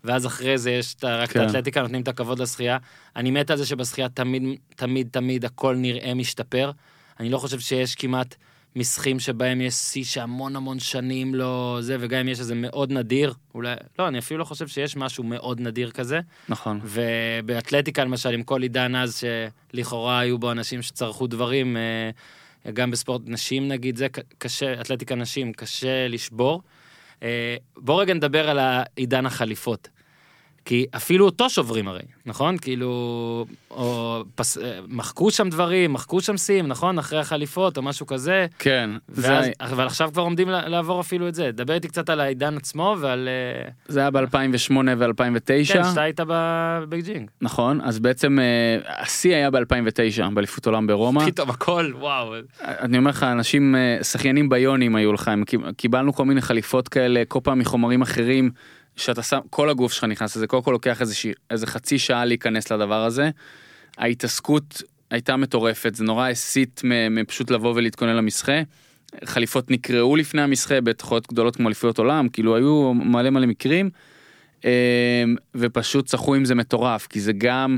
ואז 0.08 0.26
אחרי 0.26 0.58
זה 0.58 0.72
יש 0.72 0.94
את 0.94 1.04
רק 1.04 1.30
את 1.30 1.34
כן. 1.34 1.40
האתלטיקה, 1.40 1.82
נותנים 1.82 2.02
את 2.02 2.08
הכבוד 2.08 2.40
לשחייה. 2.40 2.78
אני 3.16 3.32
מת 3.32 3.52
על 3.52 3.58
זה 3.58 3.66
שבשחייה 3.66 4.10
תמיד, 4.10 4.44
תמיד, 4.76 5.08
תמיד 5.12 5.46
הכל 5.46 5.76
נראה 5.76 6.14
משתפר. 6.14 6.72
אני 7.20 7.30
לא 7.30 7.38
חושב 7.38 7.60
שיש 7.60 7.96
כמעט 7.96 8.36
משחים 8.76 9.20
שבהם 9.20 9.62
יש 9.62 9.74
שיא 9.74 10.04
שהמון 10.04 10.56
המון 10.56 10.80
שנים 10.80 11.36
לא 11.36 11.78
זה, 11.82 11.98
וגם 12.00 12.20
אם 12.20 12.28
יש 12.28 12.40
איזה 12.40 12.56
מאוד 12.56 12.92
נדיר, 12.92 13.34
אולי, 13.56 13.76
לא, 14.00 14.08
אני 14.08 14.20
אפילו 14.20 14.40
לא 14.40 14.44
חושב 14.44 14.68
שיש 14.68 14.98
משהו 14.98 15.24
מאוד 15.24 15.60
נדיר 15.60 15.92
כזה. 15.92 16.20
נכון 16.50 16.80
ובאתלטיקה 16.84 18.04
למשל, 18.04 18.30
עם 18.30 18.44
כל 18.44 18.62
עידן 18.62 18.96
אז, 18.96 19.24
שלכאורה 19.74 20.20
היו 20.20 20.38
בו 20.38 20.52
אנשים 20.52 20.82
שצרכו 20.82 21.28
דברים, 21.28 21.78
אה, 21.78 22.72
גם 22.72 22.92
בספורט 22.92 23.22
נשים 23.26 23.68
נגיד, 23.68 23.96
זה 23.96 24.08
קשה, 24.38 24.82
אתלטיקה 24.82 25.16
נשים, 25.16 25.54
קשה 25.54 26.08
לשבור. 26.08 26.62
אה, 27.24 27.56
בוא 27.78 28.02
רגע 28.02 28.14
נדבר 28.14 28.50
על 28.50 28.60
העידן 28.60 29.26
החליפות. 29.26 29.90
כי 30.68 30.86
אפילו 30.96 31.26
אותו 31.26 31.50
שוברים 31.50 31.88
הרי, 31.88 32.02
נכון? 32.26 32.58
כאילו, 32.58 33.46
או 33.72 34.24
פס... 34.36 34.58
אה, 34.58 34.80
מחקו 34.88 35.32
שם 35.32 35.50
דברים, 35.50 35.94
מחקו 35.94 36.22
שם 36.22 36.38
שיאים, 36.38 36.68
נכון? 36.68 37.00
אחרי 37.00 37.20
החליפות 37.20 37.78
או 37.78 37.82
משהו 37.82 38.06
כזה. 38.06 38.46
כן, 38.60 38.90
ואז, 39.10 39.46
זה, 39.46 39.52
אבל 39.62 39.86
עכשיו 39.86 40.10
כבר 40.14 40.22
עומדים 40.22 40.50
לעבור 40.50 41.02
אפילו 41.02 41.28
את 41.28 41.36
זה. 41.36 41.52
דבר 41.52 41.74
איתי 41.74 41.88
קצת 41.88 42.10
על 42.10 42.20
העידן 42.20 42.58
עצמו 42.58 42.96
ועל... 43.00 43.30
אה, 43.30 43.70
זה 43.88 44.00
היה 44.00 44.12
ב-2008 44.12 44.74
ו-2009. 44.98 45.46
כן, 45.48 45.64
שאתה 45.66 46.02
היית 46.02 46.20
בבייג'ינג. 46.28 47.30
נכון, 47.42 47.82
אז 47.82 48.00
בעצם 48.00 48.40
אה, 48.40 49.02
השיא 49.02 49.36
היה 49.36 49.52
ב-2009, 49.52 50.30
באליפות 50.34 50.66
עולם 50.66 50.88
ברומא. 50.88 51.26
פתאום 51.26 51.50
הכל, 51.50 51.92
וואו. 52.00 52.34
אני 52.62 52.98
אומר 52.98 53.10
לך, 53.10 53.24
אנשים, 53.24 53.76
שחיינים 54.04 54.50
בינוניים 54.50 54.96
היו 54.96 55.14
לך, 55.14 55.32
קיבלנו 55.78 56.14
כל 56.14 56.26
מיני 56.26 56.42
חליפות 56.42 56.88
כאלה, 56.88 57.24
כל 57.28 57.40
פעם 57.44 57.60
מחומרים 57.60 58.02
אחרים, 58.02 58.52
שאתה 58.98 59.24
שם, 59.24 59.40
כל 59.50 59.70
הגוף 59.70 59.94
שלך 59.94 60.04
נכנס 60.04 60.36
לזה, 60.36 60.48
קודם 60.48 60.64
כל 60.64 60.72
לוקח 60.72 61.02
איזה, 61.02 61.14
איזה 61.50 61.68
חצי 61.68 62.00
שעה 62.00 62.26
להיכנס 62.26 62.72
לדבר 62.72 63.04
הזה. 63.06 63.30
ההתעסקות 63.98 64.82
הייתה 65.12 65.36
מטורפת, 65.38 65.96
זה 65.96 66.04
נורא 66.04 66.30
הסית 66.30 66.82
מפשוט 67.12 67.52
לבוא 67.52 67.74
ולהתכונן 67.76 68.16
למסחה. 68.16 68.62
חליפות 69.26 69.72
נקרעו 69.72 70.16
לפני 70.16 70.42
המסחה 70.42 70.82
בתחרות 70.82 71.28
גדולות 71.28 71.56
כמו 71.56 71.68
אליפויות 71.68 71.98
עולם, 72.00 72.30
כאילו 72.30 72.56
היו 72.56 72.94
מלא 72.94 73.30
מלא 73.30 73.48
מקרים. 73.48 73.90
אמ, 74.64 74.70
ופשוט 75.56 76.06
צחו 76.06 76.36
עם 76.36 76.46
זה 76.46 76.56
מטורף, 76.56 77.08
כי 77.08 77.20
זה 77.20 77.32
גם 77.38 77.78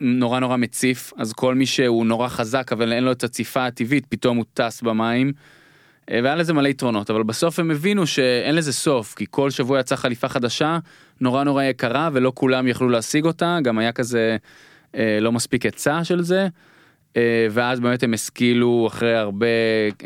נורא 0.00 0.40
נורא 0.40 0.56
מציף, 0.56 1.12
אז 1.16 1.32
כל 1.32 1.54
מי 1.54 1.66
שהוא 1.66 2.06
נורא 2.06 2.28
חזק 2.28 2.72
אבל 2.72 2.92
אין 2.92 3.04
לו 3.04 3.12
את 3.12 3.24
הציפה 3.24 3.66
הטבעית, 3.66 4.06
פתאום 4.06 4.36
הוא 4.36 4.44
טס 4.54 4.82
במים. 4.82 5.32
אה, 6.10 6.20
והיה 6.22 6.34
לזה 6.34 6.52
מלא 6.52 6.68
יתרונות, 6.68 7.10
אבל 7.10 7.22
בסוף 7.22 7.58
הם 7.58 7.70
הבינו 7.70 8.06
שאין 8.06 8.54
לזה 8.54 8.72
סוף, 8.72 9.14
כי 9.14 9.26
כל 9.30 9.50
שבוע 9.50 9.80
יצאה 9.80 9.98
חליפה 9.98 10.28
חדשה, 10.28 10.78
נורא 11.20 11.44
נורא 11.44 11.62
יקרה, 11.62 12.08
ולא 12.12 12.32
כולם 12.34 12.68
יכלו 12.68 12.88
להשיג 12.88 13.24
אותה, 13.24 13.58
גם 13.62 13.78
היה 13.78 13.92
כזה 13.92 14.36
אה, 14.94 15.18
לא 15.20 15.32
מספיק 15.32 15.64
היצע 15.64 16.04
של 16.04 16.22
זה. 16.22 16.48
אה, 17.16 17.46
ואז 17.50 17.80
באמת 17.80 18.02
הם 18.02 18.14
השכילו 18.14 18.86
אחרי 18.86 19.14
הרבה 19.14 19.46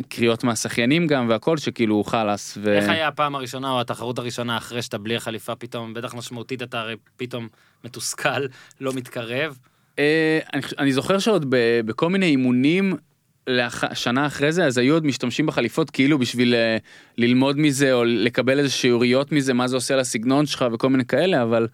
קריאות 0.09 0.45
מהשחיינים 0.45 1.07
גם 1.07 1.29
והכל 1.29 1.57
שכאילו 1.57 2.05
חלאס. 2.05 2.59
ו... 2.61 2.73
איך 2.73 2.89
היה 2.89 3.09
הפעם 3.09 3.35
הראשונה 3.35 3.71
או 3.71 3.81
התחרות 3.81 4.19
הראשונה 4.19 4.57
אחרי 4.57 4.83
שאתה 4.83 4.99
בלי 4.99 5.17
החליפה 5.17 5.55
פתאום, 5.55 5.95
בטח 5.95 6.15
משמעותית 6.15 6.63
אתה 6.63 6.81
הרי 6.81 6.97
פתאום 7.17 7.49
מתוסכל, 7.85 8.47
לא 8.81 8.93
מתקרב. 8.93 9.59
אה, 9.99 10.39
אני, 10.55 10.63
אני 10.79 10.93
זוכר 10.93 11.19
שעוד 11.19 11.47
ב, 11.49 11.81
בכל 11.85 12.11
מיני 12.11 12.27
אימונים 12.27 12.97
לאח, 13.49 13.95
שנה 13.95 14.27
אחרי 14.27 14.53
זה 14.53 14.65
אז 14.65 14.79
היו 14.79 14.95
עוד 14.95 15.07
משתמשים 15.07 15.47
בחליפות 15.47 15.91
כאילו 15.91 16.19
בשביל 16.19 16.55
אה, 16.55 16.77
ללמוד 17.19 17.59
מזה 17.59 17.93
או 17.93 18.05
לקבל 18.05 18.59
איזה 18.59 18.71
שיעוריות 18.71 19.33
מזה 19.33 19.55
מה 19.55 19.69
זה 19.69 19.77
עושה 19.77 19.97
לסגנון 19.97 20.47
שלך 20.47 20.65
וכל 20.73 20.89
מיני 20.89 21.05
כאלה 21.05 21.43
אבל 21.43 21.69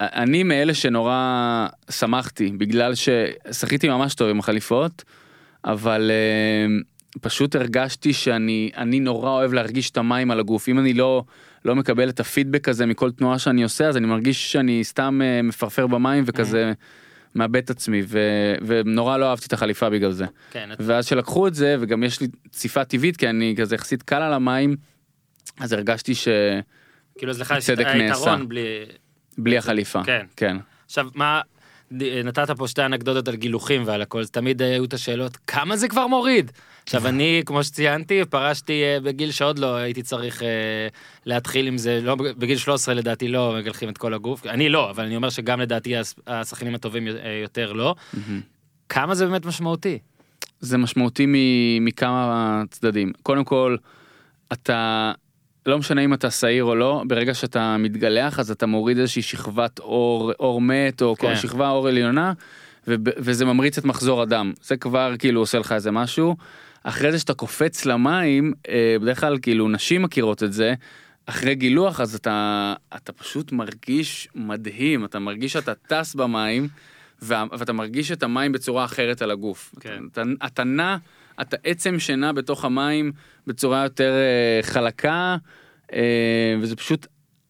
אני 0.00 0.42
מאלה 0.42 0.74
שנורא 0.74 1.66
שמחתי 1.90 2.52
בגלל 2.58 2.92
ששחיתי 2.94 3.88
ממש 3.88 4.14
טוב 4.14 4.28
עם 4.28 4.38
החליפות 4.38 5.04
אבל 5.64 6.10
אה, 6.10 6.66
פשוט 7.20 7.56
הרגשתי 7.56 8.12
שאני 8.12 8.70
אני 8.76 9.00
נורא 9.00 9.30
אוהב 9.30 9.52
להרגיש 9.52 9.90
את 9.90 9.96
המים 9.96 10.30
על 10.30 10.40
הגוף. 10.40 10.68
אם 10.68 10.78
אני 10.78 10.94
לא 10.94 11.24
לא 11.64 11.76
מקבל 11.76 12.08
את 12.08 12.20
הפידבק 12.20 12.68
הזה 12.68 12.86
מכל 12.86 13.10
תנועה 13.10 13.38
שאני 13.38 13.62
עושה 13.62 13.88
אז 13.88 13.96
אני 13.96 14.06
מרגיש 14.06 14.52
שאני 14.52 14.84
סתם 14.84 15.20
אה, 15.24 15.42
מפרפר 15.42 15.86
במים 15.86 16.24
וכזה 16.26 16.72
מאבד 17.34 17.56
את 17.56 17.70
עצמי 17.70 18.02
ו, 18.06 18.18
ונורא 18.66 19.16
לא 19.16 19.30
אהבתי 19.30 19.46
את 19.46 19.52
החליפה 19.52 19.90
בגלל 19.90 20.12
זה 20.12 20.24
כן, 20.50 20.72
את- 20.72 20.76
ואז 20.80 21.06
שלקחו 21.06 21.46
את 21.46 21.54
זה 21.54 21.76
וגם 21.80 22.02
יש 22.02 22.20
לי 22.20 22.26
ציפה 22.52 22.84
טבעית 22.84 23.16
כי 23.16 23.28
אני 23.28 23.54
כזה 23.58 23.74
יחסית 23.74 24.02
קל 24.02 24.22
על 24.22 24.32
המים 24.32 24.76
אז 25.60 25.72
הרגשתי 25.72 26.14
שבלי 26.14 26.60
כאילו 27.18 27.30
אז 27.32 27.40
לך 27.40 27.54
יש 27.58 27.64
צדק 27.64 27.86
נעשה. 27.86 28.30
היתרון 28.30 28.48
בלי... 29.38 29.58
החליפה 29.58 30.04
כן. 30.04 30.26
כן 30.36 30.56
עכשיו, 30.86 31.06
מה, 31.14 31.40
נתת 32.24 32.50
פה 32.50 32.68
שתי 32.68 32.82
אנקדוטות 32.84 33.28
על 33.28 33.36
גילוחים 33.36 33.82
ועל 33.86 34.02
הכל, 34.02 34.26
תמיד 34.26 34.62
היו 34.62 34.84
את 34.84 34.92
השאלות, 34.94 35.36
כמה 35.46 35.76
זה 35.76 35.88
כבר 35.88 36.06
מוריד? 36.06 36.52
עכשיו, 36.84 37.06
אני, 37.08 37.42
כמו 37.46 37.64
שציינתי, 37.64 38.24
פרשתי 38.30 38.82
אה, 38.82 39.00
בגיל 39.00 39.30
שעוד 39.30 39.58
לא 39.58 39.76
הייתי 39.76 40.02
צריך 40.02 40.42
אה, 40.42 40.48
להתחיל 41.26 41.66
עם 41.66 41.78
זה, 41.78 42.00
לא, 42.02 42.14
בגיל 42.14 42.56
13 42.58 42.94
לדעתי 42.94 43.28
לא 43.28 43.54
מגלחים 43.58 43.88
את 43.88 43.98
כל 43.98 44.14
הגוף, 44.14 44.46
אני 44.46 44.68
לא, 44.68 44.90
אבל 44.90 45.04
אני 45.04 45.16
אומר 45.16 45.30
שגם 45.30 45.60
לדעתי 45.60 45.94
השחקנים 46.26 46.74
הטובים 46.74 47.08
אה, 47.08 47.12
יותר 47.42 47.72
לא. 47.72 47.94
כמה 48.88 49.14
זה 49.14 49.26
באמת 49.26 49.46
משמעותי? 49.46 49.98
זה 50.60 50.78
משמעותי 50.78 51.26
מכמה 51.80 52.62
צדדים 52.70 53.12
קודם 53.22 53.44
כל 53.44 53.76
אתה 54.52 55.12
לא 55.66 55.78
משנה 55.78 56.04
אם 56.04 56.14
אתה 56.14 56.30
שעיר 56.30 56.64
או 56.64 56.74
לא 56.74 57.02
ברגע 57.06 57.34
שאתה 57.34 57.76
מתגלח 57.78 58.38
אז 58.38 58.50
אתה 58.50 58.66
מוריד 58.66 58.98
איזושהי 58.98 59.22
שכבת 59.22 59.78
אור 59.78 60.32
אור 60.40 60.60
מת 60.60 61.02
או 61.02 61.16
כן. 61.16 61.28
כל 61.28 61.36
שכבה 61.36 61.70
אור 61.70 61.88
עליונה 61.88 62.32
וזה 62.86 63.44
ממריץ 63.44 63.78
את 63.78 63.84
מחזור 63.84 64.22
הדם 64.22 64.52
זה 64.62 64.76
כבר 64.76 65.14
כאילו 65.18 65.40
עושה 65.40 65.58
לך 65.58 65.72
איזה 65.72 65.90
משהו 65.90 66.36
אחרי 66.84 67.12
זה 67.12 67.18
שאתה 67.18 67.34
קופץ 67.34 67.84
למים 67.86 68.52
אה, 68.68 68.96
בדרך 69.00 69.20
כלל 69.20 69.38
כאילו 69.42 69.68
נשים 69.68 70.02
מכירות 70.02 70.42
את 70.42 70.52
זה. 70.52 70.74
אחרי 71.26 71.54
גילוח 71.54 72.00
אז 72.00 72.14
אתה 72.14 72.74
אתה 72.96 73.12
פשוט 73.12 73.52
מרגיש 73.52 74.28
מדהים 74.34 75.04
אתה 75.04 75.18
מרגיש 75.18 75.52
שאתה 75.52 75.72
טס 75.74 76.14
במים 76.14 76.68
וה- 77.22 77.44
ואתה 77.58 77.72
מרגיש 77.72 78.12
את 78.12 78.22
המים 78.22 78.52
בצורה 78.52 78.84
אחרת 78.84 79.22
על 79.22 79.30
הגוף. 79.30 79.74
כן. 79.80 80.02
אתה, 80.12 80.22
אתה 80.46 80.64
נע, 80.64 80.96
אתה 81.40 81.56
עצם 81.64 81.98
שנע 81.98 82.32
בתוך 82.32 82.64
המים 82.64 83.12
בצורה 83.46 83.82
יותר 83.82 84.12
אה, 84.12 84.62
חלקה 84.62 85.36
אה, 85.92 86.56
וזה 86.60 86.76
פשוט 86.76 87.06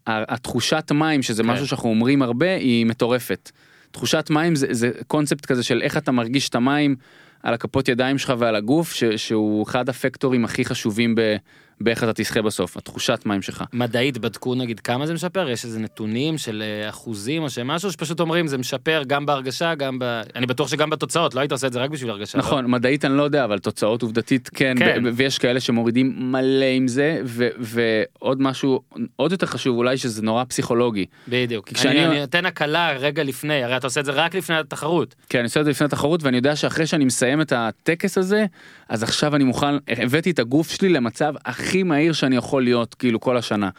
התחושת 0.06 0.92
מים 0.94 1.22
שזה 1.22 1.42
כן. 1.42 1.48
משהו 1.48 1.66
שאנחנו 1.66 1.88
אומרים 1.88 2.22
הרבה 2.22 2.54
היא 2.54 2.86
מטורפת. 2.86 3.50
תחושת 3.90 4.26
מים 4.30 4.54
זה, 4.56 4.66
זה 4.70 4.90
קונספט 5.06 5.46
כזה 5.46 5.62
של 5.62 5.82
איך 5.82 5.96
אתה 5.96 6.12
מרגיש 6.12 6.48
את 6.48 6.54
המים 6.54 6.96
על 7.44 7.54
הכפות 7.54 7.88
ידיים 7.88 8.18
שלך 8.18 8.34
ועל 8.38 8.56
הגוף 8.56 8.92
ש, 8.92 9.04
שהוא 9.04 9.62
אחד 9.62 9.88
הפקטורים 9.88 10.44
הכי 10.44 10.64
חשובים 10.64 11.14
ב, 11.14 11.36
באיך 11.80 12.04
אתה 12.04 12.12
תשחה 12.12 12.42
בסוף 12.42 12.76
התחושת 12.76 13.22
מים 13.26 13.42
שלך. 13.42 13.64
מדעית 13.72 14.18
בדקו 14.18 14.54
נגיד 14.54 14.80
כמה 14.80 15.06
זה 15.06 15.14
משפר? 15.14 15.48
יש 15.50 15.64
איזה 15.64 15.78
נתונים 15.78 16.38
של 16.38 16.62
אה, 16.62 16.88
אחוזים 16.88 17.42
או 17.42 17.50
שמשהו 17.50 17.92
שפשוט 17.92 18.20
אומרים 18.20 18.46
זה 18.46 18.58
משפר 18.58 19.02
גם 19.06 19.26
בהרגשה, 19.26 19.74
גם 19.74 19.98
ב... 19.98 20.04
אני 20.36 20.46
בטוח 20.46 20.68
שגם 20.68 20.90
בתוצאות, 20.90 21.34
לא 21.34 21.40
היית 21.40 21.52
עושה 21.52 21.66
את 21.66 21.72
זה 21.72 21.78
רק 21.80 21.90
בשביל 21.90 22.10
הרגשה. 22.10 22.38
לא? 22.38 22.44
נכון 22.44 22.70
מדעית 22.70 23.04
אני 23.04 23.16
לא 23.16 23.22
יודע 23.22 23.44
אבל 23.44 23.58
תוצאות 23.58 24.02
עובדתית 24.02 24.50
כן, 24.54 24.74
כן. 24.78 25.02
ו- 25.06 25.08
ויש 25.14 25.38
כאלה 25.38 25.60
שמורידים 25.60 26.32
מלא 26.32 26.64
עם 26.76 26.88
זה 26.88 27.20
ו- 27.24 27.48
ועוד 27.58 28.42
משהו 28.42 28.80
עוד 29.16 29.32
יותר 29.32 29.46
חשוב 29.46 29.76
אולי 29.76 29.96
שזה 29.98 30.22
נורא 30.22 30.44
פסיכולוגי 30.44 31.06
בדיוק. 31.28 31.68
כשאני- 31.72 31.98
אני, 32.04 32.06
אני 32.06 32.20
נותן 32.20 32.46
הקלה 32.46 32.92
רגע 32.92 33.22
לפני, 33.22 33.64
הרי 33.64 33.76
אתה 33.76 33.86
עושה 33.86 34.00
את 34.00 34.04
זה 34.04 34.12
רק 34.12 34.34
לפני 34.34 34.56
התחרות. 34.56 35.14
כי 35.28 35.38
אני 35.38 35.44
עושה 35.44 35.60
את 35.60 35.64
זה 35.64 35.70
לפני 35.70 35.84
התחרות 35.84 36.22
ואני 36.22 36.36
יודע 36.36 36.56
שאחרי 36.56 36.86
שאני 36.86 37.04
מסיים 37.04 37.40
את 37.40 37.52
הטקס 37.56 38.18
הזה 38.18 38.46
אז 38.88 39.02
עכשיו 39.02 39.36
אני 39.36 39.44
מוכן 39.44 39.74
הבאתי 39.88 40.30
את 40.30 40.38
הגוף 40.38 40.70
שלי 40.70 40.88
למצב 40.88 41.34
הכי 41.44 41.63
מהיר 41.72 42.12
שאני 42.12 42.36
יכול 42.36 42.64
להיות 42.64 42.94
כאילו 42.94 43.20
כל 43.20 43.36
השנה. 43.36 43.70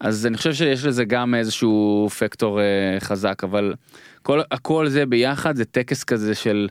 אז 0.00 0.26
אני 0.26 0.36
חושב 0.36 0.52
שיש 0.54 0.84
לזה 0.84 1.04
גם 1.04 1.34
איזשהו 1.34 2.08
פקטור 2.18 2.60
אה, 2.60 2.64
חזק 3.00 3.44
אבל 3.44 3.74
כל 4.22 4.40
הכל 4.50 4.88
זה 4.88 5.06
ביחד 5.06 5.56
זה 5.56 5.64
טקס 5.64 6.04
כזה 6.04 6.34
של. 6.34 6.68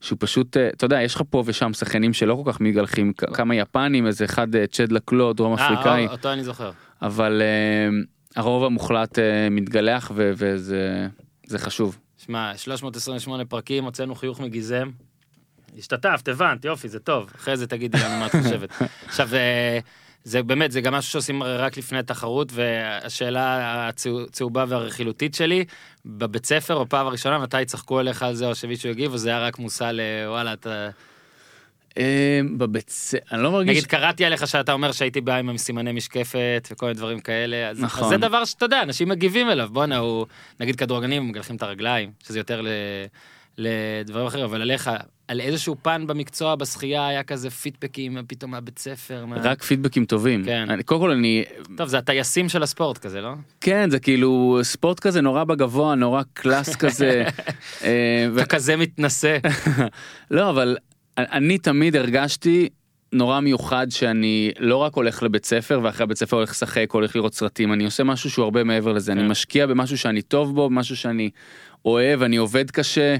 שהוא 0.00 0.16
פשוט 0.20 0.56
אה, 0.56 0.68
אתה 0.68 0.84
יודע 0.84 1.02
יש 1.02 1.14
לך 1.14 1.22
פה 1.30 1.42
ושם 1.46 1.72
שחיינים 1.72 2.12
שלא 2.12 2.42
כל 2.44 2.52
כך 2.52 2.60
מתגלחים 2.60 3.12
כ- 3.18 3.36
כמה 3.36 3.54
יפנים 3.54 4.06
איזה 4.06 4.24
אחד 4.24 4.54
אה, 4.54 4.66
צ'ד 4.66 4.92
לקלו 4.92 5.32
דרום 5.32 5.52
אפריקאי 5.54 6.06
אה, 6.06 6.12
אותו 6.12 6.32
אני 6.32 6.44
זוכר. 6.44 6.70
אבל 7.02 7.42
אה, 7.42 7.88
הרוב 8.42 8.64
המוחלט 8.64 9.18
אה, 9.18 9.48
מתגלח 9.50 10.10
ו- 10.14 10.32
וזה 10.36 11.06
זה 11.46 11.58
חשוב. 11.58 11.98
שמע, 12.26 12.52
328 12.56 13.44
פרקים, 13.44 13.84
הוצאנו 13.84 14.14
חיוך 14.14 14.40
מגיזם. 14.40 14.90
השתתפת, 15.78 16.28
הבנת, 16.28 16.64
יופי, 16.64 16.88
זה 16.88 16.98
טוב. 16.98 17.30
אחרי 17.36 17.56
זה 17.56 17.66
תגידי 17.66 17.98
לנו 17.98 18.16
מה 18.16 18.26
את 18.26 18.32
חושבת. 18.42 18.70
עכשיו, 19.08 19.34
אה, 19.34 19.78
זה 20.24 20.42
באמת, 20.42 20.72
זה 20.72 20.80
גם 20.80 20.94
משהו 20.94 21.12
שעושים 21.12 21.42
רק 21.42 21.76
לפני 21.76 21.98
התחרות, 21.98 22.52
והשאלה 22.52 23.88
הצהובה 23.88 24.64
והרכילותית 24.68 25.34
שלי, 25.34 25.64
בבית 26.06 26.46
ספר, 26.46 26.84
בפעם 26.84 27.06
הראשונה, 27.06 27.38
מתי 27.38 27.64
צחקו 27.66 27.98
עליך 27.98 28.22
על 28.22 28.34
זה, 28.34 28.46
או 28.46 28.54
שמישהו 28.54 28.90
יגיב, 28.90 29.12
או 29.12 29.18
זה 29.18 29.28
היה 29.28 29.46
רק 29.46 29.58
מושא 29.58 29.90
לוואלה, 29.92 30.52
אתה... 30.52 30.88
אה, 31.98 32.40
בבית 32.56 32.90
ספר, 32.90 33.18
אני 33.32 33.42
לא 33.42 33.52
מרגיש, 33.52 33.70
נגיד, 33.70 33.86
קראתי 33.86 34.24
עליך 34.24 34.46
שאתה 34.46 34.72
אומר 34.72 34.92
שהייתי 34.92 35.20
בא 35.20 35.36
עם 35.36 35.58
סימני 35.58 35.92
משקפת 35.92 36.68
וכל 36.70 36.86
מיני 36.86 36.96
דברים 36.96 37.20
כאלה, 37.20 37.70
אז, 37.70 37.80
נכון. 37.80 38.04
אז 38.04 38.10
זה 38.10 38.16
דבר 38.16 38.44
שאתה 38.44 38.64
יודע, 38.64 38.82
אנשים 38.82 39.08
מגיבים 39.08 39.50
אליו, 39.50 39.68
בואנה, 39.72 39.98
הוא, 39.98 40.26
נגיד 40.60 40.76
כדורגלנים 40.76 41.28
מגלחים 41.28 41.56
את 41.56 41.62
הרגליים, 41.62 42.10
שזה 42.24 42.38
יותר 42.38 42.60
ל, 42.60 42.68
לדברים 43.58 44.26
אחרים, 44.26 44.44
אבל 44.44 44.62
עליך, 44.62 44.90
על 45.32 45.40
איזשהו 45.40 45.76
פן 45.82 46.06
במקצוע, 46.06 46.54
בשחייה, 46.54 47.06
היה 47.06 47.22
כזה 47.22 47.50
פידבקים 47.50 48.18
פתאום 48.26 48.50
מהבית 48.50 48.78
ספר, 48.78 49.24
מה... 49.26 49.36
רק 49.42 49.62
פידבקים 49.62 50.04
טובים. 50.04 50.44
כן. 50.44 50.70
אני, 50.70 50.82
קודם 50.82 51.00
כל 51.00 51.10
אני, 51.10 51.44
טוב, 51.76 51.88
זה 51.88 51.98
הטייסים 51.98 52.48
של 52.48 52.62
הספורט 52.62 52.98
כזה, 52.98 53.20
לא? 53.20 53.32
כן 53.60 53.90
זה 53.90 53.98
כאילו 53.98 54.60
ספורט 54.62 55.00
כזה 55.00 55.20
נורא 55.20 55.44
בגבוה 55.44 55.94
נורא 55.94 56.22
קלאס 56.32 56.76
כזה. 56.82 57.24
אה, 57.84 58.26
ו- 58.32 58.38
אתה 58.38 58.46
כזה 58.46 58.76
מתנשא. 58.76 59.38
לא 60.30 60.50
אבל 60.50 60.76
אני 61.18 61.58
תמיד 61.58 61.96
הרגשתי 61.96 62.68
נורא 63.12 63.40
מיוחד 63.40 63.86
שאני 63.90 64.50
לא 64.58 64.76
רק 64.76 64.94
הולך 64.94 65.22
לבית 65.22 65.44
ספר 65.44 65.80
ואחרי 65.82 66.06
בית 66.06 66.16
ספר 66.16 66.36
הולך 66.36 66.50
לשחק 66.50 66.90
הולך 66.92 67.16
לראות 67.16 67.34
סרטים 67.34 67.72
אני 67.72 67.84
עושה 67.84 68.04
משהו 68.04 68.30
שהוא 68.30 68.44
הרבה 68.44 68.64
מעבר 68.64 68.92
לזה 68.92 69.12
אני 69.12 69.20
כן. 69.20 69.28
משקיע 69.28 69.66
במשהו 69.66 69.98
שאני 69.98 70.22
טוב 70.22 70.54
בו 70.54 70.70
משהו 70.70 70.96
שאני 70.96 71.30
אוהב 71.84 72.22
אני 72.22 72.36
עובד 72.36 72.70
קשה. 72.70 73.16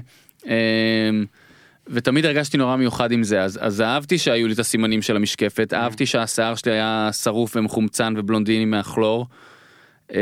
ותמיד 1.87 2.25
הרגשתי 2.25 2.57
נורא 2.57 2.75
מיוחד 2.75 3.11
עם 3.11 3.23
זה 3.23 3.41
אז 3.41 3.59
אז 3.61 3.81
אהבתי 3.81 4.17
שהיו 4.17 4.47
לי 4.47 4.53
את 4.53 4.59
הסימנים 4.59 5.01
של 5.01 5.15
המשקפת 5.15 5.73
אהבתי 5.73 6.05
שהשיער 6.05 6.55
שלי 6.55 6.71
היה 6.71 7.09
שרוף 7.11 7.55
ומחומצן 7.55 8.13
ובלונדיני 8.17 8.65
מהכלור. 8.65 9.27
אמ, 10.11 10.17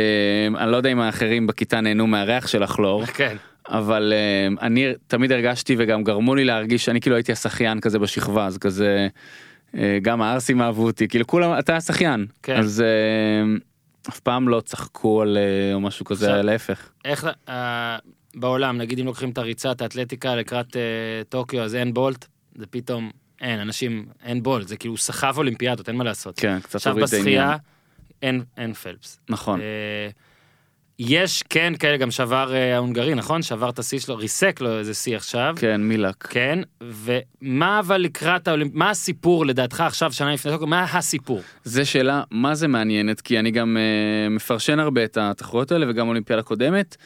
אני 0.58 0.72
לא 0.72 0.78
יודע 0.78 0.90
אם 0.90 1.00
האחרים 1.00 1.48
בכיתה 1.48 1.82
נהנו 1.82 2.08
מהריח 2.08 2.48
של 2.48 2.64
הכלור. 2.64 3.06
כן. 3.06 3.36
אבל 3.68 4.14
uh, 4.14 4.62
אני 4.62 4.94
תמיד 5.08 5.32
הרגשתי 5.32 5.76
וגם 5.78 6.04
גרמו 6.04 6.36
לי 6.36 6.46
להרגיש 6.46 6.86
שאני 6.86 7.02
כאילו 7.02 7.16
הייתי 7.16 7.32
השחיין 7.32 7.80
כזה 7.80 8.00
בשכבה 8.00 8.46
אז 8.46 8.58
כזה 8.58 9.08
uh, 9.72 9.78
גם 10.02 10.22
הערסים 10.22 10.62
אהבו 10.62 10.86
אותי 10.86 11.08
כאילו 11.08 11.28
כולם 11.28 11.60
אתה 11.60 11.76
השחיין 11.76 12.26
כן. 12.44 12.58
אז 12.58 12.84
uh, 12.84 14.10
אף 14.10 14.20
פעם 14.20 14.50
לא 14.50 14.62
צחקו 14.62 15.22
על 15.22 15.38
uh, 15.38 15.74
או 15.76 15.80
משהו 15.80 16.06
כזה 16.06 16.42
להפך 16.42 16.90
איך 17.06 17.28
אה, 17.50 17.98
בעולם, 18.36 18.78
נגיד 18.78 19.00
אם 19.00 19.06
לוקחים 19.06 19.30
את 19.30 19.38
הריצה, 19.38 19.72
את 19.72 19.82
האתלטיקה 19.82 20.36
לקראת 20.36 20.78
אה, 20.78 20.82
טוקיו, 21.30 21.62
אז 21.62 21.76
אין 21.76 21.94
בולט, 21.94 22.26
זה 22.56 22.66
פתאום, 22.68 23.12
אין, 23.42 23.60
אנשים, 23.60 24.06
אין 24.24 24.44
בולט, 24.44 24.68
זה 24.68 24.78
כאילו 24.78 24.98
סחב 24.98 25.38
אולימפיאדות, 25.38 25.90
אין 25.90 25.96
מה 25.96 26.04
לעשות. 26.04 26.40
כן 26.40 26.60
קצת 26.60 26.76
עכשיו 26.76 26.94
הוריד 26.94 27.08
את 27.08 27.14
העניין. 27.14 27.28
בשחייה, 27.28 27.58
אין, 28.22 28.44
אין 28.58 28.74
פלפס. 28.74 29.20
נכון 29.30 29.62
אה, 29.62 30.10
יש 31.00 31.44
כן 31.50 31.74
כאלה, 31.80 31.98
גם 31.98 32.12
שבר 32.12 32.54
אה, 32.54 32.76
ההונגרי, 32.76 33.16
נכון? 33.16 33.42
שבר 33.42 33.70
את 33.70 33.80
השיא 33.80 34.00
שלו, 34.00 34.18
ריסק 34.18 34.62
לו 34.62 34.80
איזה 34.80 34.94
שיא 34.94 35.16
עכשיו. 35.16 35.56
כן 35.60 35.82
מילק 35.82 36.28
כן, 36.28 36.60
ומה 36.82 37.80
אבל 37.80 37.98
לקראת 37.98 38.48
האולימפ... 38.48 38.72
מה 38.74 38.90
הסיפור 38.90 39.46
לדעתך 39.46 39.82
עכשיו, 39.82 40.12
שנה 40.14 40.34
לפני 40.34 40.52
טוקיו, 40.52 40.68
מה 40.68 40.84
הסיפור? 40.84 41.42
זה 41.64 41.86
שאלה 41.86 42.24
מה 42.32 42.56
זה 42.56 42.68
מעניינת 42.68 43.22
כי 43.22 43.40
אני 43.40 43.52
גם 43.52 43.78
uh, 43.78 44.30
מפרשן 44.34 44.80
הרבה 44.80 45.04
את 45.04 45.18
התחרויות 45.18 45.72
האלה 45.72 45.86
וגם 45.90 46.08
אולימפיאדה 46.08 46.42
קודמת. 46.42 46.98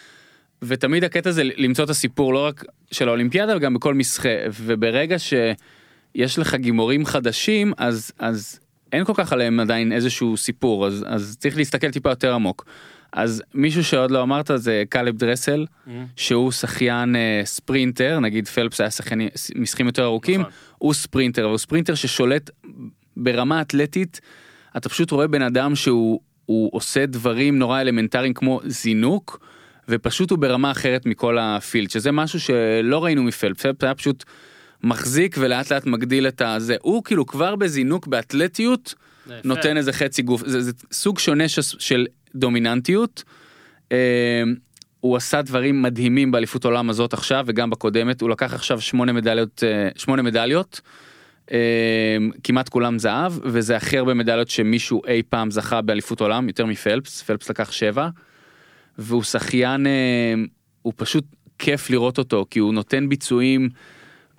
ותמיד 0.68 1.04
הקטע 1.04 1.32
זה 1.32 1.44
למצוא 1.44 1.84
את 1.86 1.90
הסיפור 1.90 2.34
לא 2.34 2.46
רק 2.46 2.64
של 2.92 3.08
האולימפיאדה 3.08 3.58
וגם 3.58 3.74
בכל 3.74 3.94
משחה 3.94 4.30
וברגע 4.66 5.20
שיש 5.20 6.40
לך 6.40 6.56
גימורים 6.56 7.06
חדשים 7.06 7.74
אז 7.78 8.12
אז 8.20 8.60
אין 8.92 9.06
כל 9.06 9.14
כך 9.16 9.34
עליהם 9.34 9.60
עדיין 9.60 9.92
איזשהו 9.92 10.38
סיפור 10.38 10.88
אז 10.88 11.06
אז 11.08 11.38
צריך 11.40 11.58
להסתכל 11.58 11.92
טיפה 11.92 12.10
יותר 12.10 12.34
עמוק. 12.34 12.66
אז 13.14 13.44
מישהו 13.54 13.84
שעוד 13.84 14.12
לא 14.12 14.22
אמרת 14.24 14.52
זה 14.56 14.84
קלב 14.90 15.18
דרסל 15.18 15.66
שהוא 16.16 16.52
שחיין 16.52 17.16
אה, 17.16 17.42
ספרינטר 17.46 18.20
נגיד 18.20 18.48
פלפס 18.48 18.82
היה 18.82 18.92
שחיין 18.92 19.22
משחקים 19.56 19.86
יותר 19.86 20.04
ארוקים 20.04 20.42
נכון. 20.42 20.52
הוא 20.78 20.94
ספרינטר 20.94 21.44
הוא 21.44 21.58
ספרינטר 21.58 21.96
ששולט 21.96 22.50
ברמה 23.18 23.62
אתלטית 23.62 24.22
אתה 24.78 24.90
פשוט 24.90 25.12
רואה 25.12 25.28
בן 25.28 25.42
אדם 25.42 25.76
שהוא 25.76 26.20
הוא 26.46 26.70
עושה 26.74 27.06
דברים 27.06 27.60
נורא 27.60 27.82
אלמנטריים 27.82 28.34
כמו 28.34 28.60
זינוק 28.66 29.46
ופשוט 29.90 30.32
הוא 30.32 30.40
ברמה 30.40 30.72
אחרת 30.72 31.06
מכל 31.06 31.38
הפילד 31.40 31.90
שזה 31.90 32.12
משהו 32.12 32.40
שלא 32.40 33.04
ראינו 33.04 33.24
מפלפס 33.24 33.62
פלפס 33.62 33.84
היה 33.84 33.96
פשוט 33.96 34.24
מחזיק 34.84 35.36
ולאט 35.40 35.72
לאט 35.72 35.86
מגדיל 35.86 36.28
את 36.28 36.42
הזה 36.42 36.76
הוא 36.82 37.04
כאילו 37.04 37.26
כבר 37.26 37.56
בזינוק 37.56 38.08
באתלטיות. 38.08 38.96
נותן 39.44 39.78
איזה 39.78 39.94
חצי 39.94 40.22
גוף 40.22 40.44
זה, 40.46 40.62
זה 40.62 40.72
סוג 40.92 41.20
שונה 41.20 41.48
של, 41.48 41.62
של 41.62 42.06
דומיננטיות. 42.36 43.24
אה, 43.92 44.44
הוא 45.00 45.18
עשה 45.18 45.42
דברים 45.42 45.82
מדהימים 45.82 46.32
באליפות 46.32 46.66
עולם 46.66 46.90
הזאת 46.90 47.14
עכשיו 47.14 47.44
וגם 47.48 47.70
בקודמת 47.70 48.22
הוא 48.22 48.30
לקח 48.30 48.54
עכשיו 48.54 48.82
שמונה 48.82 49.14
מדליות 49.14 49.64
אה, 49.68 49.90
שמונה 49.96 50.22
מדליות. 50.22 50.82
אה, 51.52 52.18
כמעט 52.44 52.70
כולם 52.70 53.00
זהב 53.00 53.34
וזה 53.44 53.76
הכי 53.78 53.98
הרבה 53.98 54.14
מדליות 54.14 54.50
שמישהו 54.50 55.02
אי 55.08 55.22
פעם 55.30 55.52
זכה 55.52 55.82
באליפות 55.82 56.22
עולם 56.22 56.48
יותר 56.48 56.66
מפלפס 56.66 57.22
פלפס 57.22 57.50
לקח 57.50 57.72
שבע. 57.72 58.10
והוא 58.98 59.24
שחיין 59.24 59.88
אה, 59.88 60.34
הוא 60.82 60.94
פשוט 60.96 61.26
כיף 61.60 61.90
לראות 61.90 62.18
אותו 62.18 62.46
כי 62.50 62.60
הוא 62.60 62.74
נותן 62.74 63.10
ביצועים 63.10 63.70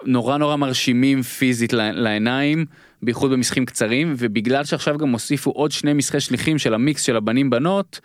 נורא 0.05 0.37
נורא 0.37 0.57
מרשימים 0.57 1.23
פיזית 1.23 1.73
לעיניים 1.73 2.65
בייחוד 3.03 3.31
במשחקים 3.31 3.67
קצרים 3.67 4.15
ובגלל 4.19 4.65
שעכשיו 4.65 4.99
גם 4.99 5.11
הוסיפו 5.11 5.51
עוד 5.51 5.73
שני 5.73 5.93
משחקי 5.93 6.21
שליחים 6.21 6.59
של 6.59 6.75
המיקס 6.75 7.03
של 7.03 7.17
הבנים 7.17 7.51
בנות 7.51 8.01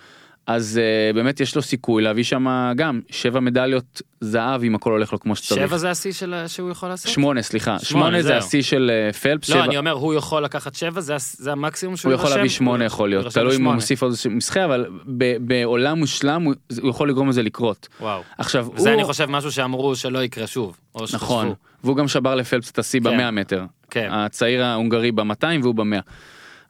אז 0.48 0.80
uh, 1.12 1.16
באמת 1.16 1.40
יש 1.40 1.56
לו 1.56 1.62
סיכוי 1.62 2.04
להביא 2.04 2.24
שם 2.24 2.46
גם 2.76 3.02
שבע 3.10 3.40
מדליות 3.40 4.02
זהב 4.22 4.64
אם 4.64 4.76
הכל 4.76 4.92
הולך 4.92 5.14
לו 5.14 5.20
כמו 5.20 5.36
שצריך. 5.36 5.62
שבע 5.68 5.78
זה 5.78 5.90
השיא 5.92 6.12
של- 6.12 6.44
שהוא 6.48 6.70
יכול 6.72 6.90
לעשות? 6.90 7.12
שמונה 7.12 7.42
סליחה 7.42 7.80
שמונה, 7.80 7.84
שמונה 8.06 8.22
זה. 8.22 8.38
השיא 8.38 8.62
של 8.62 8.92
אה, 9.08 9.14
פלפס 9.14 9.50
לא, 9.50 9.56
שבע 9.56 9.66
אני 9.66 9.78
אומר, 9.78 9.92
הוא 9.92 10.14
יכול 10.14 10.44
לקחת 10.44 10.76
שבע, 10.76 11.02
זה 11.02 11.16
זה 11.18 11.52
המקסימום 11.52 11.96
שהוא 11.98 12.14
הוא 12.14 12.20
יכול 12.20 12.30
להביא 12.30 12.50
שמונה 12.50 12.86
יכול 12.86 13.10
להיות 13.10 13.34
תלוי 13.34 13.56
אם 13.56 13.66
הוא. 13.66 13.74
מוסיף 13.74 14.04
עוד 14.04 14.14
משחק 14.30 14.58
אבל 14.58 14.86
ב- 15.18 15.38
בעולם 15.48 15.98
מושלם 16.00 16.42
הוא- 16.42 16.54
הוא 16.82 16.90
יכול 16.90 17.10
לגרום 17.10 17.30
לזה 17.30 17.44
לקרות. 17.44 17.88
וואו. 18.02 18.22
עכשיו 18.38 18.68
וזה 18.76 18.90
הוא 18.90 18.96
אני 18.96 19.04
חושב 19.04 19.26
משהו 19.26 19.52
שאמרו 19.52 19.96
שלא 19.96 20.24
יקרה 20.24 20.48
שוב. 20.48 20.78
נכון 21.14 21.54
והוא 21.84 21.96
גם 21.98 22.08
שבר 22.08 22.36
לפלפס 22.36 22.72
את 22.72 22.80
השיא 22.80 23.00
כן. 23.00 23.04
במאה 23.06 23.32
מטר. 23.32 23.64
כן. 23.92 24.10
הצעיר 24.12 24.64
ההונגרי 24.64 25.12
ב-200 25.12 25.24
והוא 25.62 25.76
ב-100. 25.76 26.02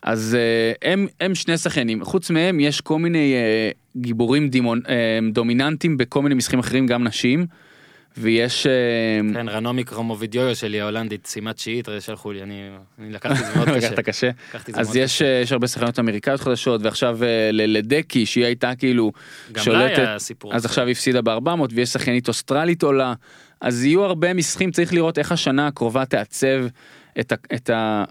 אז 0.03 0.37
אה, 0.39 0.91
הם 0.91 1.07
הם 1.19 1.35
שני 1.35 1.57
שחיינים 1.57 2.05
חוץ 2.05 2.29
מהם 2.29 2.59
יש 2.59 2.81
כל 2.81 2.99
מיני 2.99 3.33
אה, 3.33 3.71
גיבורים 3.97 4.49
דימון, 4.49 4.81
אה, 4.89 5.19
דומיננטים 5.31 5.97
בכל 5.97 6.21
מיני 6.21 6.35
משחקים 6.35 6.59
אחרים 6.59 6.87
גם 6.87 7.03
נשים. 7.03 7.45
ויש 8.17 8.67
כן, 9.33 9.49
רנומי 9.49 9.83
קרומובידיו 9.83 10.55
שלי 10.55 10.81
ההולנדית, 10.81 11.27
סיימה 11.27 11.53
תשיעית, 11.53 11.87
שלחו 11.99 12.31
לי, 12.31 12.43
אני 12.43 12.69
אני 12.99 13.11
לקחתי 13.11 13.39
את 13.39 13.45
זה 13.45 13.55
מאוד 13.55 13.69
קשה. 13.69 13.77
לקחת 13.91 13.99
קשה. 13.99 14.29
לקחתי 14.49 14.71
אז 14.75 14.95
יש 14.95 15.21
יש 15.21 15.51
הרבה 15.51 15.67
שחקניות 15.67 15.99
אמריקאיות 15.99 16.41
חדשות 16.41 16.81
ועכשיו 16.83 17.23
אה, 17.23 17.49
ל- 17.51 17.77
לדקי 17.77 18.25
שהיא 18.25 18.45
הייתה 18.45 18.75
כאילו 18.75 19.11
גם 19.51 19.57
לה 19.57 19.63
שולטת 19.63 19.97
היה 19.97 20.19
סיפור. 20.19 20.55
אז. 20.55 20.65
עכשיו 20.65 20.87
הפסידה 20.87 21.21
ב-400 21.21 21.49
ויש 21.73 21.89
שחיינית 21.89 22.27
אוסטרלית 22.27 22.83
עולה 22.83 23.13
אז 23.61 23.85
יהיו 23.85 24.03
הרבה 24.03 24.33
משחקים 24.33 24.71
צריך 24.71 24.93
לראות 24.93 25.17
איך 25.17 25.31
השנה 25.31 25.67
הקרובה 25.67 26.05
תעצב 26.05 26.65
את, 27.19 27.31
ה, 27.31 27.35
את, 27.55 27.69
ה, 27.69 28.03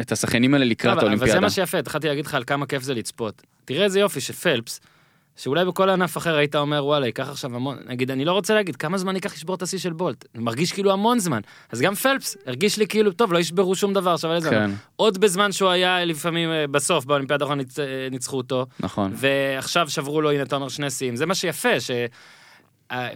את 0.00 0.12
השחיינים 0.12 0.54
האלה 0.54 0.64
לקראת 0.64 0.92
אבל- 0.92 0.92
אבל 0.92 1.00
זה 1.00 1.06
האולימפיאדה. 1.12 1.40
מה 1.40 1.50
שיפה, 1.50 1.78
התחלתי 1.78 2.08
להגיד 2.08 2.26
לך 2.26 2.34
על 2.34 2.44
כמה 2.46 2.66
כיף 2.66 2.82
זה 2.82 2.94
לצפות. 2.94 3.42
תראה 3.64 3.84
איזה 3.84 4.00
יופי 4.00 4.20
שפלפס, 4.20 4.80
שאולי 5.36 5.64
בכל 5.64 5.88
ענף 5.90 6.16
אחר 6.16 6.36
היית 6.36 6.56
אומר 6.56 6.84
וואלה 6.84 7.06
ייקח 7.06 7.28
עכשיו 7.28 7.56
המון, 7.56 7.76
נגיד 7.86 8.10
אני 8.10 8.24
לא 8.24 8.32
רוצה 8.32 8.54
להגיד 8.54 8.76
כמה 8.76 8.98
זמן 8.98 9.14
ייקח 9.14 9.32
לשבור 9.34 9.54
את 9.56 9.62
השיא 9.62 9.78
של 9.78 9.92
בולט, 9.92 10.24
מרגיש 10.34 10.72
כאילו 10.72 10.92
המון 10.92 11.18
זמן, 11.18 11.40
אז 11.72 11.80
גם 11.80 11.94
פלפס 11.94 12.36
הרגיש 12.46 12.78
לי 12.78 12.86
כאילו 12.86 13.12
טוב 13.12 13.32
לא 13.32 13.38
ישברו 13.38 13.74
שום 13.74 13.92
דבר 13.94 14.10
עכשיו 14.10 14.32
איזה, 14.32 14.50
כן, 14.50 14.70
עוד 14.96 15.18
בזמן 15.18 15.52
שהוא 15.52 15.70
היה 15.70 16.04
לפעמים 16.04 16.50
אה, 16.50 16.66
בסוף 16.66 17.04
באולימפיאדה 17.04 17.44
האחרונה 17.44 17.62
אה, 17.78 17.84
ניצחו 18.10 18.36
אותו, 18.36 18.66
נכון. 18.80 19.12
ועכשיו 19.14 19.90
שברו 19.90 20.20
לו 20.20 20.30
הנה 20.30 20.42
אתה 20.42 20.56
אומר 20.56 20.68
שני 20.68 20.90
שיאים 20.90 21.16
זה 21.16 21.26
מה 21.26 21.34
שיפה 21.34 21.80
ש... 21.80 21.90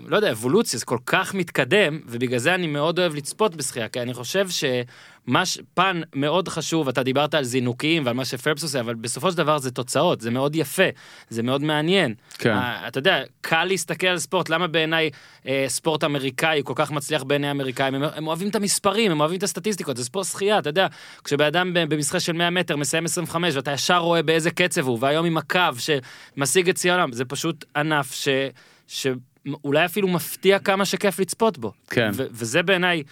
לא 0.06 0.16
יודע 0.16 0.30
אבולוציה 0.30 0.78
זה 0.78 0.84
כל 0.86 0.98
כך 1.06 1.34
מתקדם 1.34 2.00
ובגלל 2.06 2.38
זה 2.38 2.54
אני 2.54 2.66
מאוד 2.66 2.98
אוהב 2.98 3.14
לצפות 3.14 3.56
בשחייה 3.56 3.88
כי 3.88 4.02
אני 4.02 4.14
חושב 4.14 4.48
שמה 4.48 5.46
ש... 5.46 5.58
פן 5.74 6.00
מאוד 6.14 6.48
חשוב 6.48 6.88
אתה 6.88 7.02
דיברת 7.02 7.34
על 7.34 7.44
זינוקים 7.44 8.06
ועל 8.06 8.14
מה 8.14 8.24
שפלפס 8.24 8.62
עושה 8.62 8.80
אבל 8.80 8.94
בסופו 8.94 9.30
של 9.30 9.36
דבר 9.36 9.58
זה 9.58 9.70
תוצאות 9.70 10.20
זה 10.20 10.30
מאוד 10.30 10.56
יפה 10.56 10.82
זה 11.28 11.42
מאוד 11.42 11.62
מעניין. 11.62 12.14
כן. 12.38 12.52
אה, 12.52 12.88
אתה 12.88 12.98
יודע 12.98 13.22
קל 13.40 13.64
להסתכל 13.64 14.06
על 14.06 14.18
ספורט 14.18 14.48
למה 14.48 14.66
בעיניי 14.66 15.10
אה, 15.46 15.64
ספורט 15.68 16.04
אמריקאי 16.04 16.60
כל 16.64 16.74
כך 16.76 16.90
מצליח 16.90 17.22
בעיני 17.22 17.48
האמריקאים 17.48 17.94
הם, 17.94 18.02
הם 18.14 18.26
אוהבים 18.26 18.48
את 18.48 18.54
המספרים 18.54 19.10
הם 19.10 19.20
אוהבים 19.20 19.38
את 19.38 19.42
הסטטיסטיקות 19.42 19.96
זה 19.96 20.04
ספורט 20.04 20.26
שחייה 20.26 20.58
אתה 20.58 20.68
יודע 20.68 20.86
כשבן 21.24 21.44
אדם 21.44 21.72
במשחק 21.74 22.18
של 22.18 22.32
100 22.32 22.50
מטר 22.50 22.76
מסיים 22.76 23.04
25 23.04 23.56
ואתה 23.56 23.72
ישר 23.72 23.98
רואה 23.98 24.22
באיזה 24.22 24.50
קצב 24.50 24.86
הוא 24.86 24.98
והיום 25.00 25.26
עם 25.26 25.36
הקו 25.36 25.60
שמשיג 25.78 26.68
את 26.68 26.78
העולם 26.84 27.12
זה 27.12 27.24
פשוט 27.24 27.64
ענף 27.76 28.12
ש... 28.14 28.28
שאולי 29.62 29.84
אפילו 29.84 30.08
מפתיע 30.08 30.58
כמה 30.58 30.84
שכיף 30.84 31.18
לצפות 31.18 31.58
בו. 31.58 31.72
כן. 31.90 32.10
ו- 32.14 32.26
וזה 32.30 32.62
בעיניי 32.62 33.02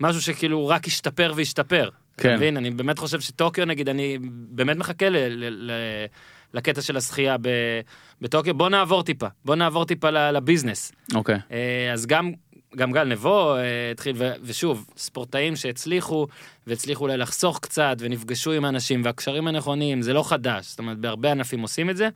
משהו 0.00 0.22
שכאילו 0.22 0.68
רק 0.68 0.86
השתפר 0.86 1.32
והשתפר. 1.36 1.88
כן. 2.16 2.28
אתה 2.28 2.36
מבין? 2.36 2.56
אני 2.56 2.70
באמת 2.70 2.98
חושב 2.98 3.20
שטוקיו 3.20 3.64
נגיד, 3.64 3.88
אני 3.88 4.18
באמת 4.30 4.76
מחכה 4.76 5.08
ל- 5.08 5.16
ל- 5.16 5.70
ל- 5.70 6.06
לקטע 6.54 6.80
של 6.82 6.96
השחייה 6.96 7.36
ב- 7.40 7.80
בטוקיו. 8.20 8.54
בוא 8.54 8.68
נעבור 8.68 9.02
טיפה, 9.02 9.26
בוא 9.44 9.54
נעבור 9.54 9.84
טיפה 9.84 10.10
לביזנס. 10.10 10.92
אוקיי. 11.14 11.38
אה, 11.52 11.92
אז 11.92 12.06
גם, 12.06 12.32
גם 12.76 12.92
גל 12.92 13.04
נבו 13.04 13.54
אה, 13.56 13.90
התחיל, 13.90 14.16
ו- 14.18 14.32
ושוב, 14.42 14.86
ספורטאים 14.96 15.56
שהצליחו, 15.56 16.26
והצליחו 16.66 17.04
אולי 17.04 17.16
לחסוך 17.16 17.58
קצת, 17.62 17.96
ונפגשו 17.98 18.52
עם 18.52 18.64
אנשים, 18.66 19.02
והקשרים 19.04 19.46
הנכונים, 19.46 20.02
זה 20.02 20.12
לא 20.12 20.28
חדש, 20.28 20.66
זאת 20.66 20.78
אומרת, 20.78 20.98
בהרבה 20.98 21.30
ענפים 21.30 21.60
עושים 21.60 21.90
את 21.90 21.96
זה. 21.96 22.08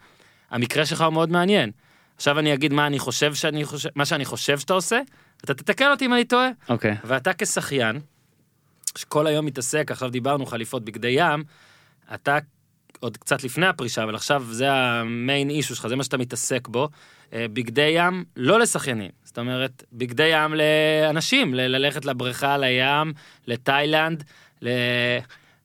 המקרה 0.50 0.86
שלך 0.86 1.00
הוא 1.00 1.12
מאוד 1.12 1.30
מעניין. 1.30 1.70
עכשיו 2.20 2.38
אני 2.38 2.54
אגיד 2.54 2.72
מה 2.72 2.86
אני 2.86 2.98
חושב 2.98 3.34
שאני 3.34 3.64
חושב, 3.64 3.88
מה 3.94 4.04
שאני 4.04 4.24
חושב 4.24 4.58
שאתה 4.58 4.72
עושה, 4.72 5.00
אתה 5.44 5.54
תתקן 5.54 5.90
אותי 5.90 6.06
אם 6.06 6.14
אני 6.14 6.24
טועה. 6.24 6.48
אוקיי. 6.68 6.96
ואתה 7.04 7.32
כשחיין, 7.34 8.00
שכל 8.98 9.26
היום 9.26 9.46
מתעסק, 9.46 9.90
עכשיו 9.90 10.10
דיברנו 10.10 10.46
חליפות 10.46 10.84
בגדי 10.84 11.14
ים, 11.16 11.44
אתה 12.14 12.38
עוד 13.00 13.16
קצת 13.16 13.44
לפני 13.44 13.66
הפרישה, 13.66 14.02
אבל 14.02 14.14
עכשיו 14.14 14.44
זה 14.50 14.72
המיין 14.72 15.50
אישו 15.50 15.76
שלך, 15.76 15.86
זה 15.88 15.96
מה 15.96 16.04
שאתה 16.04 16.16
מתעסק 16.18 16.68
בו. 16.68 16.88
אה, 17.32 17.46
בגדי 17.52 17.92
ים 17.96 18.24
לא 18.36 18.60
לשחיינים, 18.60 19.10
זאת 19.24 19.38
אומרת, 19.38 19.84
בגדי 19.92 20.28
ים 20.32 20.54
לאנשים, 20.54 21.54
ללכת 21.54 22.04
לבריכה, 22.04 22.58
לים, 22.58 23.12
לתאילנד, 23.46 24.24
ל... 24.62 24.68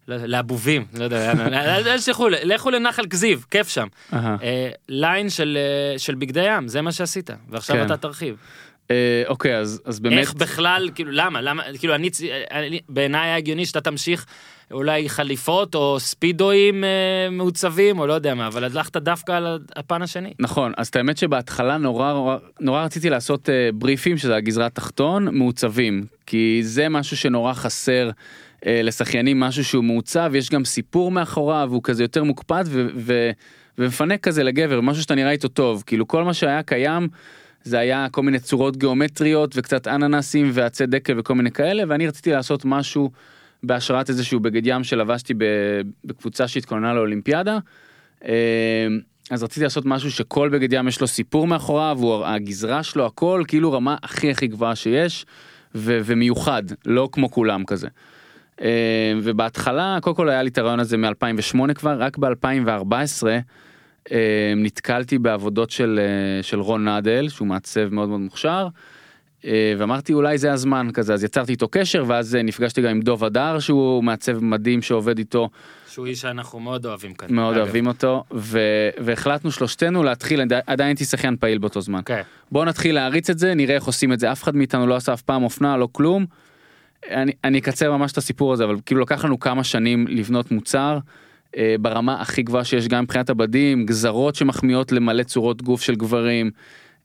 לא- 0.08 0.16
לאבובים, 0.18 0.86
לא 0.98 1.04
יודע, 1.04 1.32
אל- 1.32 1.98
תשלחו, 1.98 2.28
לכו 2.30 2.72
לנחל 2.72 3.06
כזיב, 3.10 3.46
כיף 3.52 3.70
שם. 3.70 3.88
אה, 4.14 4.28
ליין 4.90 5.30
של 5.30 5.58
אה, 5.94 6.00
של 6.00 6.16
בגדי 6.16 6.44
ים, 6.58 6.68
זה 6.68 6.82
מה 6.82 6.92
שעשית, 6.92 7.30
ועכשיו 7.50 7.76
כן. 7.76 7.86
אתה 7.86 7.98
תרחיב. 7.98 8.36
אה, 8.92 9.24
אוקיי, 9.28 9.58
אז 9.58 10.00
באמת... 10.02 10.18
איך 10.20 10.34
בכלל, 10.34 10.90
כאילו, 10.96 11.12
למה, 11.12 11.42
למה, 11.42 11.64
כאילו, 11.80 11.96
אני, 11.96 12.10
בעיניי 12.90 13.22
היה 13.28 13.36
הגיוני 13.38 13.66
שאתה 13.66 13.82
תמשיך 13.82 14.26
אולי 14.72 15.10
חליפות 15.10 15.76
או 15.76 16.00
ספידואים 16.00 16.84
אה, 16.84 16.90
מעוצבים, 17.32 18.00
או 18.00 18.08
לא 18.08 18.14
יודע 18.14 18.36
מה, 18.36 18.48
אבל 18.48 18.64
הלכת 18.64 18.98
דווקא 18.98 19.32
על 19.32 19.60
הפן 19.76 20.02
השני. 20.02 20.34
נכון, 20.40 20.72
אז 20.78 20.88
את 20.88 20.96
האמת 20.96 21.18
שבהתחלה 21.18 21.78
נורא 21.78 22.14
נורא- 22.14 22.38
נורא 22.60 22.84
רציתי 22.86 23.10
לעשות 23.10 23.50
אה, 23.50 23.70
בריפים, 23.74 24.18
שזה 24.18 24.36
הגזרה 24.36 24.66
התחתון, 24.66 25.38
מעוצבים, 25.38 26.06
כי 26.26 26.60
זה 26.64 26.90
משהו 26.90 27.18
שנורא 27.18 27.54
חסר 27.54 28.10
לשחיינים, 28.66 29.40
משהו 29.40 29.64
שהוא 29.64 29.84
מעוצב, 29.84 30.32
יש 30.36 30.50
גם 30.50 30.66
סיפור 30.66 31.12
מאחוריו, 31.12 31.70
הוא 31.72 31.82
כזה 31.84 32.04
יותר 32.04 32.24
מוקפד 32.24 32.64
ו- 32.68 32.88
ו- 32.96 33.32
ומפנק 33.78 34.24
כזה 34.24 34.44
לגבר, 34.44 34.82
משהו 34.82 35.04
שאתה 35.04 35.16
נראה 35.16 35.32
איתו 35.32 35.48
טוב, 35.48 35.84
כאילו 35.86 36.08
כל 36.08 36.24
מה 36.24 36.34
שהיה 36.34 36.64
קיים. 36.64 37.08
זה 37.64 37.80
היה 37.80 38.08
כל 38.12 38.24
מיני 38.24 38.40
צורות 38.40 38.78
גיאומטריות 38.78 39.54
וקצת 39.58 39.88
אננסים 39.88 40.50
ועצי 40.54 40.86
דקל 40.86 41.20
וכל 41.20 41.36
מיני 41.36 41.52
כאלה 41.52 41.84
ואני 41.88 42.08
רציתי 42.08 42.32
לעשות 42.32 42.66
משהו 42.66 43.12
בהשראת 43.64 44.10
איזשהו 44.10 44.40
בגד 44.40 44.62
ים 44.66 44.84
שלבשתי 44.84 45.34
בקבוצה 46.06 46.48
שהתכוננה 46.48 46.94
לאולימפיאדה. 46.94 47.58
אה, 48.26 48.88
אז 49.32 49.44
רציתי 49.44 49.64
לעשות 49.64 49.86
משהו 49.86 50.12
שכל 50.12 50.50
בגד 50.50 50.74
ים 50.74 50.88
יש 50.88 51.02
לו 51.02 51.08
סיפור 51.08 51.48
מאחוריו, 51.48 51.98
הוא 52.02 52.26
הגזרה 52.26 52.84
שלו 52.84 53.06
הכל 53.06 53.44
כאילו 53.48 53.72
רמה 53.72 53.96
הכי 54.04 54.32
הכי 54.32 54.48
גבוהה 54.48 54.76
שיש 54.76 55.26
ו- 55.76 56.00
ומיוחד 56.06 56.64
לא 56.86 57.10
כמו 57.12 57.32
כולם 57.32 57.66
כזה. 57.66 57.88
אה, 58.62 58.68
ובהתחלה 59.24 59.98
קודם 60.02 60.16
כל 60.16 60.30
היה 60.30 60.44
לי 60.44 60.50
את 60.50 60.58
הרעיון 60.58 60.80
הזה 60.80 60.98
מ-2008 60.98 61.74
כבר 61.74 61.96
רק 62.00 62.18
ב-2014 62.18 63.28
אה, 64.12 64.54
נתקלתי 64.56 65.18
בעבודות 65.18 65.70
של 65.70 66.00
אה, 66.02 66.44
של 66.44 66.60
רון 66.60 66.88
נדל 66.88 67.30
שהוא 67.30 67.48
מעצב 67.48 67.88
מאוד 67.94 68.10
מאוד 68.10 68.20
מוכשר. 68.20 68.68
אה, 69.46 69.74
ואמרתי 69.78 70.14
אולי 70.14 70.38
זה 70.38 70.54
הזמן 70.54 70.88
כזה 70.94 71.14
אז 71.14 71.24
יצרתי 71.24 71.52
איתו 71.52 71.68
קשר 71.68 72.04
ואז 72.08 72.36
אה, 72.36 72.42
נפגשתי 72.44 72.82
גם 72.82 72.90
עם 72.90 73.02
דוב 73.02 73.24
הדר 73.24 73.60
שהוא 73.60 74.04
מעצב 74.04 74.44
מדהים 74.44 74.82
שעובד 74.82 75.18
איתו 75.18 75.50
שהוא 75.90 76.06
איש 76.08 76.22
שאנחנו 76.22 76.60
מאוד 76.60 76.86
אוהבים 76.86 77.14
כאן. 77.14 77.28
מאוד 77.36 77.54
אגב. 77.56 77.64
אוהבים 77.64 77.88
אותו 77.88 78.24
ו- 78.34 78.60
והחלטנו 78.98 79.52
שלושתנו 79.52 80.04
להתחיל 80.04 80.42
עדי- 80.42 80.60
עדיין 80.68 80.88
הייתי 80.88 81.06
שחיין 81.06 81.36
פעיל 81.38 81.58
באותו 81.58 81.82
זמן. 81.82 82.02
כן. 82.06 82.22
בוא 82.52 82.66
נתחיל 82.66 82.96
להריץ 82.96 83.30
את 83.30 83.40
זה 83.40 83.54
נראה 83.54 83.76
איך 83.76 83.84
עושים 83.84 84.14
את 84.14 84.20
זה 84.20 84.32
אף 84.32 84.44
אחד 84.44 84.56
מאיתנו 84.56 84.88
לא 84.88 84.96
עשה 84.96 85.14
אף 85.14 85.22
פעם 85.22 85.44
אופנה 85.44 85.78
לא 85.78 85.88
כלום. 85.92 86.26
אני, 87.12 87.32
אני 87.44 87.60
אקצר 87.60 87.98
ממש 87.98 88.12
את 88.12 88.18
הסיפור 88.18 88.54
הזה 88.54 88.64
אבל 88.64 88.78
כאילו 88.86 89.02
לקח 89.02 89.26
לנו 89.26 89.40
כמה 89.40 89.64
שנים 89.64 90.08
לבנות 90.08 90.52
מוצר 90.52 91.00
אה, 91.58 91.76
ברמה 91.80 92.22
הכי 92.22 92.44
גבוהה 92.44 92.64
שיש 92.64 92.88
גם 92.88 93.04
מבחינת 93.04 93.30
הבדים 93.30 93.86
גזרות 93.86 94.36
שמחמיאות 94.36 94.92
למלא 94.92 95.24
צורות 95.24 95.62
גוף 95.62 95.82
של 95.82 95.96
גברים 95.96 96.52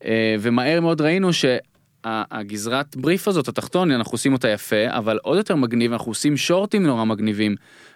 אה, 0.05 0.36
ומהר 0.41 0.80
מאוד 0.80 1.01
ראינו 1.01 1.30
שהגזרת 1.32 2.97
בריף 2.97 3.28
הזאת 3.28 3.49
התחתון 3.49 3.91
אנחנו 3.91 4.14
עושים 4.14 4.32
אותה 4.32 4.49
יפה 4.49 4.84
אבל 4.88 5.18
עוד 5.22 5.36
יותר 5.36 5.57
מגניב 5.57 5.93
אנחנו 5.93 6.11
עושים 6.11 6.36
שורטים 6.36 6.86
נורא 6.86 7.05
מגניבים 7.05 7.55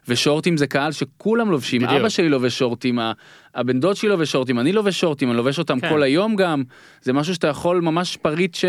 ושורטים 0.09 0.57
זה 0.57 0.67
קהל 0.67 0.93
שכולם 0.93 1.51
לובשים 1.51 1.83
בדיוק. 1.83 2.01
אבא 2.01 2.09
שלי 2.09 2.29
לובש 2.29 2.59
שורטים 2.59 2.99
הבן 3.55 3.81
דוד 3.81 3.97
שלי 3.97 4.09
לובש 4.09 4.33
שורטים 4.33 4.59
אני 4.59 4.73
לובש 4.73 5.01
שורטים 5.01 5.29
אני 5.29 5.37
לובש 5.37 5.59
אותם 5.59 5.81
כן. 5.81 5.89
כל 5.89 6.03
היום 6.03 6.37
גם 6.37 6.63
זה 7.03 7.13
משהו 7.13 7.35
שאתה 7.35 7.49
יכול 7.49 7.81
ממש 7.81 8.17
פריט 8.17 8.55
ש... 8.55 8.65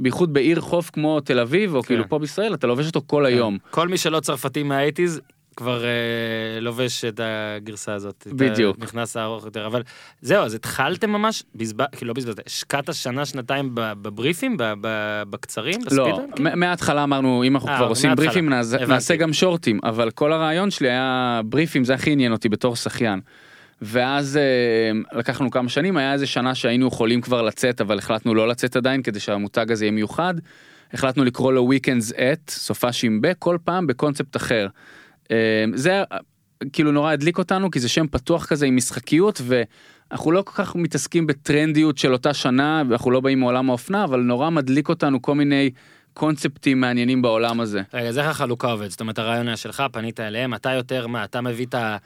בייחוד 0.00 0.32
בעיר 0.32 0.60
חוף 0.60 0.90
כמו 0.90 1.20
תל 1.20 1.38
אביב 1.40 1.74
או 1.74 1.82
כאילו 1.82 2.08
פה 2.08 2.18
בישראל 2.18 2.54
אתה 2.54 2.66
לובש 2.66 2.86
אותו 2.86 3.00
כל 3.06 3.26
היום. 3.26 3.58
כל 3.70 3.88
מי 3.88 3.98
שלא 3.98 4.20
צרפתי 4.20 4.62
מהאייטיז 4.62 5.20
כבר 5.56 5.84
אה, 5.84 5.90
לובש 6.60 7.04
את 7.04 7.20
הגרסה 7.22 7.94
הזאת. 7.94 8.26
את 8.28 8.32
בדיוק. 8.32 8.76
המכנס 8.80 9.16
הארוך 9.16 9.44
יותר, 9.44 9.66
אבל 9.66 9.82
זהו, 10.22 10.44
אז 10.44 10.54
התחלתם 10.54 11.10
ממש, 11.10 11.42
בזבז, 11.54 11.86
כאילו 11.96 12.08
לא 12.08 12.14
בזבזת, 12.14 12.46
השקעת 12.46 12.94
שנה, 12.94 13.26
שנתיים 13.26 13.70
בבריפים, 13.74 14.56
בקצרים, 15.30 15.74
לא, 15.80 15.86
בספידרים? 16.04 16.32
כאילו? 16.32 16.50
מ- 16.50 16.60
מההתחלה 16.60 17.02
אמרנו 17.04 17.44
אם 17.44 17.54
אנחנו 17.56 17.68
אה, 17.68 17.76
כבר 17.76 17.86
עושים 17.88 18.08
מההתחלה. 18.10 18.26
בריפים 18.26 18.48
נעז-. 18.48 18.74
נעשה 18.88 19.16
גם 19.16 19.32
שורטים 19.32 19.80
אבל 19.84 20.10
כל 20.10 20.32
הרעיון 20.32 20.70
שלי 20.70 20.88
היה 20.90 21.40
בריפים 21.44 21.84
זה 21.84 21.94
הכי 21.94 22.10
עניין 22.12 22.32
אותי 22.32 22.48
בתור 22.48 22.76
שחיין. 22.76 23.20
ואז 23.82 24.36
אה, 24.36 25.18
לקחנו 25.18 25.50
כמה 25.50 25.68
שנים 25.68 25.96
היה 25.96 26.12
איזה 26.12 26.26
שנה 26.26 26.54
שהיינו 26.54 26.86
יכולים 26.86 27.20
כבר 27.20 27.42
לצאת 27.42 27.80
אבל 27.80 27.98
החלטנו 27.98 28.34
לא 28.34 28.48
לצאת 28.48 28.76
עדיין 28.76 29.02
כדי 29.02 29.20
שהמותג 29.20 29.72
הזה 29.72 29.84
יהיה 29.84 29.92
מיוחד. 29.92 30.34
החלטנו 30.92 31.24
לקרוא 31.24 31.52
לו 31.52 31.70
weekends 31.72 32.12
at 32.12 32.50
סופה 32.50 32.88
עם 33.02 33.20
ב 33.20 33.32
כל 33.38 33.58
פעם 33.64 33.86
בקונספט 33.86 34.36
אחר. 34.36 34.66
אה, 35.30 35.64
זה 35.74 36.02
כאילו 36.72 36.92
נורא 36.92 37.12
הדליק 37.12 37.38
אותנו 37.38 37.70
כי 37.70 37.80
זה 37.80 37.88
שם 37.88 38.06
פתוח 38.06 38.46
כזה 38.46 38.66
עם 38.66 38.76
משחקיות 38.76 39.40
ואנחנו 39.44 40.32
לא 40.32 40.42
כל 40.42 40.52
כך 40.54 40.76
מתעסקים 40.76 41.26
בטרנדיות 41.26 41.98
של 41.98 42.12
אותה 42.12 42.34
שנה 42.34 42.82
ואנחנו 42.88 43.10
לא 43.10 43.20
באים 43.20 43.40
מעולם 43.40 43.70
האופנה 43.70 44.04
אבל 44.04 44.20
נורא 44.20 44.50
מדליק 44.50 44.88
אותנו 44.88 45.22
כל 45.22 45.34
מיני 45.34 45.70
קונספטים 46.14 46.80
מעניינים 46.80 47.22
בעולם 47.22 47.60
הזה. 47.60 47.82
רגע, 47.94 48.08
אז 48.08 48.18
איך 48.18 48.26
החלוקה 48.26 48.70
עובדת? 48.70 48.90
זאת 48.90 49.00
אומרת, 49.00 49.18
הרעיון 49.18 49.48
היה 49.48 49.56
שלך, 49.56 49.82
פנית 49.92 50.20
אליהם, 50.20 50.54
אתה 50.54 50.72
יותר, 50.72 51.06
מה, 51.06 51.24
אתה 51.24 51.40
מביא 51.40 51.66
את 51.66 51.74
ה... 51.74 51.96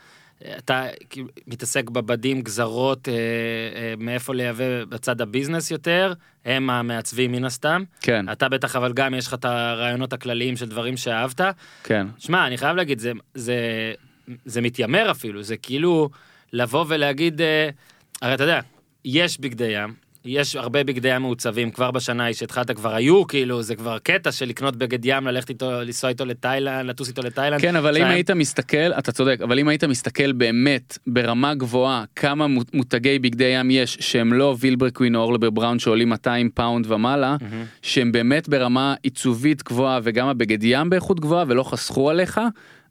אתה 0.58 0.86
כאילו 1.10 1.28
מתעסק 1.46 1.90
בבדים, 1.90 2.42
גזרות, 2.42 3.08
אה, 3.08 3.12
אה, 3.14 3.94
מאיפה 3.98 4.34
לייבא 4.34 4.84
בצד 4.84 5.20
הביזנס 5.20 5.70
יותר, 5.70 6.12
הם 6.44 6.70
המעצבים 6.70 7.32
מן 7.32 7.44
הסתם. 7.44 7.82
כן 8.00 8.28
אתה 8.32 8.48
בטח, 8.48 8.76
אבל 8.76 8.92
גם 8.92 9.14
יש 9.14 9.26
לך 9.26 9.34
את 9.34 9.44
הרעיונות 9.44 10.12
הכלליים 10.12 10.56
של 10.56 10.68
דברים 10.68 10.96
שאהבת. 10.96 11.40
כן 11.84 12.06
שמע, 12.18 12.46
אני 12.46 12.58
חייב 12.58 12.76
להגיד, 12.76 12.98
זה, 12.98 13.12
זה, 13.34 13.56
זה 14.44 14.60
מתיימר 14.60 15.10
אפילו, 15.10 15.42
זה 15.42 15.56
כאילו 15.56 16.10
לבוא 16.52 16.84
ולהגיד, 16.88 17.40
אה, 17.40 17.68
הרי 18.22 18.34
אתה 18.34 18.44
יודע, 18.44 18.60
יש 19.04 19.40
בגדי 19.40 19.64
ים, 19.64 19.94
יש 20.26 20.56
הרבה 20.56 20.84
בגדי 20.84 21.14
ים 21.16 21.22
מעוצבים, 21.22 21.70
כבר 21.70 21.90
בשנה 21.90 22.22
ההיא 22.22 22.34
שהתחלת 22.34 22.70
כבר 22.70 22.94
היו, 22.94 23.26
כאילו, 23.26 23.62
זה 23.62 23.76
כבר 23.76 23.98
קטע 23.98 24.32
של 24.32 24.46
לקנות 24.48 24.76
בגד 24.76 24.98
ים, 25.04 25.26
ללכת 25.26 25.48
איתו, 25.50 25.70
לנסוע 25.82 26.10
איתו 26.10 26.24
לתאילנד, 26.24 26.86
לטוס 26.90 27.08
איתו 27.08 27.22
לתאילנד. 27.22 27.60
כן 27.60 27.76
אבל 27.76 27.88
אם 27.96 28.02
שהיה- 28.02 28.08
היית 28.14 28.30
מסתכל 28.30 28.76
אתה 28.98 29.12
צודק 29.12 29.38
אבל 29.44 29.58
אם 29.58 29.68
היית 29.68 29.84
מסתכל 29.84 30.32
באמת 30.32 30.98
ברמה 31.06 31.54
גבוהה 31.54 32.04
כמה 32.16 32.46
מו- 32.46 32.60
מותגי 32.74 33.18
בגדי 33.18 33.44
ים 33.44 33.70
יש 33.70 33.96
שהם 34.00 34.32
לא 34.32 34.56
Vilebrequin 34.60 35.16
או 35.16 35.20
Orlebar 35.20 35.50
Brown 35.50 35.78
שעולים 35.78 36.08
200 36.08 36.50
פאונד 36.54 36.86
ומעלה 36.92 37.36
מהמם. 37.40 37.64
שהם 37.82 38.12
באמת 38.12 38.48
ברמה 38.48 38.94
עיצובית 39.02 39.62
גבוהה 39.62 40.00
וגם 40.02 40.28
הבגד 40.28 40.58
ים 40.64 40.90
באיכות 40.90 41.20
גבוהה 41.20 41.44
ולא 41.48 41.62
חסכו 41.62 42.10
עליך. 42.10 42.40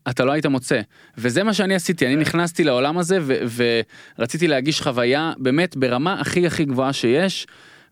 אתה 0.09 0.25
לא 0.25 0.31
היית 0.31 0.45
מוצא 0.45 0.81
וזה 1.17 1.43
מה 1.43 1.53
שאני 1.53 1.75
עשיתי 1.75 2.07
אני 2.07 2.15
נכנסתי 2.15 2.63
לעולם 2.63 2.97
הזה 2.97 3.17
ו- 3.21 3.61
ורציתי 4.17 4.47
להגיש 4.47 4.81
חוויה 4.81 5.33
באמת 5.37 5.77
ברמה 5.77 6.13
הכי 6.21 6.47
הכי 6.47 6.65
גבוהה 6.65 6.93
שיש. 6.93 7.47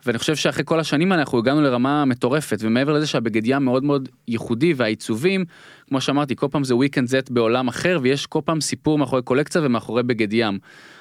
ואני 0.05 0.17
חושב 0.17 0.35
שאחרי 0.35 0.63
כל 0.65 0.79
השנים 0.79 1.11
האלה 1.11 1.21
אנחנו 1.21 1.37
הגענו 1.37 1.61
לרמה 1.61 2.05
מטורפת 2.05 2.57
ומעבר 2.61 2.93
לזה 2.93 3.07
שהבגד 3.07 3.41
ים 3.45 3.65
מאוד 3.65 3.83
מאוד 3.83 4.09
ייחודי 4.27 4.73
והעיצובים 4.73 5.45
כמו 5.89 6.01
שאמרתי 6.01 6.35
כל 6.35 6.47
פעם 6.51 6.63
זה 6.63 6.73
weekend 6.73 7.07
z 7.07 7.33
בעולם 7.33 7.67
אחר 7.67 7.99
ויש 8.01 8.25
כל 8.25 8.39
פעם 8.45 8.61
סיפור 8.61 8.97
מאחורי 8.97 9.21
קולקציה 9.21 9.61
ומאחורי 9.63 10.03
בגד 10.03 10.33
ים. 10.33 10.59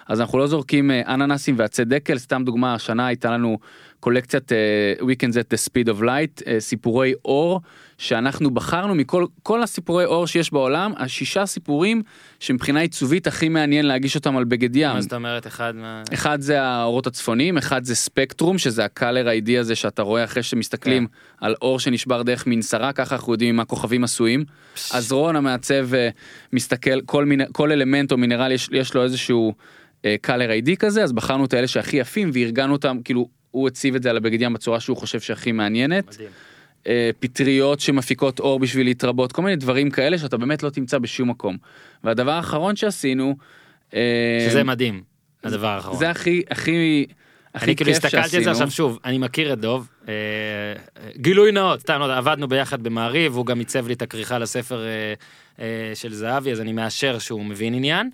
אז 0.08 0.20
אנחנו 0.20 0.38
לא 0.38 0.46
זורקים 0.46 0.90
אה, 0.90 1.02
אננסים 1.14 1.54
ועצי 1.58 1.84
דקל 1.84 2.18
סתם 2.18 2.42
דוגמה 2.44 2.74
השנה 2.74 3.06
הייתה 3.06 3.30
לנו 3.30 3.58
קולקציית 4.00 4.52
אה, 4.52 4.94
weekend 5.00 5.32
z 5.32 5.36
the 5.36 5.68
speed 5.68 5.96
of 5.96 6.02
light 6.02 6.42
אה, 6.46 6.60
סיפורי 6.60 7.14
אור 7.24 7.60
שאנחנו 8.00 8.50
בחרנו 8.50 8.94
מכל 8.94 9.24
כל 9.42 9.62
הסיפורי 9.62 10.04
אור 10.04 10.26
שיש 10.26 10.52
בעולם 10.52 10.92
השישה 10.96 11.46
סיפורים 11.46 12.02
שמבחינה 12.40 12.80
עיצובית 12.80 13.26
הכי 13.26 13.48
מעניין 13.48 13.86
להגיש 13.86 14.16
אותם 14.16 14.36
על 14.36 14.44
בגד 14.44 14.76
ים. 14.76 14.94
מה 14.94 15.00
זאת 15.00 15.12
אומרת, 15.12 15.46
אחד 15.46 15.74
מה... 15.76 16.02
אחד 16.14 16.40
זה 16.40 16.62
האורות 16.62 17.06
הצפוניים, 17.06 17.58
אחד 17.58 17.84
זה 17.84 17.94
ספקטרום, 17.94 18.58
שזה 18.58 18.84
הקלר 18.84 19.28
איי-די 19.28 19.58
הזה 19.58 19.74
שאתה 19.74 20.02
רואה 20.02 20.24
אחרי 20.24 20.42
שמסתכלים 20.42 21.06
כן. 21.06 21.46
על 21.46 21.54
אור 21.62 21.80
שנשבר 21.80 22.22
דרך 22.22 22.46
מנסרה, 22.46 22.92
ככה 22.92 23.14
אנחנו 23.14 23.32
יודעים 23.32 23.56
מה 23.56 23.64
כוכבים 23.64 24.04
עשויים. 24.04 24.44
אז 24.92 25.12
רון 25.12 25.36
המעצב 25.36 25.94
אה, 25.94 26.08
מסתכל, 26.52 27.00
כל, 27.00 27.24
מיני, 27.24 27.44
כל 27.52 27.72
אלמנט 27.72 28.12
או 28.12 28.16
מינרל 28.16 28.52
יש, 28.52 28.68
יש 28.72 28.94
לו 28.94 29.04
איזשהו 29.04 29.54
קלר 30.20 30.50
איי-די 30.50 30.76
כזה, 30.76 31.02
אז 31.02 31.12
בחרנו 31.12 31.44
את 31.44 31.54
האלה 31.54 31.66
שהכי 31.66 31.96
יפים 31.96 32.30
וארגנו 32.34 32.72
אותם, 32.72 32.98
כאילו 33.04 33.28
הוא 33.50 33.68
הציב 33.68 33.94
את 33.94 34.02
זה 34.02 34.10
על 34.10 34.16
הבגד 34.16 34.42
ים 34.42 34.52
בצורה 34.52 34.80
שהוא 34.80 34.96
חושב 34.96 35.20
שהכי 35.20 35.52
מעניינת. 35.52 36.14
מדהים. 36.14 36.28
אה, 36.86 37.10
פטריות 37.20 37.80
שמפיקות 37.80 38.40
אור 38.40 38.58
בשביל 38.58 38.86
להתרבות, 38.86 39.32
כל 39.32 39.42
מיני 39.42 39.56
דברים 39.56 39.90
כאלה 39.90 40.18
שאתה 40.18 40.36
באמת 40.36 40.62
לא 40.62 40.70
תמצא 40.70 40.98
בשום 40.98 41.30
מקום. 41.30 41.56
והדבר 42.04 42.30
האחרון 42.30 42.76
שעשינו, 42.76 43.36
אה, 43.94 44.46
שזה 44.50 44.64
מדהים, 44.64 45.02
הדבר 45.44 45.66
האחרון. 45.66 45.98
זה 45.98 46.10
הכי 46.10 46.42
הכי 46.50 47.06
הכי 47.54 47.66
אני 47.66 47.76
כאילו 47.76 47.92
כיף 47.92 48.04
הסתכלתי 48.04 48.16
על 48.18 48.28
זה 48.28 48.30
שעשינו. 48.36 48.50
עכשיו 48.50 48.70
שוב, 48.70 48.98
אני 49.04 49.18
מכיר 49.18 49.52
את 49.52 49.58
דוב, 49.60 49.88
אה, 50.08 50.14
גילוי 51.16 51.52
נאות, 51.52 51.80
סתם, 51.80 51.98
לא 51.98 52.04
יודע, 52.04 52.18
עבדנו 52.18 52.48
ביחד 52.48 52.82
במעריב, 52.82 53.36
הוא 53.36 53.46
גם 53.46 53.58
עיצב 53.58 53.86
לי 53.86 53.94
את 53.94 54.02
הכריכה 54.02 54.38
לספר 54.38 54.84
אה, 54.84 55.14
אה, 55.60 55.92
של 55.94 56.14
זהבי, 56.14 56.52
אז 56.52 56.60
אני 56.60 56.72
מאשר 56.72 57.18
שהוא 57.18 57.44
מבין 57.44 57.74
עניין. 57.74 58.10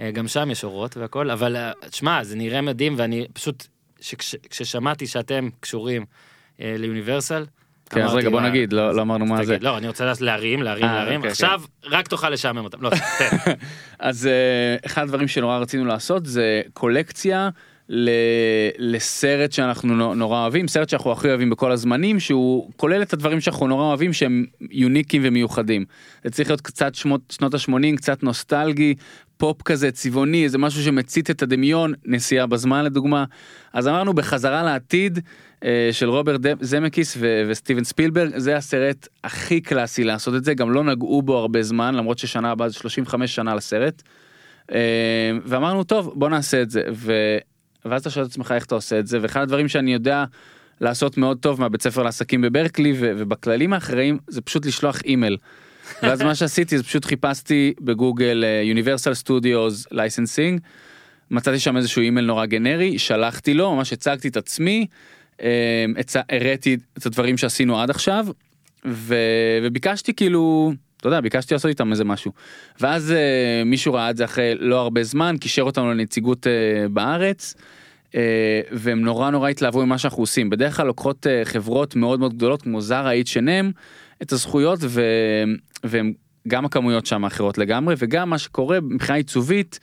אה, 0.00 0.10
גם 0.10 0.28
שם 0.28 0.50
יש 0.50 0.64
אורות 0.64 0.96
והכל, 0.96 1.30
אבל 1.30 1.56
אה, 1.56 1.72
תשמע, 1.90 2.24
זה 2.24 2.36
נראה 2.36 2.60
מדהים, 2.60 2.94
ואני 2.96 3.26
פשוט, 3.32 3.66
שכש- 4.00 4.34
כששמעתי 4.50 5.06
שאתם 5.06 5.48
קשורים 5.60 6.04
אה, 6.60 6.74
ליוניברסל, 6.78 7.44
כן, 7.90 8.02
אז 8.02 8.14
רגע 8.14 8.30
בוא 8.30 8.40
נגיד, 8.40 8.72
לא 8.72 8.94
לא 8.94 9.02
אמרנו 9.02 9.26
מה 9.26 9.44
זה. 9.44 9.56
לא, 9.60 9.78
אני 9.78 9.88
רוצה 9.88 10.12
להרים, 10.20 10.62
להרים, 10.62 10.84
אה, 10.84 10.94
להרים. 10.94 11.16
אוקיי, 11.16 11.30
עכשיו, 11.30 11.62
רק 11.84 12.08
תוכל 12.08 12.30
לשעמם 12.30 12.64
אותם. 12.64 12.82
לא. 12.82 12.90
אז 13.98 14.26
אה, 14.26 14.76
אחד 14.86 15.02
הדברים 15.02 15.28
שנורא 15.28 15.58
רצינו 15.58 15.84
לעשות 15.84 16.26
זה 16.26 16.62
קולקציה 16.72 17.48
לסרט 18.78 19.52
שאנחנו 19.52 19.94
נו- 19.94 20.14
נורא 20.14 20.40
אוהבים, 20.42 20.68
סרט 20.68 20.88
שאנחנו 20.88 21.12
הכי 21.12 21.28
אוהבים 21.28 21.50
בכל 21.50 21.72
הזמנים, 21.72 22.20
שהוא 22.20 22.70
כולל 22.76 23.02
את 23.02 23.12
הדברים 23.12 23.40
שאנחנו 23.40 23.66
נורא 23.66 23.84
אוהבים 23.84 24.12
שהם 24.12 24.44
יוניקים 24.70 25.22
ומיוחדים. 25.24 25.84
זה 26.24 26.30
צריך 26.30 26.48
להיות 26.48 26.60
קצת 26.60 26.94
שמות, 26.94 27.20
שנות 27.30 27.54
ה-80, 27.54 27.96
קצת 27.96 28.22
נוסטלגי, 28.22 28.94
פופ 29.36 29.62
כזה 29.62 29.90
צבעוני, 29.90 30.44
איזה 30.44 30.58
משהו 30.58 30.82
שמצית 30.82 31.30
את 31.30 31.42
הדמיון, 31.42 31.92
נסיעה 32.04 32.46
בזמן 32.46 32.84
לדוגמה. 32.84 33.24
אז 33.72 33.88
אמרנו 33.88 34.12
בחזרה 34.14 34.62
לעתיד 34.62 35.18
של 35.92 36.08
רוברט 36.08 36.40
זמקיס 36.60 37.16
ו- 37.20 37.42
וסטיבן 37.48 37.84
ספילברג, 37.84 38.38
זה 38.38 38.56
הסרט 38.56 39.08
הכי 39.24 39.60
קלאסי 39.60 40.04
לעשות 40.04 40.34
את 40.34 40.44
זה, 40.44 40.54
גם 40.54 40.70
לא 40.70 40.84
נגעו 40.84 41.22
בו 41.22 41.38
הרבה 41.38 41.62
זמן, 41.62 41.94
למרות 41.94 42.18
ששנה 42.18 42.50
הבאה 42.50 42.68
זה 42.68 42.74
35 42.74 43.34
שנה 43.34 43.54
לסרט. 43.54 44.02
אה, 44.72 45.30
ואמרנו 45.44 45.84
טוב 45.84 46.12
בוא 46.14 46.28
נעשה 46.28 46.62
את 46.62 46.70
זה 46.70 46.82
ו... 46.92 47.12
ואז 47.84 48.00
אתה 48.00 48.10
שואל 48.10 48.24
את 48.24 48.30
עצמך 48.30 48.52
איך 48.52 48.64
אתה 48.64 48.74
עושה 48.74 48.98
את 48.98 49.06
זה 49.06 49.18
ואחד 49.22 49.42
הדברים 49.42 49.68
שאני 49.68 49.92
יודע 49.92 50.24
לעשות 50.80 51.18
מאוד 51.18 51.38
טוב 51.38 51.60
מהבית 51.60 51.82
ספר 51.82 52.02
לעסקים 52.02 52.40
בברקלי 52.40 52.92
ו... 52.92 53.12
ובכללים 53.18 53.72
האחרים 53.72 54.18
זה 54.28 54.40
פשוט 54.40 54.66
לשלוח 54.66 55.00
אימייל. 55.04 55.36
ואז 56.02 56.22
מה 56.22 56.34
שעשיתי 56.34 56.78
זה 56.78 56.84
פשוט 56.84 57.04
חיפשתי 57.04 57.74
בגוגל 57.80 58.44
Universal 58.64 59.14
Studios 59.14 59.86
licensing 59.90 60.60
מצאתי 61.30 61.58
שם 61.58 61.76
איזשהו 61.76 62.02
אימייל 62.02 62.26
נורא 62.26 62.46
גנרי 62.46 62.98
שלחתי 62.98 63.54
לו 63.54 63.74
ממש 63.74 63.92
הצגתי 63.92 64.28
את 64.28 64.36
עצמי 64.36 64.86
אה, 64.90 65.15
הראיתי 66.28 66.76
את 66.98 67.06
הדברים 67.06 67.36
שעשינו 67.36 67.80
עד 67.80 67.90
עכשיו 67.90 68.26
ו... 68.86 69.14
וביקשתי 69.62 70.14
כאילו 70.14 70.72
אתה 70.96 71.08
יודע 71.08 71.20
ביקשתי 71.20 71.54
לעשות 71.54 71.68
איתם 71.68 71.90
איזה 71.90 72.04
משהו 72.04 72.32
ואז 72.80 73.12
אה, 73.12 73.62
מישהו 73.64 73.94
ראה 73.94 74.10
את 74.10 74.16
זה 74.16 74.24
אחרי 74.24 74.54
לא 74.58 74.80
הרבה 74.80 75.04
זמן 75.04 75.36
קישר 75.40 75.62
אותנו 75.62 75.94
לנציגות 75.94 76.46
אה, 76.46 76.88
בארץ. 76.88 77.54
אה, 78.14 78.60
והם 78.72 79.00
נורא 79.00 79.30
נורא 79.30 79.48
התלהבו 79.48 79.86
ממה 79.86 79.98
שאנחנו 79.98 80.22
עושים 80.22 80.50
בדרך 80.50 80.76
כלל 80.76 80.86
לוקחות 80.86 81.26
אה, 81.26 81.44
חברות 81.44 81.96
מאוד 81.96 82.20
מאוד 82.20 82.34
גדולות 82.34 82.62
כמו 82.62 82.80
Zara 82.80 83.12
H&M 83.14 83.66
את 84.22 84.32
הזכויות 84.32 84.78
ו... 84.82 85.02
והם 85.84 86.12
גם 86.48 86.64
הכמויות 86.64 87.06
שם 87.06 87.24
אחרות 87.24 87.58
לגמרי 87.58 87.94
וגם 87.98 88.30
מה 88.30 88.38
שקורה 88.38 88.80
מבחינה 88.80 89.16
עיצובית 89.16 89.80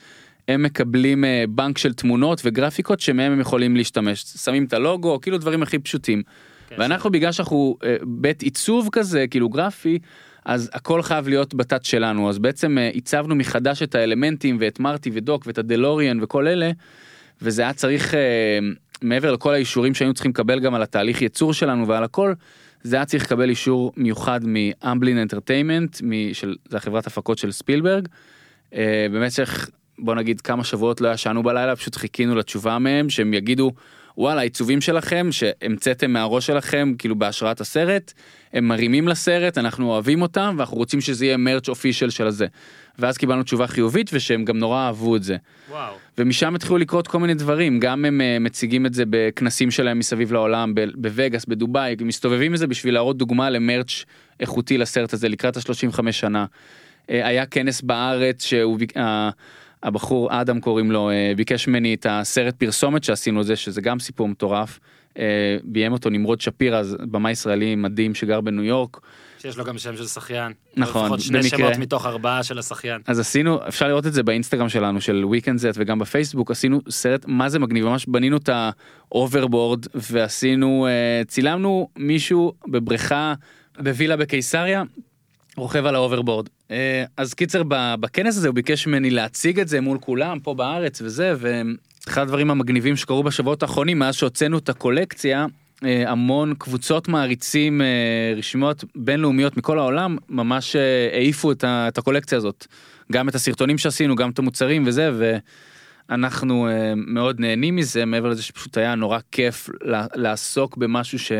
הם 0.48 0.64
מקבלים 0.64 1.26
אה, 1.26 1.44
בנק 1.50 1.78
של 1.78 1.94
תמונות 1.94 2.42
וגרפיקות 2.46 3.00
שמהם 3.00 3.32
הם 3.32 3.40
יכולים 3.40 3.76
להשתמש 3.76 4.22
שמים 4.24 4.66
את 4.66 4.74
הלוגו 4.74 5.22
כאילו 5.22 5.38
דברים 5.38 5.64
הכי 5.64 5.80
פשוטים. 5.80 6.24
כן, 6.70 6.76
ואנחנו 6.80 7.12
בגלל 7.12 7.32
שאנחנו 7.32 7.78
אה, 7.84 7.96
בית 8.04 8.42
עיצוב 8.42 8.90
כזה 8.92 9.26
כאילו 9.28 9.50
גרפי 9.50 10.00
אז 10.46 10.70
הכל 10.74 11.02
חייב 11.02 11.28
להיות 11.28 11.54
בתת 11.54 11.86
שלנו 11.86 12.30
אז 12.30 12.40
בעצם 12.40 12.78
אה, 12.78 12.90
עיצבנו 12.90 13.36
מחדש 13.36 13.84
את 13.84 13.96
האלמנטים 13.96 14.58
ואת 14.60 14.80
מרטי 14.80 15.10
ודוק 15.14 15.44
ואת 15.48 15.58
הדלוריאן 15.58 16.24
וכל 16.24 16.48
אלה. 16.48 16.72
וזה 17.42 17.62
היה 17.62 17.74
צריך 17.74 18.14
מעבר 19.02 19.32
לכל 19.32 19.54
האישורים 19.54 19.94
שהיינו 19.94 20.14
צריכים 20.14 20.32
לקבל 20.32 20.60
גם 20.60 20.74
על 20.76 20.82
התהליך 20.82 21.22
ייצור 21.22 21.54
שלנו 21.54 21.88
ועל 21.88 22.04
הכל. 22.04 22.34
זה 22.84 22.96
היה 22.96 23.06
צריך 23.06 23.24
לקבל 23.24 23.50
אישור 23.50 23.94
מיוחד 23.98 24.40
מאמבלין 24.44 25.18
אנטרטיימנט 25.18 25.98
של 26.34 26.56
זה 26.70 26.78
החברת 26.78 27.08
הפקות 27.08 27.38
של 27.38 27.52
ספילברג. 27.52 28.08
במשך 29.12 29.70
בוא 30.00 30.16
נגיד 30.16 30.42
כמה 30.42 30.64
שבועות 30.64 31.02
לא 31.02 31.14
ישנו 31.14 31.44
בלילה 31.44 31.76
פשוט 31.76 31.96
חיכינו 31.96 32.36
לתשובה 32.36 32.80
מהם 32.80 33.10
שהם 33.10 33.34
יגידו 33.34 33.72
וואלה 34.18 34.40
העיצובים 34.40 34.82
שלכם 34.82 35.28
שהמצאתם 35.32 36.12
מהראש 36.12 36.48
שלכם 36.48 36.94
כאילו 36.98 37.16
בהשראת 37.16 37.62
הסרט 37.62 38.14
הם 38.54 38.68
מרימים 38.68 39.08
לסרט 39.08 39.58
אנחנו 39.58 39.90
אוהבים 39.90 40.22
אותם 40.22 40.56
ואנחנו 40.58 40.78
רוצים 40.78 41.02
שזה 41.02 41.26
יהיה 41.26 41.38
מרץ' 41.38 41.70
אופישל 41.70 42.10
של 42.10 42.28
הזה. 42.28 42.48
ואז 43.00 43.18
קיבלנו 43.18 43.44
תשובה 43.44 43.68
חיובית 43.68 44.10
ושהם 44.14 44.46
גם 44.46 44.58
נורא 44.58 44.78
אהבו 44.86 45.16
את 45.16 45.24
זה. 45.24 45.38
וואו. 45.70 45.94
ומשם 46.18 46.56
התחילו 46.56 46.78
לקרות 46.78 47.08
כל 47.08 47.20
מיני 47.20 47.34
דברים 47.34 47.80
גם 47.80 48.06
הם 48.06 48.22
אה, 48.22 48.38
מציגים 48.40 48.86
את 48.86 48.94
זה 48.94 49.04
בכנסים 49.10 49.72
שלהם 49.72 50.00
מסביב 50.00 50.32
לעולם 50.34 50.76
ב- 50.76 50.86
בווגאס 50.96 51.46
בדובאי 51.46 51.96
מסתובבים 52.02 52.52
עם 52.52 52.58
זה 52.58 52.68
בשביל 52.68 52.94
להראות 52.94 53.18
דוגמה 53.18 53.50
למרץ' 53.50 54.06
איכותי 54.40 54.78
לסרט 54.78 55.14
הזה 55.14 55.30
לקראת 55.30 55.58
ה-35 55.58 56.12
שנה. 56.12 56.46
אה, 57.10 57.28
היה 57.28 57.46
כנס 57.46 57.82
בארץ 57.82 58.46
שהוא 58.46 58.80
ה- 58.98 59.30
הבחור 59.84 60.42
אדם 60.42 60.60
קוראים 60.60 60.92
לו 60.92 61.10
אה, 61.10 61.34
ביקש 61.36 61.68
ממני 61.68 61.94
את 61.94 62.06
הסרט 62.10 62.56
פרסומת 62.56 63.04
שעשינו 63.04 63.42
את 63.42 63.46
זה 63.46 63.56
שזה 63.56 63.82
גם 63.82 64.00
סיפור 64.00 64.28
מטורף. 64.28 64.80
אה, 65.20 65.58
ביים 65.64 65.92
אותו 65.92 66.10
נמרוד 66.10 66.42
שפירא 66.42 66.82
במאי 67.12 67.32
ישראלי 67.32 67.76
מדהים 67.76 68.16
שגר 68.16 68.42
בניו 68.42 68.64
יורק. 68.64 69.00
שיש 69.40 69.58
לו 69.58 69.66
גם 69.66 69.78
שם 69.78 69.98
של 69.98 70.08
שחיין. 70.08 70.52
נכון, 70.78 71.04
לפחות 71.04 71.22
שני 71.22 71.40
במקרה. 71.42 71.60
שמות 71.60 71.78
מתוך 71.78 72.06
ארבעה 72.06 72.44
של 72.44 72.60
השחיין. 72.60 73.02
אז 73.08 73.20
עשינו 73.20 73.68
אפשר 73.68 73.88
לראות 73.88 74.08
את 74.08 74.14
זה 74.14 74.24
באינסטגרם 74.24 74.70
שלנו 74.70 75.02
של 75.02 75.26
weekend 75.32 75.60
z 75.60 75.66
וגם 75.76 76.00
בפייסבוק 76.00 76.52
עשינו 76.52 76.82
סרט 76.90 77.26
מה 77.28 77.50
זה 77.50 77.60
מגניב 77.60 77.86
ממש 77.86 78.06
בנינו 78.06 78.38
את 78.38 78.50
ה 79.12 79.18
hoverboard 79.18 79.86
ועשינו 79.96 80.88
אה, 80.88 81.26
צילמנו 81.28 81.90
מישהו 81.98 82.54
בבריכה 82.68 83.34
בווילה 83.80 84.18
בקיסריה 84.18 84.84
רוכב 85.58 85.86
על 85.86 85.96
הוברבורד 85.96 86.50
אה, 86.72 87.04
אז 87.18 87.34
קיצר 87.34 87.62
בכנס 88.00 88.38
הזה 88.38 88.48
הוא 88.48 88.56
ביקש 88.56 88.88
ממני 88.88 89.10
להציג 89.10 89.60
את 89.60 89.68
זה 89.68 89.82
מול 89.82 89.98
כולם 90.02 90.40
פה 90.40 90.54
בארץ 90.54 91.02
וזה 91.02 91.34
ואחד 91.38 92.22
הדברים 92.22 92.52
המגניבים 92.52 92.96
שקרו 92.96 93.24
בשבועות 93.24 93.64
האחרונים 93.64 94.00
מאז 94.00 94.16
שהוצאנו 94.16 94.58
את 94.58 94.70
הקולקציה 94.70 95.46
אה, 95.86 96.12
המון 96.12 96.54
קבוצות 96.58 97.08
מעריצים 97.08 97.82
אה, 97.82 98.34
רשמיות 98.38 98.84
בינלאומיות 98.96 99.58
מכל 99.58 99.80
העולם 99.80 100.18
ממש 100.30 100.76
העיפו 101.14 101.52
את, 101.52 101.64
הקולקציה 101.98 102.38
הזאת. 102.38 102.68
גם 103.12 103.30
את 103.30 103.36
הסרטונים 103.36 103.78
שעשינו 103.78 104.16
גם 104.16 104.30
את 104.30 104.40
המוצרים 104.40 104.84
וזה 104.86 105.12
ואנחנו 106.10 106.68
מאוד 106.96 107.40
נהנים 107.40 107.76
מזה 107.76 108.06
מעבר 108.06 108.30
לזה 108.30 108.44
שפשוט 108.44 108.78
היה 108.78 108.96
נורא 108.96 109.20
כיף 109.32 109.70
לעסוק 110.16 110.78
במשהו 110.78 111.20
ש... 111.20 111.32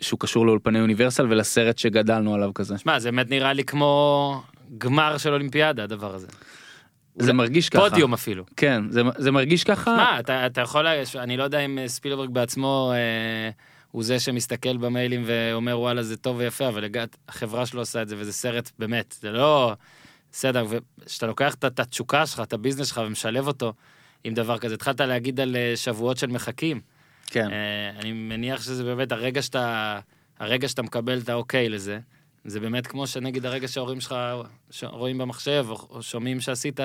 שהוא 0.00 0.20
קשור 0.20 0.46
לאולפני 0.46 0.80
אוניברסל 0.80 1.26
ולסרט 1.30 1.78
שגדלנו 1.78 2.34
עליו 2.34 2.54
כזה. 2.54 2.78
שמע, 2.78 2.98
זה 2.98 3.10
באמת 3.10 3.30
נראה 3.30 3.52
לי 3.52 3.64
כמו 3.64 4.42
גמר 4.78 5.18
של 5.18 5.32
אולימפיאדה 5.32 5.84
הדבר 5.84 6.14
הזה. 6.14 6.26
זה 7.18 7.32
מרגיש 7.32 7.68
ככה. 7.68 7.90
פודיום 7.90 8.14
אפילו. 8.14 8.44
כן, 8.56 8.82
זה, 8.90 9.02
זה 9.16 9.30
מרגיש 9.30 9.64
ככה. 9.64 9.96
מה, 9.96 10.20
אתה, 10.20 10.46
אתה 10.46 10.60
יכול, 10.60 10.86
אני 11.14 11.36
לא 11.36 11.42
יודע 11.42 11.58
אם 11.58 11.78
ספילברג 11.86 12.30
בעצמו 12.30 12.92
אה, 12.94 13.50
הוא 13.90 14.04
זה 14.04 14.20
שמסתכל 14.20 14.76
במיילים 14.76 15.22
ואומר 15.26 15.80
וואלה 15.80 16.02
זה 16.02 16.16
טוב 16.16 16.36
ויפה, 16.36 16.68
אבל 16.68 16.84
החברה 17.28 17.66
שלו 17.66 17.80
עושה 17.80 18.02
את 18.02 18.08
זה 18.08 18.16
וזה 18.18 18.32
סרט 18.32 18.70
באמת, 18.78 19.16
זה 19.20 19.30
לא 19.30 19.72
בסדר, 20.32 20.66
וכשאתה 20.68 21.26
לוקח 21.26 21.54
את 21.54 21.64
את 21.64 21.80
התשוקה 21.80 22.26
שלך, 22.26 22.40
את 22.40 22.52
הביזנס 22.52 22.88
שלך 22.88 23.00
ומשלב 23.06 23.46
אותו 23.46 23.72
עם 24.24 24.34
דבר 24.34 24.58
כזה, 24.58 24.74
התחלת 24.74 25.00
להגיד 25.00 25.40
על 25.40 25.56
אה, 25.56 25.72
שבועות 25.76 26.16
של 26.16 26.26
מחכים. 26.26 26.80
כן. 27.26 27.48
אה, 27.50 28.00
אני 28.00 28.12
מניח 28.12 28.62
שזה 28.62 28.84
באמת 28.84 29.12
הרגע 29.12 29.42
שאתה, 29.42 29.98
הרגע 30.40 30.68
שאתה 30.68 30.82
מקבל 30.82 31.18
את 31.18 31.28
האוקיי 31.28 31.68
לזה, 31.68 31.98
זה 32.44 32.60
באמת 32.60 32.86
כמו 32.86 33.06
שנגיד 33.06 33.46
הרגע 33.46 33.68
שההורים 33.68 34.00
שלך 34.00 34.14
ש- 34.70 34.84
רואים 34.84 35.18
במחשב 35.18 35.66
או, 35.70 36.02
שומעים 36.02 36.40
שעשית 36.40 36.80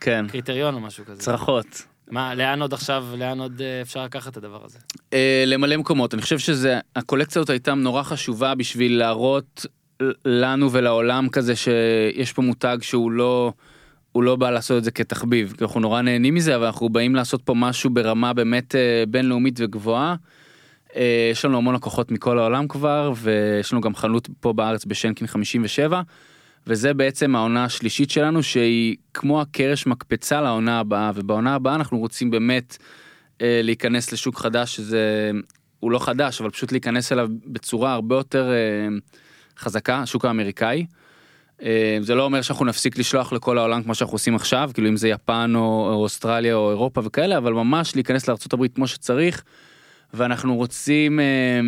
כן. 0.00 0.26
קריטריון 0.28 0.74
או 0.74 0.80
משהו 0.80 1.04
כזה. 1.04 1.22
צרחות. 1.22 1.82
מה, 2.10 2.34
לאן 2.34 2.62
עוד 2.62 2.72
עכשיו, 2.72 3.06
לאן 3.18 3.40
עוד 3.40 3.62
אה, 3.62 3.80
אפשר 3.82 4.04
לקחת 4.04 4.32
את 4.32 4.36
הדבר 4.36 4.64
הזה? 4.64 4.78
אה, 5.12 5.44
למלא 5.46 5.76
מקומות 5.76 6.14
אני 6.14 6.22
חושב 6.22 6.38
שזה 6.38 6.78
הקולקציה 6.96 7.40
הזאת 7.40 7.50
הייתה 7.50 7.74
נורא 7.74 8.02
חשובה 8.02 8.54
בשביל 8.54 8.98
להראות 8.98 9.66
לנו 10.24 10.72
ולעולם 10.72 11.28
כזה 11.28 11.56
שיש 11.56 12.32
פה 12.32 12.42
מותג 12.42 12.78
שהוא 12.80 13.10
לא 13.10 13.52
הוא 14.12 14.22
לא 14.22 14.36
בא 14.36 14.50
לעשות 14.50 14.78
את 14.78 14.84
זה 14.84 14.90
כתחביב 14.90 15.54
כי 15.58 15.64
אנחנו 15.64 15.80
נורא 15.80 16.02
נהנים 16.02 16.34
מזה 16.34 16.56
אבל 16.56 16.66
אנחנו 16.66 16.88
באים 16.88 17.14
לעשות 17.14 17.42
פה 17.42 17.54
משהו 17.54 17.90
ברמה 17.90 18.32
באמת 18.32 18.74
אה, 18.74 19.04
בינלאומית 19.08 19.60
וגבוהה. 19.60 20.16
אה, 20.96 21.28
יש 21.32 21.44
לנו 21.44 21.58
המון 21.58 21.74
לקוחות 21.74 22.10
מכל 22.10 22.38
העולם 22.38 22.68
כבר 22.68 23.12
ויש 23.16 23.72
לנו 23.72 23.80
גם 23.80 23.94
חנות 23.94 24.28
פה 24.40 24.52
בארץ 24.52 24.84
בשנקין 24.84 25.26
57 25.26 26.02
וזה 26.66 26.94
בעצם 26.94 27.36
העונה 27.36 27.64
השלישית 27.64 28.10
שלנו 28.10 28.42
שהיא 28.42 28.96
כמו 29.14 29.40
הקרש 29.40 29.86
מקפצה 29.86 30.40
לעונה 30.40 30.80
הבאה 30.80 31.10
ובעונה 31.14 31.54
הבאה 31.54 31.74
אנחנו 31.74 31.98
רוצים 31.98 32.30
באמת 32.30 32.76
אה, 33.40 33.60
להיכנס 33.62 34.12
לשוק 34.12 34.38
חדש 34.38 34.76
שזה 34.76 35.30
הוא 35.80 35.90
לא 35.90 35.98
חדש 35.98 36.40
אבל 36.40 36.50
פשוט 36.50 36.72
להיכנס 36.72 37.12
אליו 37.12 37.28
בצורה 37.46 37.92
הרבה 37.92 38.16
יותר 38.16 38.50
חזקה 39.58 39.98
השוק 39.98 40.24
האמריקאי. 40.24 40.86
אה, 41.62 41.98
זה 42.00 42.14
לא 42.14 42.22
אומר 42.22 42.42
שאנחנו 42.42 42.64
נפסיק 42.64 42.98
לשלוח 42.98 43.32
לכל 43.32 43.58
העולם 43.58 43.82
כמו 43.82 43.94
שאנחנו 43.94 44.14
עושים 44.14 44.34
עכשיו 44.34 44.70
כאילו 44.74 44.88
אם 44.88 44.96
זה 44.96 45.08
יפן 45.08 45.52
או, 45.54 45.60
או 45.60 46.02
אוסטרליה 46.02 46.54
או 46.54 46.70
אירופה 46.70 47.00
וכאלה 47.04 47.38
אבל 47.38 47.52
ממש 47.52 47.94
להיכנס 47.94 48.28
לארה"ב 48.28 48.66
כמו 48.74 48.86
שצריך. 48.86 49.42
ואנחנו 50.14 50.56
רוצים 50.56 51.20
אה, 51.20 51.60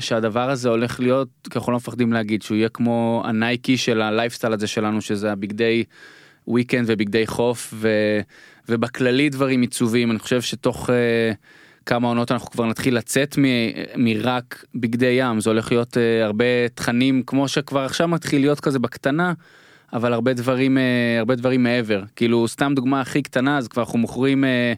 שהדבר 0.00 0.50
הזה 0.50 0.68
הולך 0.68 1.00
להיות 1.00 1.28
כי 1.50 1.58
אנחנו 1.58 1.72
לא 1.72 1.76
מפחדים 1.76 2.12
להגיד 2.12 2.42
שהוא 2.42 2.56
יהיה 2.56 2.68
כמו 2.68 3.22
הנייקי 3.24 3.76
של 3.76 4.02
הלייפסטייל 4.02 4.52
הזה 4.52 4.66
שלנו 4.66 5.00
שזה 5.00 5.32
הבגדי 5.32 5.84
weekend 6.46 6.84
ובגדי 6.88 7.26
חוף 7.26 7.74
ו, 7.76 7.88
ובכללי 8.68 9.28
דברים 9.28 9.60
עיצובים 9.60 10.10
אני 10.10 10.18
חושב 10.18 10.42
שתוך 10.42 10.90
אה, 10.90 10.92
כמה 11.86 12.08
עונות 12.08 12.32
אנחנו 12.32 12.50
כבר 12.50 12.66
נתחיל 12.66 12.96
לצאת 12.96 13.38
מ- 13.38 14.04
מרק 14.04 14.64
בגדי 14.74 15.16
ים, 15.18 15.40
זה 15.40 15.50
הולך 15.50 15.72
להיות 15.72 15.98
אה, 15.98 16.24
הרבה 16.24 16.68
תכנים 16.74 17.22
כמו 17.26 17.48
שכבר 17.48 17.80
עכשיו 17.80 18.08
מתחיל 18.08 18.40
להיות 18.40 18.60
כזה 18.60 18.78
בקטנה, 18.78 19.32
אבל 19.92 20.12
הרבה 20.12 20.32
דברים, 20.32 20.78
אה, 20.78 21.18
הרבה 21.18 21.34
דברים 21.34 21.62
מעבר. 21.62 22.02
כאילו, 22.16 22.48
סתם 22.48 22.72
דוגמה 22.76 23.00
הכי 23.00 23.22
קטנה, 23.22 23.58
אז 23.58 23.68
כבר 23.68 23.82
אנחנו 23.82 23.98
מוכרים 23.98 24.44
אה, 24.44 24.72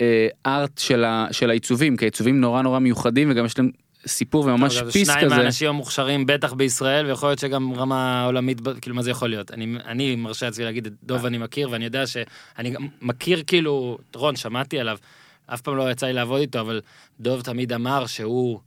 אה, 0.00 0.28
ארט 0.46 0.78
של, 0.78 1.04
ה, 1.04 1.26
של 1.30 1.50
העיצובים, 1.50 1.96
כי 1.96 2.04
העיצובים 2.04 2.40
נורא 2.40 2.62
נורא 2.62 2.78
מיוחדים 2.78 3.30
וגם 3.30 3.44
יש 3.44 3.58
להם 3.58 3.70
סיפור 4.06 4.44
וממש 4.44 4.76
אגב, 4.76 4.90
פיס 4.90 5.08
שניים 5.08 5.26
כזה. 5.26 5.36
מהאנשים 5.36 5.68
המוכשרים 5.68 6.26
בטח 6.26 6.52
בישראל 6.52 7.06
ויכול 7.06 7.28
להיות 7.28 7.38
שגם 7.38 7.72
רמה 7.74 8.24
עולמית 8.24 8.60
כאילו 8.80 8.96
מה 8.96 9.02
זה 9.02 9.10
יכול 9.10 9.28
להיות 9.28 9.50
אני 9.50 9.76
אני 9.86 10.16
מרשה 10.16 10.46
לעצמי 10.46 10.64
להגיד 10.64 10.86
את 10.86 10.92
דוב 11.02 11.26
אני 11.26 11.38
מכיר 11.38 11.70
ואני 11.70 11.84
יודע 11.84 12.06
שאני 12.06 12.70
גם 12.70 12.88
מכיר 13.02 13.42
כאילו 13.46 13.98
רון 14.14 14.36
שמעתי 14.36 14.80
עליו 14.80 14.98
אף 15.54 15.60
פעם 15.60 15.76
לא 15.76 15.90
יצא 15.90 16.06
לי 16.06 16.12
לעבוד 16.12 16.40
איתו 16.40 16.60
אבל 16.60 16.80
דוב 17.20 17.40
תמיד 17.42 17.72
אמר 17.72 18.06
שהוא 18.06 18.60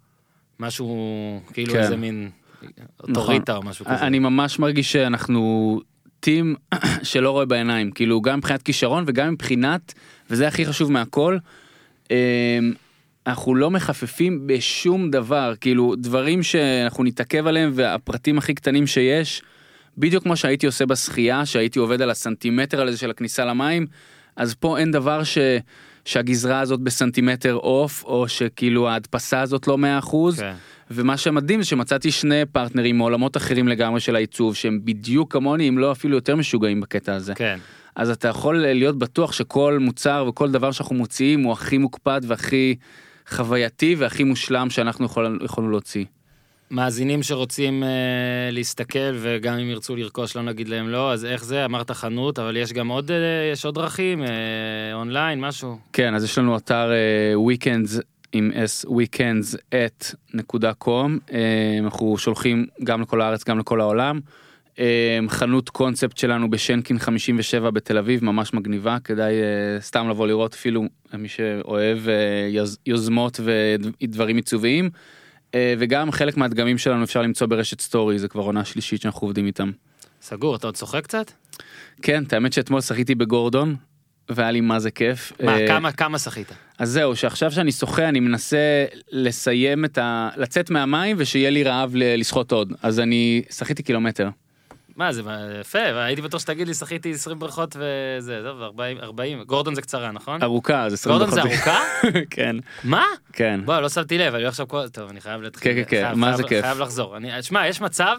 משהו 0.60 1.42
כאילו 1.54 1.74
כן. 1.74 1.80
איזה 1.80 1.96
מין 1.96 2.30
אוטוריטה 3.04 3.56
או 3.56 3.64
משהו 3.64 3.86
כזה. 3.86 3.96
אני 3.96 4.20
ממש 4.20 4.60
מרגיש 4.60 4.92
שאנחנו 4.92 5.82
טים 6.20 6.56
שלא 7.04 7.32
רואה 7.32 7.46
בעיניים 7.46 7.92
כאילו 7.92 8.22
גם 8.22 8.38
מבחינת 8.38 8.62
כישרון 8.62 9.04
וגם 9.08 9.34
מבחינת 9.34 9.94
וזה 10.30 10.48
הכי 10.48 10.66
חשוב 10.66 10.92
מהכל. 10.92 11.38
אמ, 12.12 12.16
אנחנו 13.28 13.56
לא 13.56 13.72
מחפפים 13.72 14.48
בשום 14.48 15.12
דבר 15.12 15.54
כאילו 15.62 15.96
דברים 15.96 16.44
שאנחנו 16.44 17.04
נתעכב 17.04 17.48
עליהם 17.48 17.72
והפרטים 17.74 18.38
הכי 18.38 18.54
קטנים 18.54 18.88
שיש 18.88 19.42
בדיוק 19.98 20.24
כמו 20.24 20.36
שהייתי 20.36 20.66
עושה 20.66 20.86
בשחייה 20.86 21.46
שהייתי 21.46 21.80
עובד 21.80 22.02
על 22.02 22.10
הסנטימטר 22.10 22.88
הזה 22.88 22.98
של 22.98 23.10
הכניסה 23.10 23.46
למים 23.46 23.88
אז 24.36 24.56
פה 24.56 24.78
אין 24.78 24.92
דבר 24.92 25.24
ש... 25.24 25.38
שהגזרה 26.06 26.60
הזאת 26.60 26.80
בסנטימטר 26.80 27.54
עוף 27.54 28.04
או 28.04 28.28
שכאילו 28.28 28.90
ההדפסה 28.90 29.42
הזאת 29.42 29.68
לא 29.68 29.78
100%. 30.02 30.38
כן. 30.38 30.54
ומה 30.92 31.18
שמדהים 31.18 31.62
זה 31.62 31.68
שמצאתי 31.68 32.12
שני 32.12 32.46
פרטנרים 32.52 32.98
מעולמות 32.98 33.38
אחרים 33.38 33.68
לגמרי 33.68 34.00
של 34.00 34.16
העיצוב 34.16 34.56
שהם 34.56 34.80
בדיוק 34.84 35.34
כמוני 35.34 35.70
אם 35.70 35.78
לא 35.78 35.92
אפילו 35.92 36.16
יותר 36.16 36.36
משוגעים 36.36 36.82
בקטע 36.82 37.16
הזה. 37.16 37.36
כן. 37.36 37.60
אז 37.96 38.10
אתה 38.10 38.28
יכול 38.28 38.58
להיות 38.58 38.98
בטוח 38.98 39.32
שכל 39.32 39.78
מוצר 39.82 40.26
וכל 40.30 40.52
דבר 40.52 40.72
שאנחנו 40.72 40.96
מוציאים 40.96 41.44
הוא 41.44 41.54
הכי 41.54 41.78
מוקפד 41.78 42.22
והכי 42.28 42.76
חווייתי 43.30 43.96
והכי 43.98 44.24
מושלם 44.24 44.70
שאנחנו 44.70 45.06
יכול, 45.06 45.40
יכולנו 45.44 45.70
להוציא. 45.72 46.06
מאזינים 46.72 47.24
שרוצים 47.24 47.84
אה, 47.84 47.90
להסתכל 48.52 49.16
וגם 49.20 49.54
אם 49.54 49.70
ירצו 49.70 49.96
לרכוש 49.96 50.36
לא 50.36 50.42
נגיד 50.42 50.70
להם 50.70 50.90
לא 50.90 51.14
אז 51.14 51.26
איך 51.26 51.44
זה 51.44 51.66
אמרת 51.66 51.92
חנות 51.92 52.40
אבל 52.40 52.58
יש 52.58 52.74
גם 52.74 52.88
עוד 52.88 53.12
אה, 53.12 53.18
יש 53.52 53.66
עוד 53.66 53.76
דרכים 53.76 54.24
אה, 54.24 54.28
אונליין 54.94 55.40
משהו 55.40 55.78
כן 55.94 56.16
אז 56.16 56.24
יש 56.24 56.38
לנו 56.38 56.58
אתר 56.58 56.92
אה, 56.92 57.34
weekends 57.34 58.02
עם 58.34 58.52
s 58.52 58.90
weekends 58.90 59.58
at 59.74 60.16
נקודה 60.34 60.74
קום 60.74 61.20
אה, 61.34 61.78
אנחנו 61.84 62.18
שולחים 62.18 62.66
גם 62.84 63.02
לכל 63.02 63.22
הארץ 63.22 63.44
גם 63.44 63.60
לכל 63.60 63.82
העולם. 63.82 64.20
אה, 64.80 65.20
חנות 65.28 65.70
קונספט 65.70 66.18
שלנו 66.18 66.50
בשנקין 66.50 67.00
57 67.00 67.70
בתל 67.70 67.98
אביב 67.98 68.26
ממש 68.26 68.54
מגניבה 68.54 68.98
כדאי 69.04 69.34
אה, 69.34 69.82
סתם 69.82 70.10
לבוא 70.10 70.28
לראות 70.28 70.54
אפילו 70.54 70.84
מי 71.14 71.28
שאוהב 71.28 72.10
אה, 72.10 72.48
יוז, 72.50 72.78
יוזמות 72.86 73.40
ודברים 73.44 74.36
עיצוביים. 74.36 74.90
אה, 75.56 75.74
וגם 75.80 76.12
חלק 76.12 76.38
מהדגמים 76.38 76.78
שלנו 76.78 77.04
אפשר 77.04 77.22
למצוא 77.22 77.48
ברשת 77.48 77.82
סטורי 77.82 78.20
זה 78.20 78.28
כבר 78.28 78.44
עונה 78.44 78.66
שלישית 78.66 79.02
שאנחנו 79.02 79.28
עובדים 79.28 79.48
איתם. 79.48 79.72
סגור 80.22 80.56
אתה 80.56 80.68
עוד 80.68 80.76
צוחק 80.76 81.04
קצת? 81.04 81.32
כן 82.02 82.24
את 82.24 82.34
האמת 82.34 82.54
שאתמול 82.54 82.82
שחיתי 82.82 83.16
בגורדון 83.16 83.76
והיה 84.30 84.52
לי 84.52 84.62
מה 84.62 84.80
זה 84.80 84.92
כיף. 84.92 85.32
מה 85.44 85.60
אה, 85.60 85.68
כמה 85.68 85.92
כמה 85.92 86.20
שחית? 86.20 86.52
אז 86.78 86.90
זהו 86.90 87.16
שעכשיו 87.16 87.52
שאני 87.52 87.72
שוחה 87.72 88.10
אני 88.10 88.20
מנסה 88.20 88.86
לסיים 89.12 89.86
את 89.86 89.98
ה... 89.98 90.30
לצאת 90.38 90.70
מהמים 90.70 91.16
ושיהיה 91.20 91.50
לי 91.50 91.64
רעב 91.64 91.92
לשחות 91.96 92.52
עוד 92.52 92.74
אז 92.82 93.00
אני 93.00 93.42
שחיתי 93.50 93.84
קילומטר. 93.84 94.30
מה 94.96 95.14
זה 95.14 95.22
יפה 95.60 95.80
הייתי 95.80 96.22
בטוח 96.22 96.42
שתגיד 96.42 96.68
לי 96.68 96.74
שחיתי 96.74 97.12
20 97.12 97.40
בריכות 97.40 97.76
וזה 97.80 98.42
טוב 98.46 98.62
40 98.62 98.98
40 99.00 99.44
גורדון 99.44 99.76
זה 99.76 99.82
קצרה 99.82 100.12
נכון? 100.12 100.44
ארוכה 100.44 100.84
אז 100.84 100.94
20 100.94 101.18
גורדון 101.18 101.36
זה. 101.36 101.42
ארוכה? 101.42 101.80
כן 102.30 102.56
מה? 102.84 103.06
כן. 103.34 103.62
בוא 103.66 103.80
לא 103.80 103.90
שמתי 103.90 104.18
לב 104.18 104.36
אני 104.36 104.46
עכשיו 104.46 104.68
כל 104.68 104.90
טוב 104.90 105.10
אני 105.10 105.22
חייב 105.22 105.42
להתחיל 105.42 105.74
כן, 105.74 105.84
כן, 105.90 106.10
כן, 106.12 106.20
מה 106.20 106.38
זה 106.38 106.44
כיף? 106.44 106.62
חייב 106.62 106.80
לחזור 106.80 107.18
אני 107.18 107.44
שמע 107.44 107.68
יש 107.68 107.82
מצב 107.82 108.18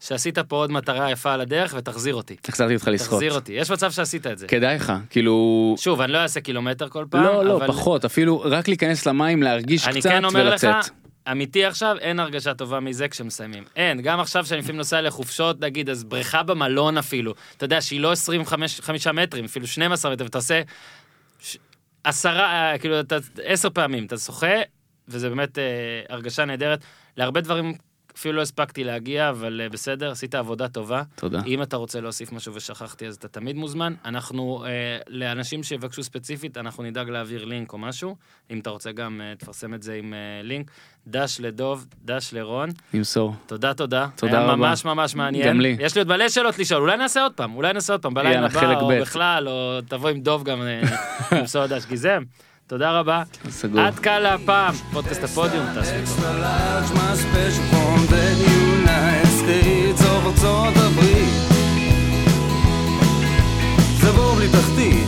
שעשית 0.00 0.38
פה 0.38 0.56
עוד 0.56 0.72
מטרה 0.72 1.10
יפה 1.10 1.32
על 1.32 1.40
הדרך 1.40 1.74
ותחזיר 1.78 2.14
אותי. 2.14 2.36
החזרתי 2.48 2.74
אותך 2.74 2.88
לשחות. 2.88 3.10
תחזיר 3.10 3.34
אותי 3.34 3.52
יש 3.52 3.70
מצב 3.70 3.90
שעשית 3.90 4.26
את 4.26 4.38
זה. 4.38 4.46
כדאי 4.46 4.76
לך 4.76 4.92
כאילו 5.10 5.74
שוב 5.78 6.00
אני 6.00 6.12
לא 6.12 6.18
אעשה 6.18 6.40
קילומטר 6.40 6.88
כל 6.88 7.04
פעם. 7.10 7.24
לא 7.24 7.44
לא 7.44 7.60
פחות 7.66 8.04
אפילו 8.04 8.40
רק 8.40 8.68
להיכנס 8.68 9.06
למים 9.06 9.42
להרגיש 9.42 9.88
אני 9.88 10.00
קצת 10.00 10.10
כן 10.10 10.24
אומר 10.24 10.44
לך, 10.44 10.52
ולצאת. 10.52 10.90
אמיתי 11.30 11.64
עכשיו, 11.64 11.96
אין 11.98 12.20
הרגשה 12.20 12.54
טובה 12.54 12.80
מזה 12.80 13.08
כשמסיימים. 13.08 13.64
אין, 13.76 14.00
גם 14.02 14.20
עכשיו 14.20 14.46
שאני 14.46 14.60
לפעמים 14.60 14.76
נוסע 14.76 15.00
לחופשות, 15.00 15.60
נגיד, 15.60 15.90
אז 15.90 16.04
בריכה 16.04 16.42
במלון 16.42 16.98
אפילו, 16.98 17.34
אתה 17.56 17.64
יודע 17.64 17.80
שהיא 17.80 18.00
לא 18.00 18.12
25 18.12 18.80
חמישה 18.80 19.12
מטרים, 19.12 19.44
אפילו 19.44 19.66
12 19.66 20.12
מטר, 20.12 20.24
ואתה 20.24 20.38
עושה 20.38 20.62
ש- 21.40 21.56
עשרה, 22.04 22.72
אה, 22.72 22.78
כאילו, 22.78 23.00
אתה 23.00 23.16
עשר 23.44 23.70
פעמים, 23.70 24.06
אתה 24.06 24.18
שוחה, 24.18 24.54
וזה 25.08 25.28
באמת 25.28 25.58
אה, 25.58 25.64
הרגשה 26.08 26.44
נהדרת. 26.44 26.84
להרבה 27.16 27.40
דברים 27.40 27.74
אפילו 28.16 28.36
לא 28.36 28.42
הספקתי 28.42 28.84
להגיע, 28.84 29.30
אבל 29.30 29.60
אה, 29.60 29.68
בסדר, 29.68 30.10
עשית 30.10 30.34
עבודה 30.34 30.68
טובה. 30.68 31.02
תודה. 31.14 31.40
אם 31.46 31.62
אתה 31.62 31.76
רוצה 31.76 32.00
להוסיף 32.00 32.32
משהו 32.32 32.54
ושכחתי, 32.54 33.06
אז 33.06 33.14
אתה 33.14 33.28
תמיד 33.28 33.56
מוזמן. 33.56 33.94
אנחנו, 34.04 34.64
אה, 34.66 34.98
לאנשים 35.08 35.62
שיבקשו 35.62 36.02
ספציפית, 36.02 36.58
אנחנו 36.58 36.82
נדאג 36.82 37.08
להעביר 37.08 37.44
לינק 37.44 37.72
או 37.72 37.78
משהו. 37.78 38.16
אם 38.50 38.58
אתה 38.58 38.70
רוצה 38.70 38.92
גם, 38.92 39.20
אה, 39.24 39.34
תפרסם 39.38 39.74
את 39.74 39.82
זה 39.82 39.94
עם 39.94 40.14
אה, 40.14 40.42
לינק. 40.42 40.70
דש 41.06 41.40
לדוב, 41.40 41.86
דש 42.04 42.32
לרון. 42.32 42.68
נמסור. 42.94 43.34
תודה, 43.46 43.74
תודה. 43.74 44.06
תודה 44.16 44.38
היה 44.38 44.46
רבה. 44.46 44.56
ממש 44.56 44.84
ממש 44.84 45.14
מעניין. 45.14 45.48
גם 45.48 45.60
לי. 45.60 45.76
יש 45.80 45.94
לי 45.94 46.00
עוד 46.00 46.08
מלא 46.08 46.28
שאלות 46.28 46.58
לשאול, 46.58 46.80
אולי 46.80 46.96
נעשה 46.96 47.22
עוד 47.22 47.32
פעם, 47.32 47.54
אולי 47.54 47.72
נעשה 47.72 47.92
עוד 47.92 48.02
פעם, 48.02 48.14
בלילה 48.14 48.46
הבא, 48.46 48.80
או 48.80 48.88
ב'. 48.88 49.00
בכלל, 49.00 49.48
או 49.48 49.80
תבוא 49.88 50.08
עם 50.08 50.20
דוב 50.20 50.44
גם 50.44 50.62
אה, 50.62 50.82
למסור 51.38 51.66
דש 51.66 51.86
גיזם. 51.86 52.22
תודה 52.66 52.98
רבה. 52.98 53.22
סגור. 53.48 53.80
עד 53.80 53.98
כאן 53.98 54.22
להפעם, 54.22 54.74
פודקאסט 54.92 55.24
הפודיום, 55.24 55.66
תעשו 55.74 56.22
ארצות 60.32 60.76
הברית. 60.76 61.28
זה 64.00 64.12
בור 64.12 64.34
בלי 64.34 64.48
תחתית. 64.48 65.01